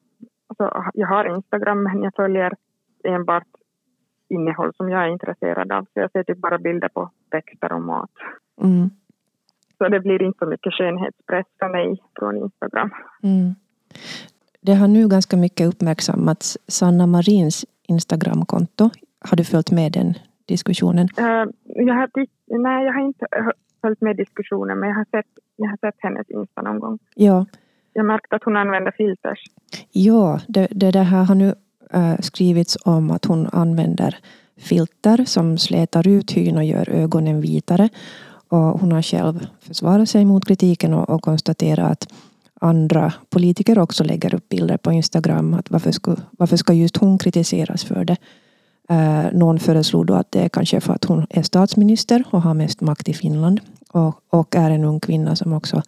alltså 0.47 0.91
jag 0.95 1.09
har 1.09 1.35
Instagram 1.37 1.83
men 1.83 2.03
jag 2.03 2.15
följer 2.17 2.53
enbart 3.05 3.49
innehåll 4.29 4.75
som 4.75 4.91
jag 4.91 5.05
är 5.05 5.09
intresserad 5.09 5.73
av. 5.73 5.83
Så 5.83 6.01
jag 6.01 6.13
ser 6.13 6.25
typ 6.25 6.39
bara 6.39 6.59
bilder 6.59 6.89
på 6.89 7.11
växter 7.31 7.73
och 7.73 7.83
mat. 7.83 8.11
Mm. 8.63 8.91
Så 9.83 9.89
det 9.89 10.01
blir 10.01 10.23
inte 10.23 10.39
så 10.39 10.47
mycket 10.47 10.73
skönhetspress 10.75 11.47
för 11.59 11.69
mig 11.69 12.03
från 12.19 12.37
Instagram. 12.37 12.91
Mm. 13.23 13.55
Det 14.61 14.75
har 14.75 14.89
nu 14.89 15.09
ganska 15.09 15.37
mycket 15.37 15.69
uppmärksammats. 15.69 16.59
Sanna 16.69 17.07
Marins 17.07 17.65
Instagramkonto. 17.89 18.91
Har 19.21 19.37
du 19.37 19.45
följt 19.45 19.71
med 19.71 19.93
den 19.93 20.15
diskussionen? 20.49 21.09
Eh, 21.19 21.25
jag 21.65 21.95
har, 21.95 22.09
nej, 22.59 22.85
jag 22.87 22.93
har 22.93 23.01
inte 23.07 23.27
följt 23.81 24.01
med 24.01 24.17
diskussionen 24.17 24.79
men 24.79 24.89
jag 24.89 24.97
har 24.97 25.05
sett, 25.05 25.27
jag 25.57 25.69
har 25.69 25.77
sett 25.77 25.95
hennes 25.99 26.31
Insta 26.31 26.63
någon 26.63 26.81
gång. 26.81 26.99
Ja, 27.15 27.47
Jag 27.93 28.07
märkte 28.07 28.37
att 28.37 28.45
hon 28.45 28.57
använder 28.57 28.91
filters. 28.91 29.39
ja 29.93 30.41
det, 30.49 30.69
det 30.71 30.91
där 30.91 31.03
här 31.05 31.25
har 31.25 31.35
nu 31.35 31.55
äh, 31.91 32.17
skrivits 32.21 32.79
om 32.85 33.11
att 33.11 33.25
hon 33.25 33.49
använder 33.53 34.17
filter 34.59 35.25
som 35.25 35.59
slätar 35.59 36.09
ut 36.09 36.31
hyn 36.33 36.57
och 36.57 36.65
gör 36.65 36.91
ögonen 36.91 37.41
vitare. 37.41 37.89
Och 38.53 38.81
hon 38.81 38.93
har 38.93 39.03
själv 39.03 39.47
försvarat 39.61 40.09
sig 40.09 40.25
mot 40.25 40.45
kritiken 40.45 40.95
och, 40.95 41.11
och 41.11 41.23
konstaterat 41.23 41.91
att 41.91 42.09
andra 42.61 43.13
politiker 43.31 43.79
också 43.79 44.05
lägger 44.05 44.35
upp 44.35 44.49
bilder 44.49 44.77
på 44.77 44.93
Instagram. 44.93 45.55
Att 45.55 45.71
varför, 45.71 45.93
ska, 45.93 46.17
varför 46.31 46.57
ska 46.57 46.73
just 46.73 46.97
hon 46.97 47.19
kritiseras 47.19 47.85
för 47.85 48.05
det? 48.05 48.17
Eh, 48.89 49.33
någon 49.33 49.59
föreslog 49.59 50.07
då 50.07 50.15
att 50.15 50.33
det 50.33 50.41
är 50.45 50.49
kanske 50.49 50.81
för 50.81 50.93
att 50.93 51.05
hon 51.05 51.27
är 51.31 51.43
statsminister 51.43 52.25
och 52.31 52.43
har 52.43 52.55
mest 52.55 52.81
makt 52.81 53.09
i 53.09 53.15
Finland. 53.15 53.61
Och, 53.93 54.15
och 54.31 54.57
är 54.57 54.71
en 54.71 54.85
ung 54.85 55.01
kvinna 55.01 55.37
som 55.37 55.53
också 55.53 55.83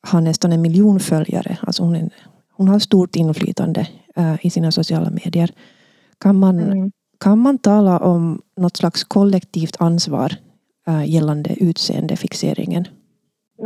har 0.00 0.20
nästan 0.20 0.52
en 0.52 0.62
miljon 0.62 1.00
följare. 1.00 1.58
Alltså 1.60 1.82
hon, 1.82 1.96
är, 1.96 2.10
hon 2.52 2.68
har 2.68 2.78
stort 2.78 3.16
inflytande 3.16 3.88
eh, 4.16 4.46
i 4.46 4.50
sina 4.50 4.72
sociala 4.72 5.10
medier. 5.10 5.50
Kan 6.20 6.38
man, 6.38 6.58
Mm. 6.60 6.92
kan 7.20 7.38
man 7.38 7.58
tala 7.58 7.98
om 7.98 8.42
något 8.56 8.76
slags 8.76 9.04
kollektivt 9.04 9.76
ansvar 9.78 10.36
gällande 11.06 11.50
utseendefixeringen? 11.60 12.84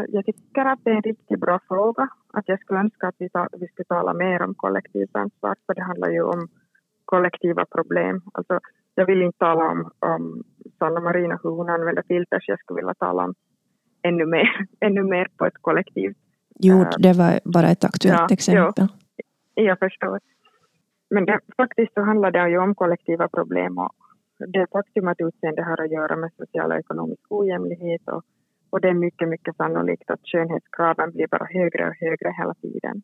Jag 0.09 0.25
tycker 0.25 0.65
att 0.65 0.79
det 0.85 0.91
är 0.91 0.95
en 0.95 1.03
riktigt 1.03 1.41
bra 1.41 1.61
fråga. 1.69 2.09
Att 2.33 2.49
jag 2.49 2.61
skulle 2.61 2.81
önska 2.81 3.09
att 3.09 3.15
vi, 3.19 3.31
ta, 3.31 3.49
vi 3.53 3.67
skulle 3.67 3.87
tala 3.87 4.15
mer 4.15 4.43
om 4.43 4.55
kollektivt 4.55 5.17
ansvar 5.17 5.57
för 5.67 5.75
det 5.75 5.83
handlar 5.83 6.11
ju 6.11 6.23
om 6.23 6.49
kollektiva 7.05 7.65
problem. 7.65 8.23
Alltså, 8.35 8.61
jag 8.95 9.07
vill 9.07 9.23
inte 9.23 9.39
tala 9.39 9.71
om, 9.71 9.91
om 9.99 10.43
Sanna 10.79 11.01
Marina 11.01 11.41
hur 11.43 11.51
hon 11.51 11.69
använder 11.71 12.03
filters. 12.09 12.49
Jag 12.49 12.59
skulle 12.61 12.81
vilja 12.81 12.95
tala 12.95 13.25
om 13.25 13.35
ännu 14.03 14.27
mer, 14.27 14.67
ännu 14.81 15.03
mer 15.03 15.27
på 15.37 15.47
ett 15.47 15.59
kollektivt. 15.61 16.17
Jo, 16.61 16.77
Eh, 16.81 16.89
det 16.99 17.13
var 17.13 17.41
bara 17.45 17.69
ett 17.69 17.85
aktuellt 17.85 18.31
ja, 18.31 18.35
exempel. 18.35 18.89
Jag 19.55 19.79
förstår. 19.79 20.21
Men 21.11 21.25
det, 21.25 21.41
faktiskt 21.57 21.95
så 21.95 22.01
handlar 22.01 22.31
det 22.31 22.51
ju 22.51 22.59
om 22.59 22.75
kollektiva 22.75 23.29
problem 23.29 23.79
och 23.79 23.93
det 24.47 24.67
faktum 24.73 25.09
att 25.09 25.21
utseende 25.21 25.63
har 25.63 25.85
att 25.85 25.91
göra 25.91 26.17
med 26.17 26.33
social 26.37 26.73
och 26.73 26.79
ekonomisk 26.79 27.23
ojämlikhet 27.29 28.09
och 28.09 28.25
Och 28.71 28.81
det 28.81 28.89
är 28.89 28.95
mycket, 28.95 29.29
mycket 29.29 29.57
sannolikt 29.57 30.11
att 30.11 30.21
skönhetskraven 30.25 31.11
blir 31.11 31.27
bara 31.27 31.47
högre 31.51 31.89
och 31.89 31.95
högre 31.95 32.35
hela 32.39 32.55
tiden. 32.55 33.03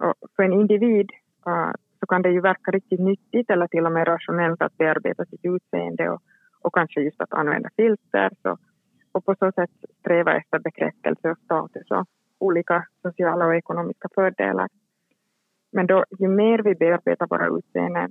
Och 0.00 0.30
för 0.36 0.42
en 0.42 0.52
individ 0.52 1.10
uh, 1.46 1.72
så 2.00 2.06
kan 2.06 2.22
det 2.22 2.30
ju 2.30 2.40
verka 2.40 2.70
riktigt 2.70 3.00
nyttigt 3.00 3.50
eller 3.50 3.66
till 3.66 3.86
och 3.86 3.92
med 3.92 4.08
rationellt 4.08 4.62
att 4.62 4.76
bearbeta 4.76 5.24
sitt 5.24 5.44
utseende 5.44 6.10
och, 6.10 6.22
och 6.60 6.74
kanske 6.74 7.00
just 7.00 7.20
att 7.20 7.32
använda 7.32 7.70
filter 7.76 8.30
så, 8.42 8.58
och 9.12 9.24
på 9.24 9.34
så 9.38 9.52
sätt 9.52 9.70
sträva 10.00 10.36
efter 10.36 10.58
bekräftelse 10.58 11.30
och 11.30 11.38
status 11.38 11.90
och 11.90 12.06
olika 12.38 12.86
sociala 13.02 13.46
och 13.46 13.54
ekonomiska 13.54 14.08
fördelar. 14.14 14.68
Men 15.72 15.86
då, 15.86 16.04
ju 16.18 16.28
mer 16.28 16.58
vi 16.58 16.74
bearbetar 16.74 17.26
våra 17.26 17.58
utseenden, 17.58 18.10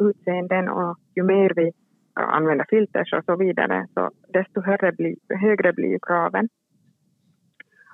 utseenden 0.00 0.68
och 0.68 0.96
ju 1.14 1.22
mer 1.22 1.52
vi 1.56 1.72
använder 2.14 2.66
filter 2.70 3.14
och 3.18 3.24
så 3.24 3.36
vidare, 3.36 3.86
så 3.94 4.10
desto 4.28 4.60
högre 4.60 4.92
blir, 4.92 5.16
högre 5.28 5.72
blir 5.72 5.98
kraven. 6.02 6.48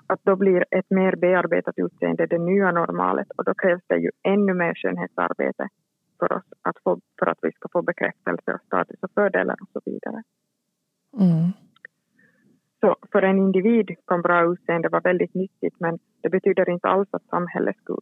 Att 0.07 0.21
då 0.23 0.37
blir 0.37 0.65
ett 0.71 0.91
mer 0.91 1.17
bearbetat 1.17 1.75
utseende 1.79 2.27
det 2.27 2.39
nya 2.39 2.73
normalet 2.73 3.31
och 3.37 3.45
då 3.45 3.55
krävs 3.55 3.83
det 3.87 3.97
ju 3.97 4.11
ännu 4.23 4.55
mer 4.55 4.75
skönhetsarbete 4.75 5.69
för 6.19 6.33
oss 6.33 6.45
att 6.63 6.79
få, 6.85 7.01
för 7.19 7.27
att 7.27 7.39
vi 7.43 7.53
ska 7.53 7.69
få 7.73 7.83
bekräftelse 7.83 8.53
och 8.55 8.61
status 8.67 8.99
och 9.03 9.11
fördelar 9.15 9.57
och 9.63 9.69
så 9.73 9.81
vidare. 9.85 10.23
Mm. 11.21 11.53
Så 12.81 12.97
för 13.13 13.23
en 13.23 13.39
individ 13.39 13.91
kan 14.07 14.23
bra 14.23 14.53
utseende 14.53 14.89
vara 14.89 15.01
väldigt 15.01 15.35
nyttigt 15.35 15.81
men 15.81 15.99
det 16.21 16.29
betyder 16.29 16.71
inte 16.71 16.89
alls 16.89 17.09
att 17.13 17.27
samhället 17.31 17.77
skulle 17.77 18.01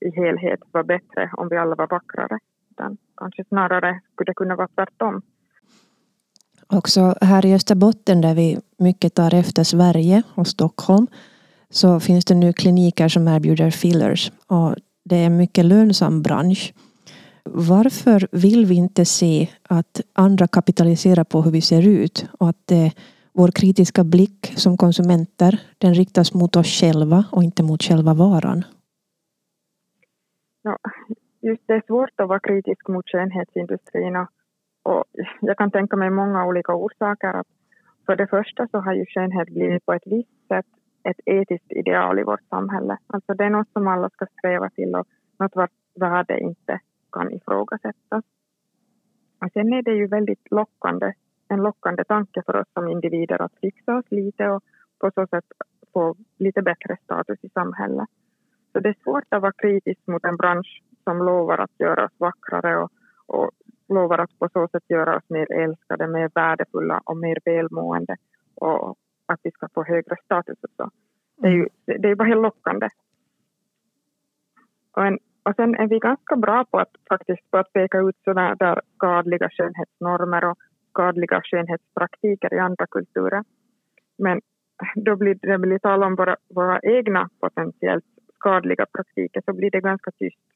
i 0.00 0.10
helhet 0.10 0.60
vara 0.72 0.84
bättre 0.84 1.30
om 1.36 1.48
vi 1.48 1.56
alla 1.56 1.74
var 1.74 1.86
vackrare. 1.86 2.38
Utan 2.78 2.96
kanske 3.16 3.44
snarare 3.44 4.00
skulle 4.12 4.34
kunna 4.34 4.56
vara 4.56 4.68
tvärtom. 4.68 5.22
Också 6.66 7.14
här 7.20 7.46
i 7.46 7.54
Österbotten 7.54 8.20
där 8.20 8.34
vi 8.34 8.58
mycket 8.78 9.14
tar 9.14 9.34
efter 9.34 9.64
Sverige 9.64 10.22
och 10.34 10.46
Stockholm 10.46 11.06
så 11.70 12.00
finns 12.00 12.24
det 12.24 12.34
nu 12.34 12.52
kliniker 12.52 13.08
som 13.08 13.28
erbjuder 13.28 13.70
fillers 13.70 14.32
och 14.46 14.76
det 15.04 15.16
är 15.16 15.26
en 15.26 15.36
mycket 15.36 15.64
lönsam 15.64 16.22
bransch. 16.22 16.74
Varför 17.44 18.28
vill 18.32 18.66
vi 18.66 18.74
inte 18.74 19.04
se 19.04 19.48
att 19.62 20.00
andra 20.12 20.46
kapitaliserar 20.46 21.24
på 21.24 21.42
hur 21.42 21.50
vi 21.50 21.60
ser 21.60 21.86
ut 21.86 22.26
och 22.38 22.48
att 22.48 22.66
det, 22.66 22.92
vår 23.32 23.50
kritiska 23.50 24.04
blick 24.04 24.52
som 24.56 24.76
konsumenter 24.76 25.60
den 25.78 25.94
riktas 25.94 26.34
mot 26.34 26.56
oss 26.56 26.66
själva 26.66 27.24
och 27.30 27.42
inte 27.42 27.62
mot 27.62 27.82
själva 27.82 28.14
varan? 28.14 28.64
Ja, 30.62 30.78
just 31.40 31.62
det 31.66 31.74
är 31.74 31.82
svårt 31.86 32.20
att 32.20 32.28
vara 32.28 32.40
kritisk 32.40 32.88
mot 32.88 33.08
skönhetsindustrin 33.08 34.16
och 34.16 34.28
och 34.88 35.04
jag 35.40 35.56
kan 35.56 35.70
tänka 35.70 35.96
mig 35.96 36.10
många 36.10 36.46
olika 36.46 36.74
orsaker. 36.74 37.28
Att 37.28 37.46
för 38.06 38.16
det 38.16 38.26
första 38.26 38.68
så 38.68 38.78
har 38.78 38.94
ju 38.94 39.06
skönhet 39.06 39.48
blivit 39.48 39.86
på 39.86 39.92
ett 39.92 40.06
visst 40.06 40.46
sätt 40.48 40.66
ett 41.04 41.20
etiskt 41.24 41.72
ideal 41.72 42.18
i 42.18 42.22
vårt 42.22 42.48
samhälle. 42.48 42.98
Alltså 43.06 43.34
det 43.34 43.44
är 43.44 43.50
något 43.50 43.72
som 43.72 43.88
alla 43.88 44.10
ska 44.10 44.26
sträva 44.26 44.70
till 44.70 44.94
och 44.94 45.06
något 45.38 45.56
vars 45.56 45.70
värde 45.94 46.40
inte 46.40 46.80
kan 47.12 47.32
ifrågasättas. 47.32 48.24
Och 49.40 49.52
sen 49.52 49.72
är 49.72 49.82
det 49.82 49.94
ju 49.94 50.06
väldigt 50.06 50.50
lockande, 50.50 51.12
en 51.48 51.62
lockande 51.62 52.04
tanke 52.04 52.42
för 52.46 52.56
oss 52.56 52.68
som 52.74 52.88
individer 52.88 53.42
att 53.42 53.60
fixa 53.60 53.98
oss 53.98 54.10
lite 54.10 54.48
och 54.48 54.62
på 55.00 55.10
så 55.14 55.26
sätt 55.26 55.44
få 55.92 56.16
lite 56.38 56.62
bättre 56.62 56.96
status 57.04 57.38
i 57.42 57.48
samhället. 57.48 58.08
Så 58.72 58.80
det 58.80 58.88
är 58.88 58.96
svårt 59.02 59.24
att 59.28 59.42
vara 59.42 59.52
kritisk 59.52 60.06
mot 60.06 60.24
en 60.24 60.36
bransch 60.36 60.82
som 61.08 61.18
lovar 61.18 61.58
att 61.58 61.80
göra 61.80 62.04
oss 62.04 62.16
vackrare 62.18 62.76
och, 62.76 62.90
och 63.26 63.50
lovar 63.88 64.18
att 64.18 64.38
på 64.38 64.48
så 64.52 64.68
sätt 64.68 64.82
göra 64.88 65.16
oss 65.16 65.28
mer 65.28 65.52
älskade, 65.52 66.08
mer 66.08 66.30
värdefulla 66.34 67.00
och 67.04 67.16
mer 67.16 67.38
välmående 67.44 68.16
och 68.54 68.98
att 69.26 69.40
vi 69.42 69.50
ska 69.50 69.68
få 69.74 69.84
högre 69.84 70.16
status 70.24 70.58
och 70.62 70.70
så. 70.76 70.90
Det 71.36 71.48
är 71.48 71.52
ju 71.52 71.68
det 71.84 72.08
är 72.08 72.14
bara 72.14 72.28
helt 72.28 72.42
lockande. 72.42 72.88
Och, 74.96 75.06
en, 75.06 75.18
och 75.42 75.54
sen 75.56 75.74
är 75.74 75.88
vi 75.88 75.98
ganska 75.98 76.36
bra 76.36 76.64
på 76.70 76.78
att 76.78 76.92
faktiskt 77.08 77.50
på 77.50 77.58
att 77.58 77.72
peka 77.72 77.98
ut 77.98 78.16
sådana 78.24 78.54
där 78.54 78.80
skadliga 78.94 79.48
skönhetsnormer 79.50 80.44
och 80.44 80.58
skadliga 80.90 81.40
skönhetspraktiker 81.44 82.54
i 82.54 82.58
andra 82.58 82.86
kulturer. 82.86 83.44
Men 84.18 84.40
då 84.94 85.16
blir 85.16 85.34
det 85.42 85.58
blir 85.58 85.78
tal 85.78 86.02
om 86.02 86.14
våra, 86.16 86.36
våra 86.48 86.80
egna 86.82 87.28
potentiellt 87.40 88.04
skadliga 88.34 88.86
praktiker 88.86 89.42
så 89.44 89.52
blir 89.52 89.70
det 89.70 89.80
ganska 89.80 90.10
tyst. 90.10 90.47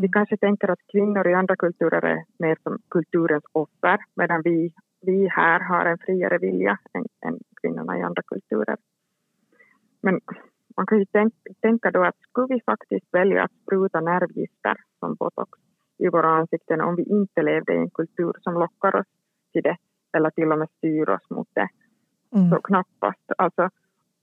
Vi 0.00 0.08
kanske 0.08 0.36
tänker 0.36 0.70
att 0.70 0.86
kvinnor 0.92 1.28
i 1.28 1.34
andra 1.34 1.56
kulturer 1.56 2.04
är 2.04 2.24
mer 2.38 2.56
som 2.62 2.78
kulturens 2.88 3.44
offer 3.52 3.98
medan 4.16 4.42
vi, 4.44 4.72
vi 5.00 5.28
här 5.28 5.60
har 5.60 5.86
en 5.86 5.98
friare 5.98 6.38
vilja 6.38 6.78
än, 6.94 7.04
än 7.26 7.38
kvinnorna 7.60 7.98
i 7.98 8.02
andra 8.02 8.22
kulturer. 8.22 8.76
Men 10.02 10.20
man 10.76 10.86
kan 10.86 10.98
ju 10.98 11.04
tänka, 11.04 11.36
tänka 11.60 11.90
då 11.90 12.04
att 12.04 12.16
skulle 12.28 12.54
vi 12.54 12.60
faktiskt 12.66 13.06
välja 13.14 13.44
att 13.44 13.52
spruta 13.62 14.00
nervgifter 14.00 14.76
som 14.98 15.14
botox 15.14 15.58
i 15.98 16.08
våra 16.08 16.28
ansikten 16.28 16.80
om 16.80 16.96
vi 16.96 17.02
inte 17.02 17.42
levde 17.42 17.74
i 17.74 17.76
en 17.76 17.90
kultur 17.90 18.32
som 18.40 18.54
lockar 18.54 18.96
oss 18.96 19.06
till 19.52 19.62
det 19.62 19.76
eller 20.12 20.30
till 20.30 20.52
och 20.52 20.58
med 20.58 20.68
styr 20.78 21.08
oss 21.08 21.30
mot 21.30 21.48
det. 21.52 21.68
Mm. 22.36 22.50
Så 22.50 22.56
knappast. 22.56 23.32
Alltså, 23.38 23.70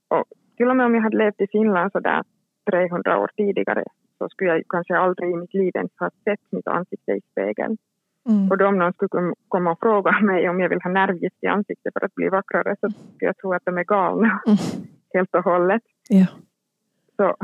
och 0.08 0.24
till 0.56 0.68
och 0.68 0.76
med 0.76 0.86
om 0.86 0.94
jag 0.94 1.02
hade 1.02 1.16
levt 1.16 1.40
i 1.40 1.46
Finland 1.46 1.92
så 1.92 2.00
där 2.00 2.22
300 2.70 3.18
år 3.18 3.30
tidigare 3.36 3.84
så 4.20 4.28
skulle 4.28 4.50
jag 4.50 4.62
kanske 4.68 4.96
aldrig 4.96 5.30
i 5.30 5.36
mitt 5.36 5.54
liv 5.54 5.72
ens 5.74 5.92
ha 5.98 6.10
sett 6.24 6.44
mitt 6.50 6.68
ansikte 6.68 7.12
i 7.12 7.20
spegeln. 7.32 7.76
Mm. 8.28 8.50
Och 8.50 8.58
då 8.58 8.66
om 8.66 8.78
någon 8.78 8.92
skulle 8.92 9.34
komma 9.48 9.72
och 9.72 9.80
fråga 9.80 10.20
mig 10.30 10.48
om 10.48 10.60
jag 10.60 10.68
vill 10.68 10.82
ha 10.82 10.90
nervgift 10.90 11.44
i 11.44 11.46
ansiktet 11.46 11.92
för 11.92 12.04
att 12.04 12.14
bli 12.14 12.28
vackrare 12.28 12.76
så 12.80 12.90
skulle 12.90 13.28
jag 13.28 13.36
tro 13.36 13.52
att 13.52 13.64
de 13.64 13.78
är 13.78 13.84
galna 13.84 14.40
mm. 14.46 14.58
helt 15.14 15.34
och 15.34 15.44
hållet. 15.44 15.82
Ja. 16.08 16.26
Så, 17.16 17.36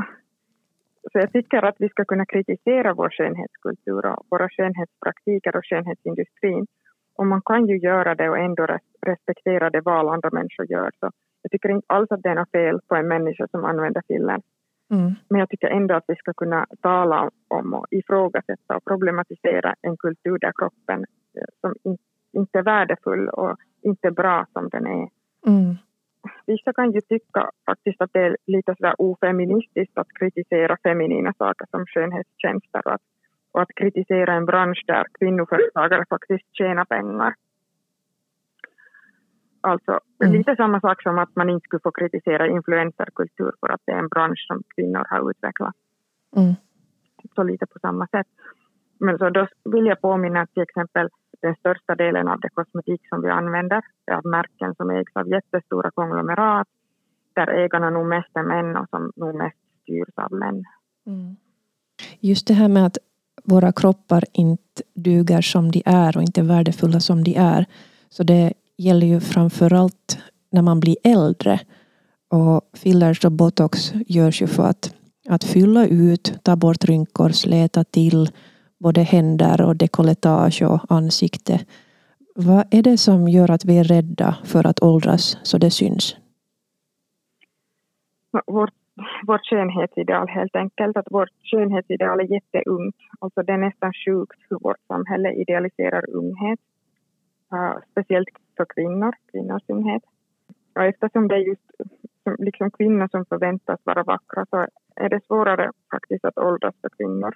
så 1.11 1.19
jag 1.19 1.31
tycker 1.31 1.61
att 1.65 1.75
vi 1.79 1.89
ska 1.89 2.05
kunna 2.05 2.25
kritisera 2.25 2.93
vår 2.93 3.09
skönhetskultur 3.09 4.05
och 4.05 4.25
våra 4.31 4.49
skönhetspraktiker 4.49 5.55
och 5.55 5.65
skönhetsindustrin. 5.65 6.67
Och 7.17 7.27
man 7.27 7.41
kan 7.41 7.67
ju 7.67 7.77
göra 7.77 8.15
det 8.15 8.29
och 8.29 8.37
ändå 8.37 8.67
respektera 9.01 9.69
det 9.69 9.81
val 9.81 10.09
andra 10.09 10.29
människor 10.31 10.71
gör. 10.71 10.91
Så 10.99 11.11
jag 11.41 11.51
tycker 11.51 11.69
inte 11.69 11.85
alls 11.87 12.11
att 12.11 12.23
det 12.23 12.29
är 12.29 12.35
något 12.35 12.51
fel 12.51 12.79
på 12.87 12.95
en 12.95 13.07
människa 13.07 13.47
som 13.47 13.65
använder 13.65 14.01
filler 14.07 14.41
Mm. 14.91 15.15
Men 15.29 15.39
jag 15.39 15.49
tycker 15.49 15.67
ändå 15.67 15.95
att 15.95 16.03
vi 16.07 16.15
ska 16.15 16.33
kunna 16.33 16.65
tala 16.81 17.29
om 17.47 17.73
och 17.73 17.85
ifrågasätta 17.91 18.77
och 18.77 18.85
problematisera 18.85 19.75
en 19.81 19.97
kultur 19.97 20.37
där 20.39 20.51
kroppen 20.55 21.05
eh, 21.37 21.47
som 21.61 21.73
in, 21.83 21.97
inte 22.31 22.59
är 22.59 22.63
värdefull 22.63 23.29
och 23.29 23.57
inte 23.81 24.11
bra 24.11 24.45
som 24.53 24.69
den 24.69 24.87
är. 24.87 25.09
Mm. 25.47 25.75
Vissa 26.45 26.73
kan 26.73 26.91
ju 26.91 27.01
tycka 27.01 27.49
faktiskt 27.65 28.01
att 28.01 28.13
det 28.13 28.19
är 28.19 28.37
lite 28.45 28.75
sådär 28.77 28.95
ofeministiskt 28.97 29.97
att 29.97 30.07
kritisera 30.19 30.77
feminina 30.83 31.33
saker 31.37 31.65
som 31.71 31.85
skönhetstjänster 31.85 32.81
och 32.85 32.93
att, 32.93 33.01
och 33.51 33.61
att 33.61 33.75
kritisera 33.75 34.33
en 34.33 34.45
bransch 34.45 34.83
där 34.87 35.05
kvinnoföretagare 35.19 36.05
faktiskt 36.09 36.45
tjänar 36.51 36.85
pengar. 36.85 37.33
Alltså 39.61 39.99
mm. 40.23 40.33
lite 40.33 40.55
samma 40.55 40.79
sak 40.79 41.01
som 41.01 41.17
att 41.19 41.35
man 41.35 41.49
inte 41.49 41.65
skulle 41.65 41.79
få 41.83 41.91
kritisera 41.91 42.47
influencerkultur 42.47 43.51
för 43.59 43.69
att 43.69 43.81
det 43.85 43.91
är 43.91 43.99
en 43.99 44.07
bransch 44.07 44.45
som 44.47 44.63
kvinnor 44.75 45.05
har 45.09 45.31
utvecklat. 45.31 45.75
Mm. 46.35 46.53
Så 47.35 47.43
lite 47.43 47.65
på 47.65 47.79
samma 47.79 48.07
sätt. 48.07 48.27
Men 48.99 49.17
så 49.17 49.29
då 49.29 49.47
vill 49.63 49.85
jag 49.85 50.01
påminna 50.01 50.41
att 50.41 50.53
till 50.53 50.63
exempel 50.63 51.09
den 51.41 51.55
största 51.55 51.95
delen 51.95 52.27
av 52.27 52.39
det 52.39 52.49
kosmetik 52.49 53.01
som 53.09 53.21
vi 53.21 53.29
använder 53.29 53.81
är 54.05 54.13
av 54.13 54.25
märken 54.25 54.75
som 54.75 54.89
ägs 54.89 55.15
av 55.15 55.29
jättestora 55.29 55.91
konglomerat 55.91 56.67
där 57.33 57.47
ägarna 57.47 57.89
nog 57.89 58.05
mest 58.05 58.29
är 58.33 58.43
män 58.43 58.77
och 58.77 58.89
som 58.89 59.11
nog 59.15 59.35
mest 59.35 59.57
styrs 59.81 60.13
av 60.15 60.31
män. 60.31 60.63
Mm. 61.05 61.35
Just 62.19 62.47
det 62.47 62.53
här 62.53 62.69
med 62.69 62.85
att 62.85 62.97
våra 63.43 63.71
kroppar 63.71 64.23
inte 64.33 64.83
duger 64.93 65.41
som 65.41 65.71
de 65.71 65.83
är 65.85 66.17
och 66.17 66.23
inte 66.23 66.41
är 66.41 66.45
värdefulla 66.45 66.99
som 66.99 67.23
de 67.23 67.35
är. 67.35 67.65
Så 68.09 68.23
det 68.23 68.53
gäller 68.77 69.07
ju 69.07 69.19
framförallt 69.19 70.17
när 70.51 70.61
man 70.61 70.79
blir 70.79 70.97
äldre. 71.03 71.59
Och 72.29 72.61
fillers 72.73 73.25
och 73.25 73.31
botox 73.31 73.93
görs 74.07 74.41
ju 74.41 74.47
för 74.47 74.63
att, 74.63 74.95
att 75.29 75.43
fylla 75.43 75.87
ut, 75.87 76.33
ta 76.43 76.55
bort 76.55 76.85
rynkor, 76.85 77.29
släta 77.29 77.83
till 77.83 78.29
både 78.79 79.01
händer 79.01 79.61
och 79.61 79.75
dekolletage 79.75 80.61
och 80.61 80.79
ansikte. 80.89 81.59
Vad 82.35 82.63
är 82.71 82.83
det 82.83 82.97
som 82.97 83.27
gör 83.27 83.51
att 83.51 83.65
vi 83.65 83.77
är 83.77 83.83
rädda 83.83 84.37
för 84.43 84.67
att 84.67 84.83
åldras 84.83 85.37
så 85.43 85.57
det 85.57 85.71
syns? 85.71 86.17
Vårt, 88.47 88.73
vårt 89.27 89.45
skönhetsideal 89.49 90.27
helt 90.27 90.55
enkelt. 90.55 90.97
Att 90.97 91.11
vårt 91.11 91.29
skönhetsideal 91.43 92.19
är 92.19 92.33
jätteungt. 92.33 92.95
Alltså 93.19 93.43
det 93.43 93.53
är 93.53 93.57
nästan 93.57 93.93
sjukt 93.93 94.39
hur 94.49 94.59
vårt 94.59 94.81
samhälle 94.87 95.33
idealiserar 95.33 96.09
unghet. 96.09 96.59
Speciellt 97.91 98.29
för 98.57 98.65
kvinnor, 98.65 99.15
kvinnors 99.31 99.63
synhet. 99.65 100.03
Och 100.75 100.83
eftersom 100.83 101.27
det 101.27 101.35
är 101.35 101.39
just 101.39 101.71
liksom 102.37 102.71
kvinnor 102.71 103.07
som 103.11 103.25
förväntas 103.25 103.79
vara 103.83 104.03
vackra 104.03 104.45
så 104.49 104.67
är 104.95 105.09
det 105.09 105.25
svårare 105.25 105.71
faktiskt 105.91 106.25
att 106.25 106.37
åldras 106.37 106.75
för 106.81 106.89
kvinnor. 106.89 107.35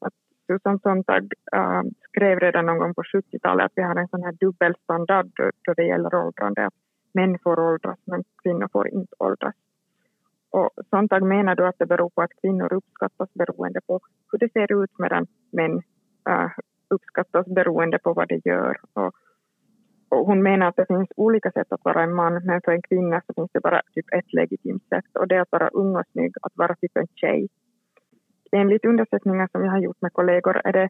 Att 0.00 0.14
Susan 0.46 0.78
Sontag 0.78 1.32
äh, 1.52 1.82
skrev 2.08 2.38
redan 2.38 2.66
någon 2.66 2.78
gång 2.78 2.94
på 2.94 3.02
70-talet 3.02 3.64
att 3.64 3.72
vi 3.74 3.82
har 3.82 3.96
en 3.96 4.08
sån 4.08 4.22
här 4.22 4.32
dubbelstandard 4.32 5.30
då, 5.64 5.74
det 5.74 5.86
gäller 5.86 6.14
åldrande. 6.14 6.70
män 7.14 7.38
får 7.42 7.60
åldras 7.60 7.98
men 8.04 8.24
kvinnor 8.42 8.68
får 8.72 8.88
inte 8.88 9.14
åldras. 9.18 9.54
Och 10.50 10.70
Sontag 10.90 11.22
menar 11.22 11.54
då 11.54 11.64
att 11.64 11.78
det 11.78 11.86
beror 11.86 12.10
på 12.10 12.22
att 12.22 12.40
kvinnor 12.40 12.72
uppskattas 12.72 13.34
beroende 13.34 13.80
på 13.86 14.00
hur 14.32 14.38
det 14.38 14.52
ser 14.52 14.82
ut 14.82 14.98
medan 14.98 15.26
män 15.50 15.82
äh, 16.28 16.50
uppskattas 16.90 17.46
beroende 17.46 17.98
på 17.98 18.12
vad 18.12 18.28
de 18.28 18.40
gör. 18.44 18.76
Och, 18.92 19.14
och 20.08 20.26
hon 20.26 20.42
menar 20.42 20.66
att 20.68 20.76
det 20.76 20.86
finns 20.86 21.08
olika 21.16 21.50
sätt 21.50 21.72
att 21.72 21.84
vara 21.84 22.02
en 22.02 22.14
man 22.14 22.40
men 22.44 22.60
för 22.64 22.72
en 22.72 22.82
kvinna 22.82 23.22
så 23.26 23.34
finns 23.34 23.50
det 23.52 23.60
bara 23.60 23.82
typ 23.94 24.06
ett 24.12 24.32
legitimt 24.32 24.88
sätt 24.88 25.16
och 25.18 25.28
det 25.28 25.34
är 25.34 25.40
att 25.40 25.52
vara 25.52 25.68
ung 25.68 25.96
och 25.96 26.06
snygg, 26.12 26.32
att 26.42 26.52
vara 26.54 26.74
typ 26.74 26.96
en 26.96 27.06
tjej. 27.14 27.48
Enligt 28.52 28.84
undersökningar 28.84 29.48
som 29.52 29.64
jag 29.64 29.72
har 29.72 29.78
gjort 29.78 30.02
med 30.02 30.12
kollegor 30.12 30.60
är 30.64 30.72
det 30.72 30.88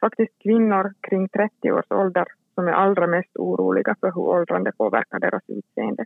faktiskt 0.00 0.42
kvinnor 0.42 0.94
kring 1.00 1.28
30 1.28 1.72
års 1.72 1.90
ålder 1.90 2.26
som 2.54 2.68
är 2.68 2.72
allra 2.72 3.06
mest 3.06 3.36
oroliga 3.36 3.96
för 4.00 4.06
hur 4.06 4.18
åldrande 4.22 4.72
påverkar 4.72 5.18
deras 5.18 5.42
utseende. 5.46 6.04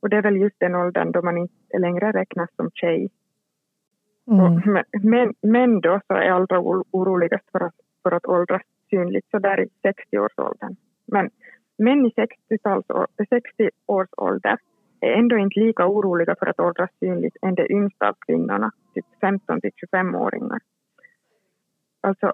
Och 0.00 0.08
det 0.08 0.16
är 0.16 0.22
väl 0.22 0.36
just 0.36 0.56
den 0.58 0.74
åldern 0.74 1.12
då 1.12 1.22
man 1.22 1.38
inte 1.38 1.78
längre 1.78 2.12
räknas 2.12 2.50
som 2.56 2.70
tjej. 2.74 3.10
Mm. 4.30 4.82
Men, 5.02 5.34
men 5.42 5.80
då 5.80 6.00
så 6.06 6.14
är 6.14 6.30
allra 6.30 6.60
oroligast 6.90 7.50
för 7.52 7.60
att, 7.60 7.74
för 8.06 8.16
att 8.16 8.26
åldras 8.26 8.62
synligt 8.90 9.30
så 9.30 9.38
där 9.38 9.60
i 9.60 9.68
60-årsåldern. 9.82 10.76
Men 11.06 11.30
män 11.78 12.06
i 12.06 12.12
60-årsåldern 13.28 14.58
är 15.00 15.12
ändå 15.12 15.38
inte 15.38 15.60
lika 15.60 15.86
oroliga 15.86 16.34
för 16.38 16.46
att 16.46 16.60
åldras 16.60 16.90
synligt 17.00 17.36
än 17.42 17.54
de 17.54 17.72
yngsta 17.72 18.08
av 18.08 18.14
kvinnorna, 18.26 18.70
typ 18.94 19.04
15 19.20 19.60
till 19.60 19.70
25-åringar. 19.70 20.60
Alltså 22.00 22.32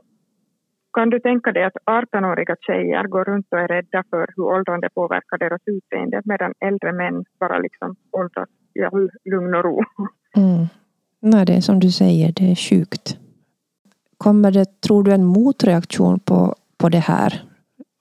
kan 0.93 1.11
du 1.11 1.21
tänka 1.21 1.53
dig 1.53 1.65
att 1.65 1.77
18-åriga 1.87 2.57
tjejer 2.61 3.05
går 3.05 3.25
runt 3.25 3.47
och 3.51 3.59
är 3.59 3.69
rädda 3.69 4.05
för 4.11 4.27
hur 4.37 4.45
åldrande 4.45 4.89
påverkar 4.95 5.39
deras 5.39 5.63
utseende 5.67 6.23
medan 6.25 6.55
äldre 6.61 6.93
män 6.93 7.25
bara 7.41 7.59
liksom 7.59 7.97
åldras 8.11 8.49
i 8.75 8.83
all 8.83 9.11
lugn 9.25 9.55
och 9.55 9.65
ro? 9.65 9.81
Mm. 10.37 10.67
Nej, 11.21 11.47
det 11.47 11.57
är 11.57 11.61
som 11.61 11.81
du 11.81 11.91
säger, 11.91 12.33
det 12.33 12.51
är 12.51 12.57
sjukt. 12.57 13.22
Kommer 14.23 14.51
det, 14.51 14.81
tror 14.81 15.05
du, 15.05 15.13
en 15.13 15.25
motreaktion 15.25 16.21
på, 16.21 16.55
på 16.77 16.89
det 16.89 16.99
här? 16.99 17.43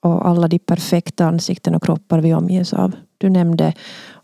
Och 0.00 0.28
alla 0.28 0.48
de 0.48 0.58
perfekta 0.58 1.24
ansikten 1.24 1.74
och 1.74 1.82
kroppar 1.82 2.20
vi 2.20 2.34
omges 2.34 2.72
av. 2.72 2.92
Du 3.18 3.30
nämnde 3.30 3.74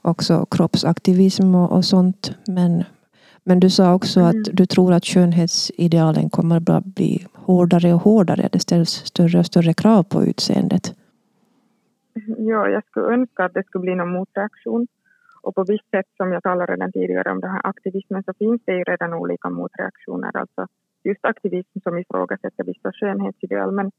också 0.03 0.47
kroppsaktivism 0.51 1.55
och, 1.55 1.73
och 1.73 1.85
sånt. 1.85 2.33
Men 2.47 2.85
men 3.49 3.61
du 3.61 3.71
sa 3.71 3.95
också 3.95 4.21
att 4.21 4.35
mm. 4.35 4.45
du 4.53 4.67
tror 4.67 4.93
att 4.93 5.05
skönhetsidealen 5.05 6.31
kommer 6.31 6.57
att 6.57 6.85
bli 6.85 7.27
hårdare 7.35 7.95
och 7.95 8.01
hårdare. 8.01 8.49
Det 8.53 8.59
ställs 8.59 8.91
större 8.91 9.39
och 9.39 9.47
större 9.47 9.75
krav 9.75 10.03
på 10.03 10.25
utseendet. 10.25 10.95
Ja, 12.39 12.69
jag 12.69 12.85
skulle 12.85 13.07
önska 13.07 13.45
att 13.45 13.55
det 13.55 13.67
skulle 13.67 13.83
bli 13.83 13.95
någon 13.95 14.13
motreaktion. 14.13 14.87
Och 15.43 15.55
på 15.55 15.65
visst 15.65 15.91
sätt, 15.91 16.07
som 16.17 16.33
jag 16.33 16.43
talade 16.43 16.73
redan 16.73 16.93
tidigare 16.93 17.33
om 17.33 17.41
den 17.41 17.51
här 17.51 17.61
aktivismen, 17.65 18.23
så 18.23 18.33
finns 18.39 18.63
det 18.65 18.73
ju 18.73 18.85
redan 18.85 19.15
olika 19.15 19.51
motreaktioner. 19.51 20.37
Alltså 20.37 20.67
just 21.05 21.25
aktivism 21.25 21.81
som 21.83 21.99
ifrågasätter 21.99 22.65
vissa 22.65 22.93
skönhetsideal. 22.93 23.73
Men, 23.73 23.91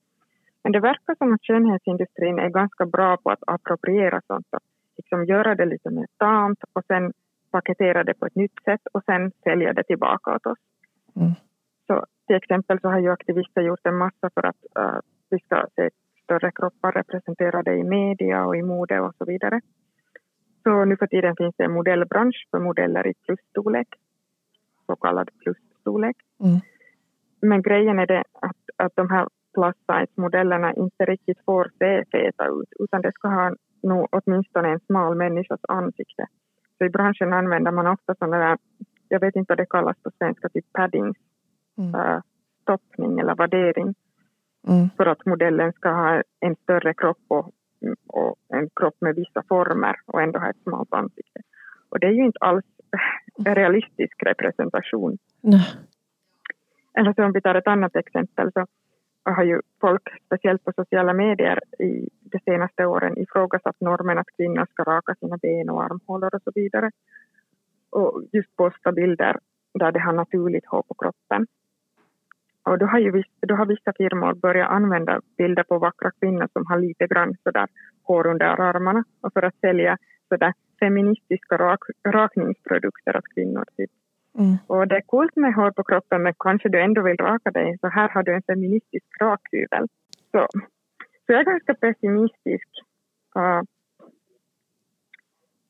men 0.63 0.71
det 0.71 0.79
verkar 0.79 1.15
som 1.15 1.33
att 1.33 1.43
skönhetsindustrin 1.43 2.39
är 2.39 2.49
ganska 2.49 2.85
bra 2.85 3.17
på 3.17 3.29
att 3.29 3.43
appropriera 3.47 4.21
sånt. 4.27 4.47
Att 4.51 4.63
liksom 4.97 5.25
göra 5.25 5.55
det 5.55 5.65
lite 5.65 5.89
mer 5.89 6.07
tamt 6.17 6.63
och 6.73 6.85
sen 6.87 7.13
paketera 7.51 8.03
det 8.03 8.13
på 8.13 8.25
ett 8.25 8.35
nytt 8.35 8.63
sätt 8.65 8.81
och 8.93 9.03
sen 9.03 9.31
sälja 9.43 9.73
det 9.73 9.83
tillbaka 9.83 10.35
åt 10.35 10.45
oss. 10.45 10.59
Mm. 11.15 11.31
Så 11.87 12.05
till 12.27 12.35
exempel 12.35 12.79
så 12.81 12.87
har 12.87 12.99
ju 12.99 13.09
aktivister 13.09 13.61
gjort 13.61 13.85
en 13.85 13.97
massa 13.97 14.29
för 14.33 14.45
att 14.45 14.61
uh, 14.79 14.99
vi 15.29 15.39
ska 15.39 15.65
se 15.75 15.89
större 16.23 16.51
kroppar 16.51 16.91
representerade 16.91 17.75
i 17.75 17.83
media 17.83 18.45
och 18.45 18.57
i 18.57 18.61
mode 18.61 18.99
och 18.99 19.15
så 19.17 19.25
vidare. 19.25 19.61
Så 20.63 20.85
nu 20.85 20.97
för 20.97 21.07
tiden 21.07 21.35
finns 21.35 21.55
det 21.57 21.63
en 21.63 21.73
modellbransch 21.73 22.47
för 22.51 22.59
modeller 22.59 23.07
i 23.07 23.13
plusstorlek, 23.13 23.87
så 24.85 24.95
kallad 24.95 25.29
plusstorlek. 25.43 26.17
Mm. 26.43 26.59
Men 27.41 27.61
grejen 27.61 27.99
är 27.99 28.07
det 28.07 28.23
att, 28.33 28.57
att 28.77 28.95
de 28.95 29.09
här 29.09 29.27
plus 29.53 29.75
size-modellerna 29.75 30.73
inte 30.73 31.05
riktigt 31.05 31.45
får 31.45 31.71
se 31.79 32.05
feta 32.11 32.45
ut 32.47 32.69
utan 32.79 33.01
det 33.01 33.11
ska 33.11 33.27
ha 33.27 33.55
nog 33.83 34.07
åtminstone 34.11 34.69
en 34.69 34.79
smal 34.79 35.15
människas 35.15 35.59
ansikte. 35.67 36.25
Så 36.77 36.85
i 36.85 36.89
branschen 36.89 37.33
använder 37.33 37.71
man 37.71 37.87
ofta 37.87 38.15
sådana 38.15 38.37
där, 38.37 38.57
jag 39.07 39.19
vet 39.19 39.35
inte 39.35 39.51
vad 39.51 39.57
det 39.57 39.65
kallas 39.65 39.97
på 40.03 40.11
svenska, 40.17 40.49
typ 40.49 40.73
padding, 40.73 41.13
mm. 41.77 41.95
uh, 41.95 42.21
stoppning 42.61 43.19
eller 43.19 43.35
värdering. 43.35 43.95
Mm. 44.67 44.89
För 44.97 45.05
att 45.05 45.25
modellen 45.25 45.73
ska 45.73 45.89
ha 45.89 46.23
en 46.39 46.55
större 46.55 46.93
kropp 46.93 47.23
och, 47.27 47.51
och, 48.07 48.35
en 48.47 48.69
kropp 48.75 48.95
med 49.01 49.15
vissa 49.15 49.43
former 49.49 49.95
och 50.05 50.21
ändå 50.21 50.39
ha 50.39 50.49
ett 50.49 50.63
smalt 50.63 50.93
ansikte. 50.93 51.39
Och 51.89 51.99
det 51.99 52.07
är 52.07 52.11
ju 52.11 52.25
inte 52.25 52.39
alls 52.41 52.65
en 53.45 53.55
realistisk 53.55 54.23
representation. 54.23 55.17
Nej. 55.41 55.61
Eller 56.99 57.13
så 57.13 57.23
om 57.23 57.31
vi 57.31 57.41
tar 57.41 57.55
ett 57.55 57.67
annat 57.67 57.95
exempel 57.95 58.51
så 58.53 58.65
har 59.23 59.43
ju 59.43 59.61
folk, 59.81 60.01
speciellt 60.25 60.63
på 60.63 60.71
sociala 60.75 61.13
medier 61.13 61.59
i 61.79 62.09
de 62.21 62.39
senaste 62.39 62.85
åren 62.85 63.17
ifrågasatt 63.17 63.81
normen 63.81 64.17
att 64.17 64.35
kvinnor 64.37 64.65
ska 64.71 64.83
raka 64.83 65.15
sina 65.15 65.37
ben 65.37 65.69
och 65.69 65.83
armhålor 65.83 66.35
och 66.35 66.41
så 66.43 66.51
vidare. 66.55 66.91
Och 67.89 68.23
just 68.31 68.55
posta 68.55 68.91
bilder 68.91 69.35
där 69.73 69.91
det 69.91 69.99
har 69.99 70.13
naturligt 70.13 70.65
hår 70.65 70.83
på 70.87 70.93
kroppen. 70.93 71.47
Och 72.63 72.77
då 72.77 72.85
har, 72.85 72.99
ju, 72.99 73.23
då 73.47 73.55
har 73.55 73.65
vissa 73.65 73.93
firmor 73.97 74.33
börjat 74.33 74.69
använda 74.69 75.21
bilder 75.37 75.63
på 75.63 75.77
vackra 75.77 76.11
kvinnor 76.19 76.47
som 76.53 76.65
har 76.65 76.79
lite 76.79 77.07
grann 77.07 77.35
sådär 77.43 77.67
hår 78.03 78.27
under 78.27 78.45
armarna 78.45 79.03
och 79.21 79.33
för 79.33 79.43
att 79.43 79.59
sälja 79.61 79.97
sådär 80.29 80.53
feministiska 80.79 81.57
rak, 81.57 81.83
rakningsprodukter 82.07 83.17
åt 83.17 83.33
kvinnor. 83.35 83.63
Typ. 83.77 83.91
Mm. 84.37 84.57
Och 84.67 84.87
det 84.87 84.95
är 84.95 85.01
coolt 85.01 85.35
med 85.35 85.53
hår 85.53 85.71
på 85.71 85.83
kroppen 85.83 86.23
men 86.23 86.33
kanske 86.39 86.69
du 86.69 86.81
ändå 86.81 87.01
vill 87.01 87.17
raka 87.17 87.51
dig 87.51 87.77
så 87.81 87.87
här 87.87 88.09
har 88.09 88.23
du 88.23 88.35
en 88.35 88.41
feministisk 88.41 89.05
rakhyvel. 89.21 89.87
Så, 90.31 90.47
så 91.25 91.33
jag 91.33 91.39
är 91.39 91.43
ganska 91.43 91.73
pessimistisk. 91.73 92.69
Uh, 93.37 93.61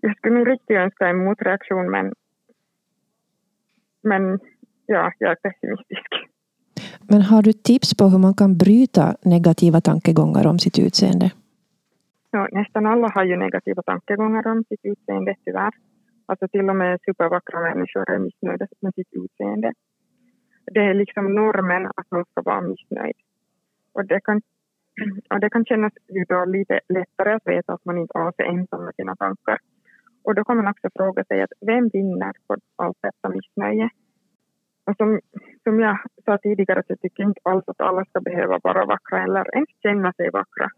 jag 0.02 0.18
skulle 0.18 0.36
nog 0.36 0.48
riktigt 0.48 0.78
önska 0.78 1.08
en 1.08 1.26
motreaktion 1.26 1.92
men, 1.92 2.14
men 4.02 4.40
ja, 4.86 5.12
jag 5.18 5.32
är 5.32 5.36
pessimistisk. 5.36 6.10
Men 7.02 7.22
har 7.22 7.42
du 7.42 7.54
tips 7.54 7.98
på 7.98 8.04
hur 8.08 8.20
man 8.20 8.34
kan 8.34 8.58
bryta 8.58 9.16
negativa 9.22 9.82
tankegångar 9.82 10.48
om 10.48 10.60
sitt 10.60 10.80
utseende? 10.80 11.32
Ja, 12.32 12.48
nästan 12.52 12.86
alla 12.86 13.12
har 13.16 13.24
ju 13.24 13.38
negativa 13.38 13.82
tankegångar 13.82 14.48
om 14.48 14.64
sitt 14.70 14.80
utseende 14.84 15.36
tyvärr. 15.46 15.74
Alltså 16.30 16.48
till 16.48 16.70
och 16.70 16.76
med 16.76 17.00
supervackra 17.06 17.60
människor 17.60 18.10
är 18.12 18.20
missnöjda 18.20 18.68
med 18.82 18.94
sitt 18.94 19.08
utseende. 19.12 19.74
Det 20.74 20.80
är 20.80 20.94
liksom 20.94 21.36
normen 21.36 21.86
att 21.86 22.12
man 22.12 22.26
ska 22.26 22.42
vara 22.42 22.62
missnöjd. 22.62 23.18
Och 23.94 24.06
det 24.06 24.20
kan, 24.24 24.42
och 25.30 25.40
det 25.40 25.50
kan 25.50 25.66
kännas 25.66 25.94
då 26.30 26.46
lite 26.46 26.80
lättare 26.90 27.34
att 27.34 27.48
veta 27.48 27.74
att 27.74 27.86
man 27.86 27.98
inte 27.98 28.20
alls 28.20 28.36
är 28.38 28.44
ensam 28.44 28.86
med 28.86 28.96
sina 28.96 29.16
tankar. 29.16 29.58
Och 30.24 30.36
då 30.36 30.44
kan 30.44 30.58
man 30.58 30.68
också 30.68 30.88
fråga 30.96 31.24
sig 31.24 31.42
att 31.42 31.54
vem 31.62 31.90
vinner 31.94 32.34
på 32.48 32.56
allt 32.76 32.98
detta 33.02 33.30
missnöje? 33.30 33.90
Och 34.86 34.96
som, 34.98 35.20
som 35.64 35.80
jag 35.80 35.98
sa 36.26 36.38
tidigare 36.38 36.84
så 36.88 36.96
tycker 36.96 37.24
jag 37.24 37.30
inte 37.30 37.42
alls 37.44 37.64
att 37.68 37.82
alla 37.82 38.06
ska 38.06 38.22
behöva 38.22 38.60
vara 38.64 38.86
vackra 38.86 39.24
eller 39.24 39.56
ens 39.56 39.70
känna 39.84 40.14
sig 40.14 40.30
vackra. 40.30 40.70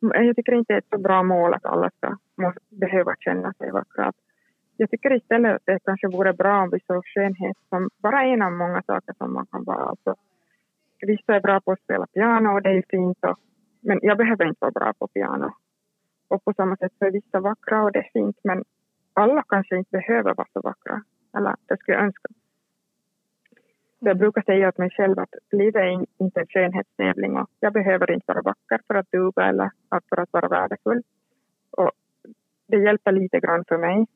Jag 0.00 0.36
tycker 0.36 0.54
inte 0.54 0.72
det 0.72 0.76
är 0.76 0.78
ett 0.78 0.94
så 0.94 0.98
bra 0.98 1.22
mål 1.22 1.54
att 1.54 1.64
alla 1.64 1.90
ska 1.90 2.16
måste, 2.42 2.60
behöva 2.70 3.14
känna 3.18 3.52
sig 3.52 3.70
vackra 3.70 4.12
jag 4.80 4.90
tycker 4.90 5.16
istället 5.16 5.56
att 5.56 5.66
det 5.66 5.78
kanske 5.84 6.08
vore 6.08 6.32
bra 6.32 6.62
om 6.62 6.70
vi 6.70 6.80
såg 6.86 7.06
skönhet 7.06 7.56
som 7.68 7.90
bara 7.98 8.22
en 8.22 8.42
av 8.42 8.52
många 8.52 8.82
saker 8.82 9.14
som 9.18 9.32
man 9.32 9.46
kan 9.46 9.64
vara. 9.64 9.84
Alltså, 9.84 10.14
vissa 11.00 11.34
är 11.34 11.40
bra 11.40 11.60
på 11.60 11.72
att 11.72 11.80
spela 11.80 12.06
piano 12.06 12.48
och 12.54 12.62
det 12.62 12.70
är 12.70 12.84
fint, 12.88 13.18
och, 13.24 13.38
men 13.80 13.98
jag 14.02 14.18
behöver 14.18 14.44
inte 14.44 14.58
vara 14.60 14.70
bra 14.80 14.92
på 14.98 15.08
piano. 15.08 15.50
Och 16.28 16.44
på 16.44 16.52
samma 16.52 16.76
sätt 16.76 16.92
så 16.98 17.04
är 17.04 17.10
vissa 17.10 17.40
vackra 17.40 17.82
och 17.82 17.92
det 17.92 17.98
är 17.98 18.10
fint, 18.12 18.36
men 18.44 18.64
alla 19.12 19.42
kanske 19.48 19.76
inte 19.76 19.90
behöver 19.90 20.34
vara 20.34 20.48
så 20.52 20.60
vackra. 20.60 21.02
Eller 21.36 21.54
det 21.66 21.76
skulle 21.76 21.96
jag 21.96 22.04
önska. 22.04 22.28
Så 23.98 24.04
jag 24.04 24.10
mm. 24.10 24.18
brukar 24.18 24.42
säga 24.42 24.68
åt 24.68 24.78
mig 24.78 24.90
själv 24.90 25.18
att 25.18 25.34
livet 25.50 25.82
är 25.82 26.06
inte 26.18 26.40
en 26.40 26.46
skönhetstävling 26.46 27.36
och 27.36 27.50
jag 27.60 27.72
behöver 27.72 28.10
inte 28.10 28.32
vara 28.32 28.42
vacker 28.42 28.80
för 28.86 28.94
att 28.94 29.10
duga 29.10 29.42
eller 29.48 29.70
för 30.08 30.20
att 30.20 30.32
vara 30.32 30.48
värdefull. 30.48 31.02
Och 31.70 31.90
det 32.66 32.76
hjälper 32.76 33.12
lite 33.12 33.40
grann 33.40 33.64
för 33.68 33.78
mig 33.78 34.06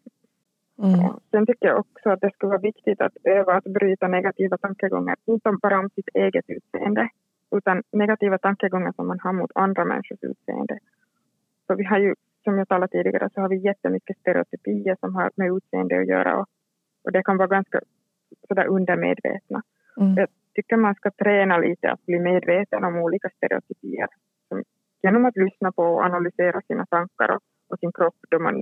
Mm. 0.83 1.12
Sen 1.30 1.47
tycker 1.47 1.66
jag 1.68 1.78
också 1.78 2.11
att 2.11 2.20
det 2.20 2.30
skulle 2.35 2.51
vara 2.51 2.61
viktigt 2.61 3.01
att 3.01 3.16
öva 3.24 3.53
att 3.55 3.64
bryta 3.64 4.09
negativa 4.09 4.57
tankegångar, 4.59 5.16
inte 5.26 5.53
bara 5.62 5.78
om 5.78 5.91
sitt 5.91 6.09
eget 6.14 6.45
utseende, 6.49 7.09
utan 7.57 7.83
negativa 7.93 8.39
tankegångar 8.39 8.93
som 8.93 9.07
man 9.07 9.20
har 9.20 9.33
mot 9.33 9.51
andra 9.55 9.85
människors 9.85 10.18
utseende. 10.22 10.78
Så 11.66 11.74
vi 11.74 11.85
har 11.85 11.99
ju, 11.99 12.14
som 12.45 12.59
jag 12.59 12.68
talade 12.68 12.93
tidigare, 12.93 13.30
så 13.35 13.41
har 13.41 13.49
vi 13.49 13.57
jättemycket 13.57 14.18
stereotypier 14.18 14.97
som 15.01 15.14
har 15.14 15.30
med 15.37 15.57
utseende 15.57 16.01
att 16.01 16.09
göra 16.09 16.41
och, 16.41 16.47
och 17.05 17.12
det 17.12 17.22
kan 17.22 17.37
vara 17.37 17.49
ganska 17.49 17.80
sådär 18.49 18.66
undermedvetna. 18.66 19.62
Mm. 20.01 20.14
Jag 20.14 20.28
tycker 20.55 20.76
man 20.76 20.95
ska 20.95 21.11
träna 21.11 21.59
lite 21.59 21.91
att 21.91 22.07
bli 22.07 22.18
medveten 22.18 22.85
om 22.85 22.97
olika 22.97 23.28
stereotypier 23.37 24.09
genom 25.03 25.24
att 25.24 25.37
lyssna 25.37 25.72
på 25.72 25.83
och 25.83 26.05
analysera 26.05 26.61
sina 26.61 26.87
tankar 26.87 27.28
och, 27.37 27.43
och 27.73 27.79
sin 27.79 27.93
kropp 27.93 28.14
då 28.31 28.39
man 28.39 28.55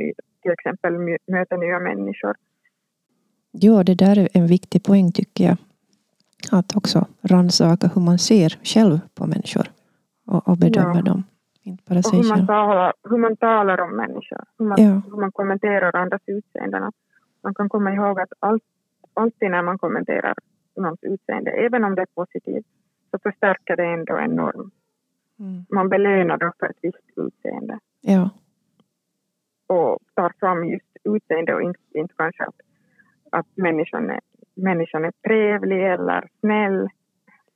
till 0.42 0.52
exempel 0.52 0.92
möter 1.26 1.56
nya 1.56 1.78
människor. 1.78 2.34
Ja, 3.50 3.82
det 3.82 3.94
där 3.94 4.18
är 4.18 4.28
en 4.34 4.46
viktig 4.46 4.84
poäng 4.84 5.12
tycker 5.12 5.44
jag. 5.44 5.56
Att 6.52 6.76
också 6.76 7.06
rannsaka 7.22 7.90
hur 7.94 8.02
man 8.02 8.18
ser 8.18 8.58
själv 8.62 8.98
på 9.14 9.26
människor 9.26 9.66
och, 10.26 10.48
och 10.48 10.56
bedöma 10.56 10.96
ja. 10.96 11.02
dem. 11.02 11.24
Inte 11.62 11.82
bara 11.88 11.98
och 11.98 12.12
hur 12.12 12.28
man, 12.28 12.46
talar, 12.46 12.92
hur 13.10 13.18
man 13.18 13.36
talar 13.36 13.80
om 13.80 13.96
människor, 13.96 14.44
hur 14.58 14.66
man, 14.66 14.82
ja. 14.82 15.02
hur 15.10 15.20
man 15.20 15.32
kommenterar 15.32 15.96
andras 15.96 16.22
utseenden. 16.26 16.92
Man 17.42 17.54
kan 17.54 17.68
komma 17.68 17.92
ihåg 17.92 18.20
att 18.20 18.32
allt, 18.38 18.62
alltid 19.14 19.50
när 19.50 19.62
man 19.62 19.78
kommenterar 19.78 20.34
någons 20.76 20.98
utseende, 21.02 21.50
även 21.50 21.84
om 21.84 21.94
det 21.94 22.02
är 22.02 22.14
positivt, 22.14 22.66
så 23.10 23.18
förstärker 23.22 23.76
det 23.76 23.84
ändå 23.84 24.16
en 24.16 24.30
norm. 24.30 24.70
Mm. 25.38 25.64
Man 25.70 25.88
belönar 25.88 26.36
då 26.38 26.52
för 26.58 26.66
ett 26.66 26.78
visst 26.82 27.10
utseende. 27.16 27.78
Fram 30.60 30.68
just 30.68 30.84
utseende 31.04 31.54
och 31.54 31.62
inte, 31.62 31.80
inte 31.94 32.14
kanske 32.16 32.42
att, 32.42 32.54
att 33.30 33.46
människan, 33.54 34.10
är, 34.10 34.20
människan 34.54 35.04
är 35.04 35.12
trevlig 35.28 35.92
eller 35.92 36.28
snäll. 36.40 36.88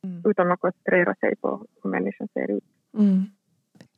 Mm. 0.05 0.23
Utan 0.25 0.49
man 0.49 0.57
koncentrerar 0.57 1.15
sig 1.21 1.37
på 1.37 1.67
hur 1.83 1.91
människan 1.91 2.29
ser 2.33 2.51
ut. 2.51 2.65
Mm. 2.99 3.25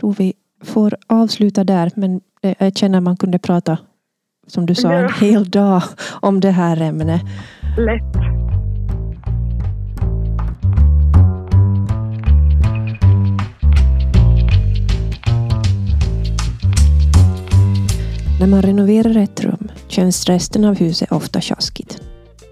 Tror 0.01 0.15
vi 0.19 0.33
får 0.65 0.95
avsluta 1.07 1.65
där 1.65 1.91
men 1.97 2.21
jag 2.59 2.77
känner 2.77 2.99
att 2.99 3.05
man 3.05 3.17
kunde 3.17 3.39
prata 3.39 3.79
som 4.47 4.67
du 4.67 4.75
sa 4.75 4.93
en 4.93 5.13
hel 5.21 5.51
dag 5.51 5.83
om 6.21 6.41
det 6.41 6.51
här 6.51 6.83
ämnet. 6.83 7.21
Lätt. 7.79 8.16
När 18.47 18.51
man 18.51 18.62
renoverar 18.62 19.16
ett 19.16 19.40
rum 19.40 19.68
känns 19.88 20.24
resten 20.24 20.64
av 20.64 20.74
huset 20.78 21.12
ofta 21.12 21.40
tjaskigt. 21.40 22.01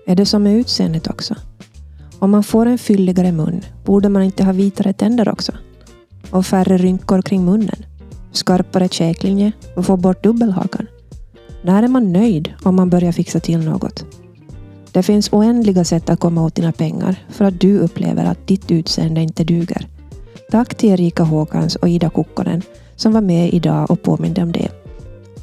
Är 0.06 0.16
det 0.16 0.26
som 0.26 0.42
med 0.42 0.56
utseendet 0.56 1.10
också? 1.10 1.34
Om 2.18 2.30
man 2.30 2.44
får 2.44 2.66
en 2.66 2.78
fylligare 2.78 3.32
mun 3.32 3.60
borde 3.84 4.08
man 4.08 4.22
inte 4.22 4.44
ha 4.44 4.52
vitare 4.52 4.92
tänder 4.92 5.28
också? 5.28 5.52
Och 6.30 6.46
färre 6.46 6.78
rynkor 6.78 7.22
kring 7.22 7.44
munnen? 7.44 7.84
Skarpare 8.32 8.88
käklinje 8.88 9.52
och 9.76 9.86
få 9.86 9.96
bort 9.96 10.22
dubbelhakan? 10.22 10.86
När 11.62 11.82
är 11.82 11.88
man 11.88 12.12
nöjd 12.12 12.52
om 12.62 12.76
man 12.76 12.90
börjar 12.90 13.12
fixa 13.12 13.40
till 13.40 13.64
något? 13.64 14.04
Det 14.92 15.02
finns 15.02 15.32
oändliga 15.32 15.84
sätt 15.84 16.10
att 16.10 16.20
komma 16.20 16.44
åt 16.44 16.54
dina 16.54 16.72
pengar 16.72 17.16
för 17.28 17.44
att 17.44 17.60
du 17.60 17.78
upplever 17.78 18.24
att 18.24 18.46
ditt 18.46 18.70
utseende 18.70 19.20
inte 19.20 19.44
duger. 19.44 19.86
Tack 20.50 20.74
till 20.74 20.90
Erika 20.90 21.22
Håkans 21.22 21.76
och 21.76 21.88
Ida 21.88 22.10
Kukkonen 22.10 22.62
som 22.96 23.12
var 23.12 23.20
med 23.20 23.54
idag 23.54 23.90
och 23.90 24.02
påminde 24.02 24.42
om 24.42 24.52
det. 24.52 24.83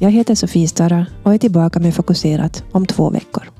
Jag 0.02 0.10
heter 0.10 0.34
Sofie 0.34 0.68
Stara 0.68 1.06
och 1.22 1.34
är 1.34 1.38
tillbaka 1.38 1.80
med 1.80 1.94
Fokuserat 1.94 2.64
om 2.72 2.86
två 2.86 3.10
veckor. 3.10 3.51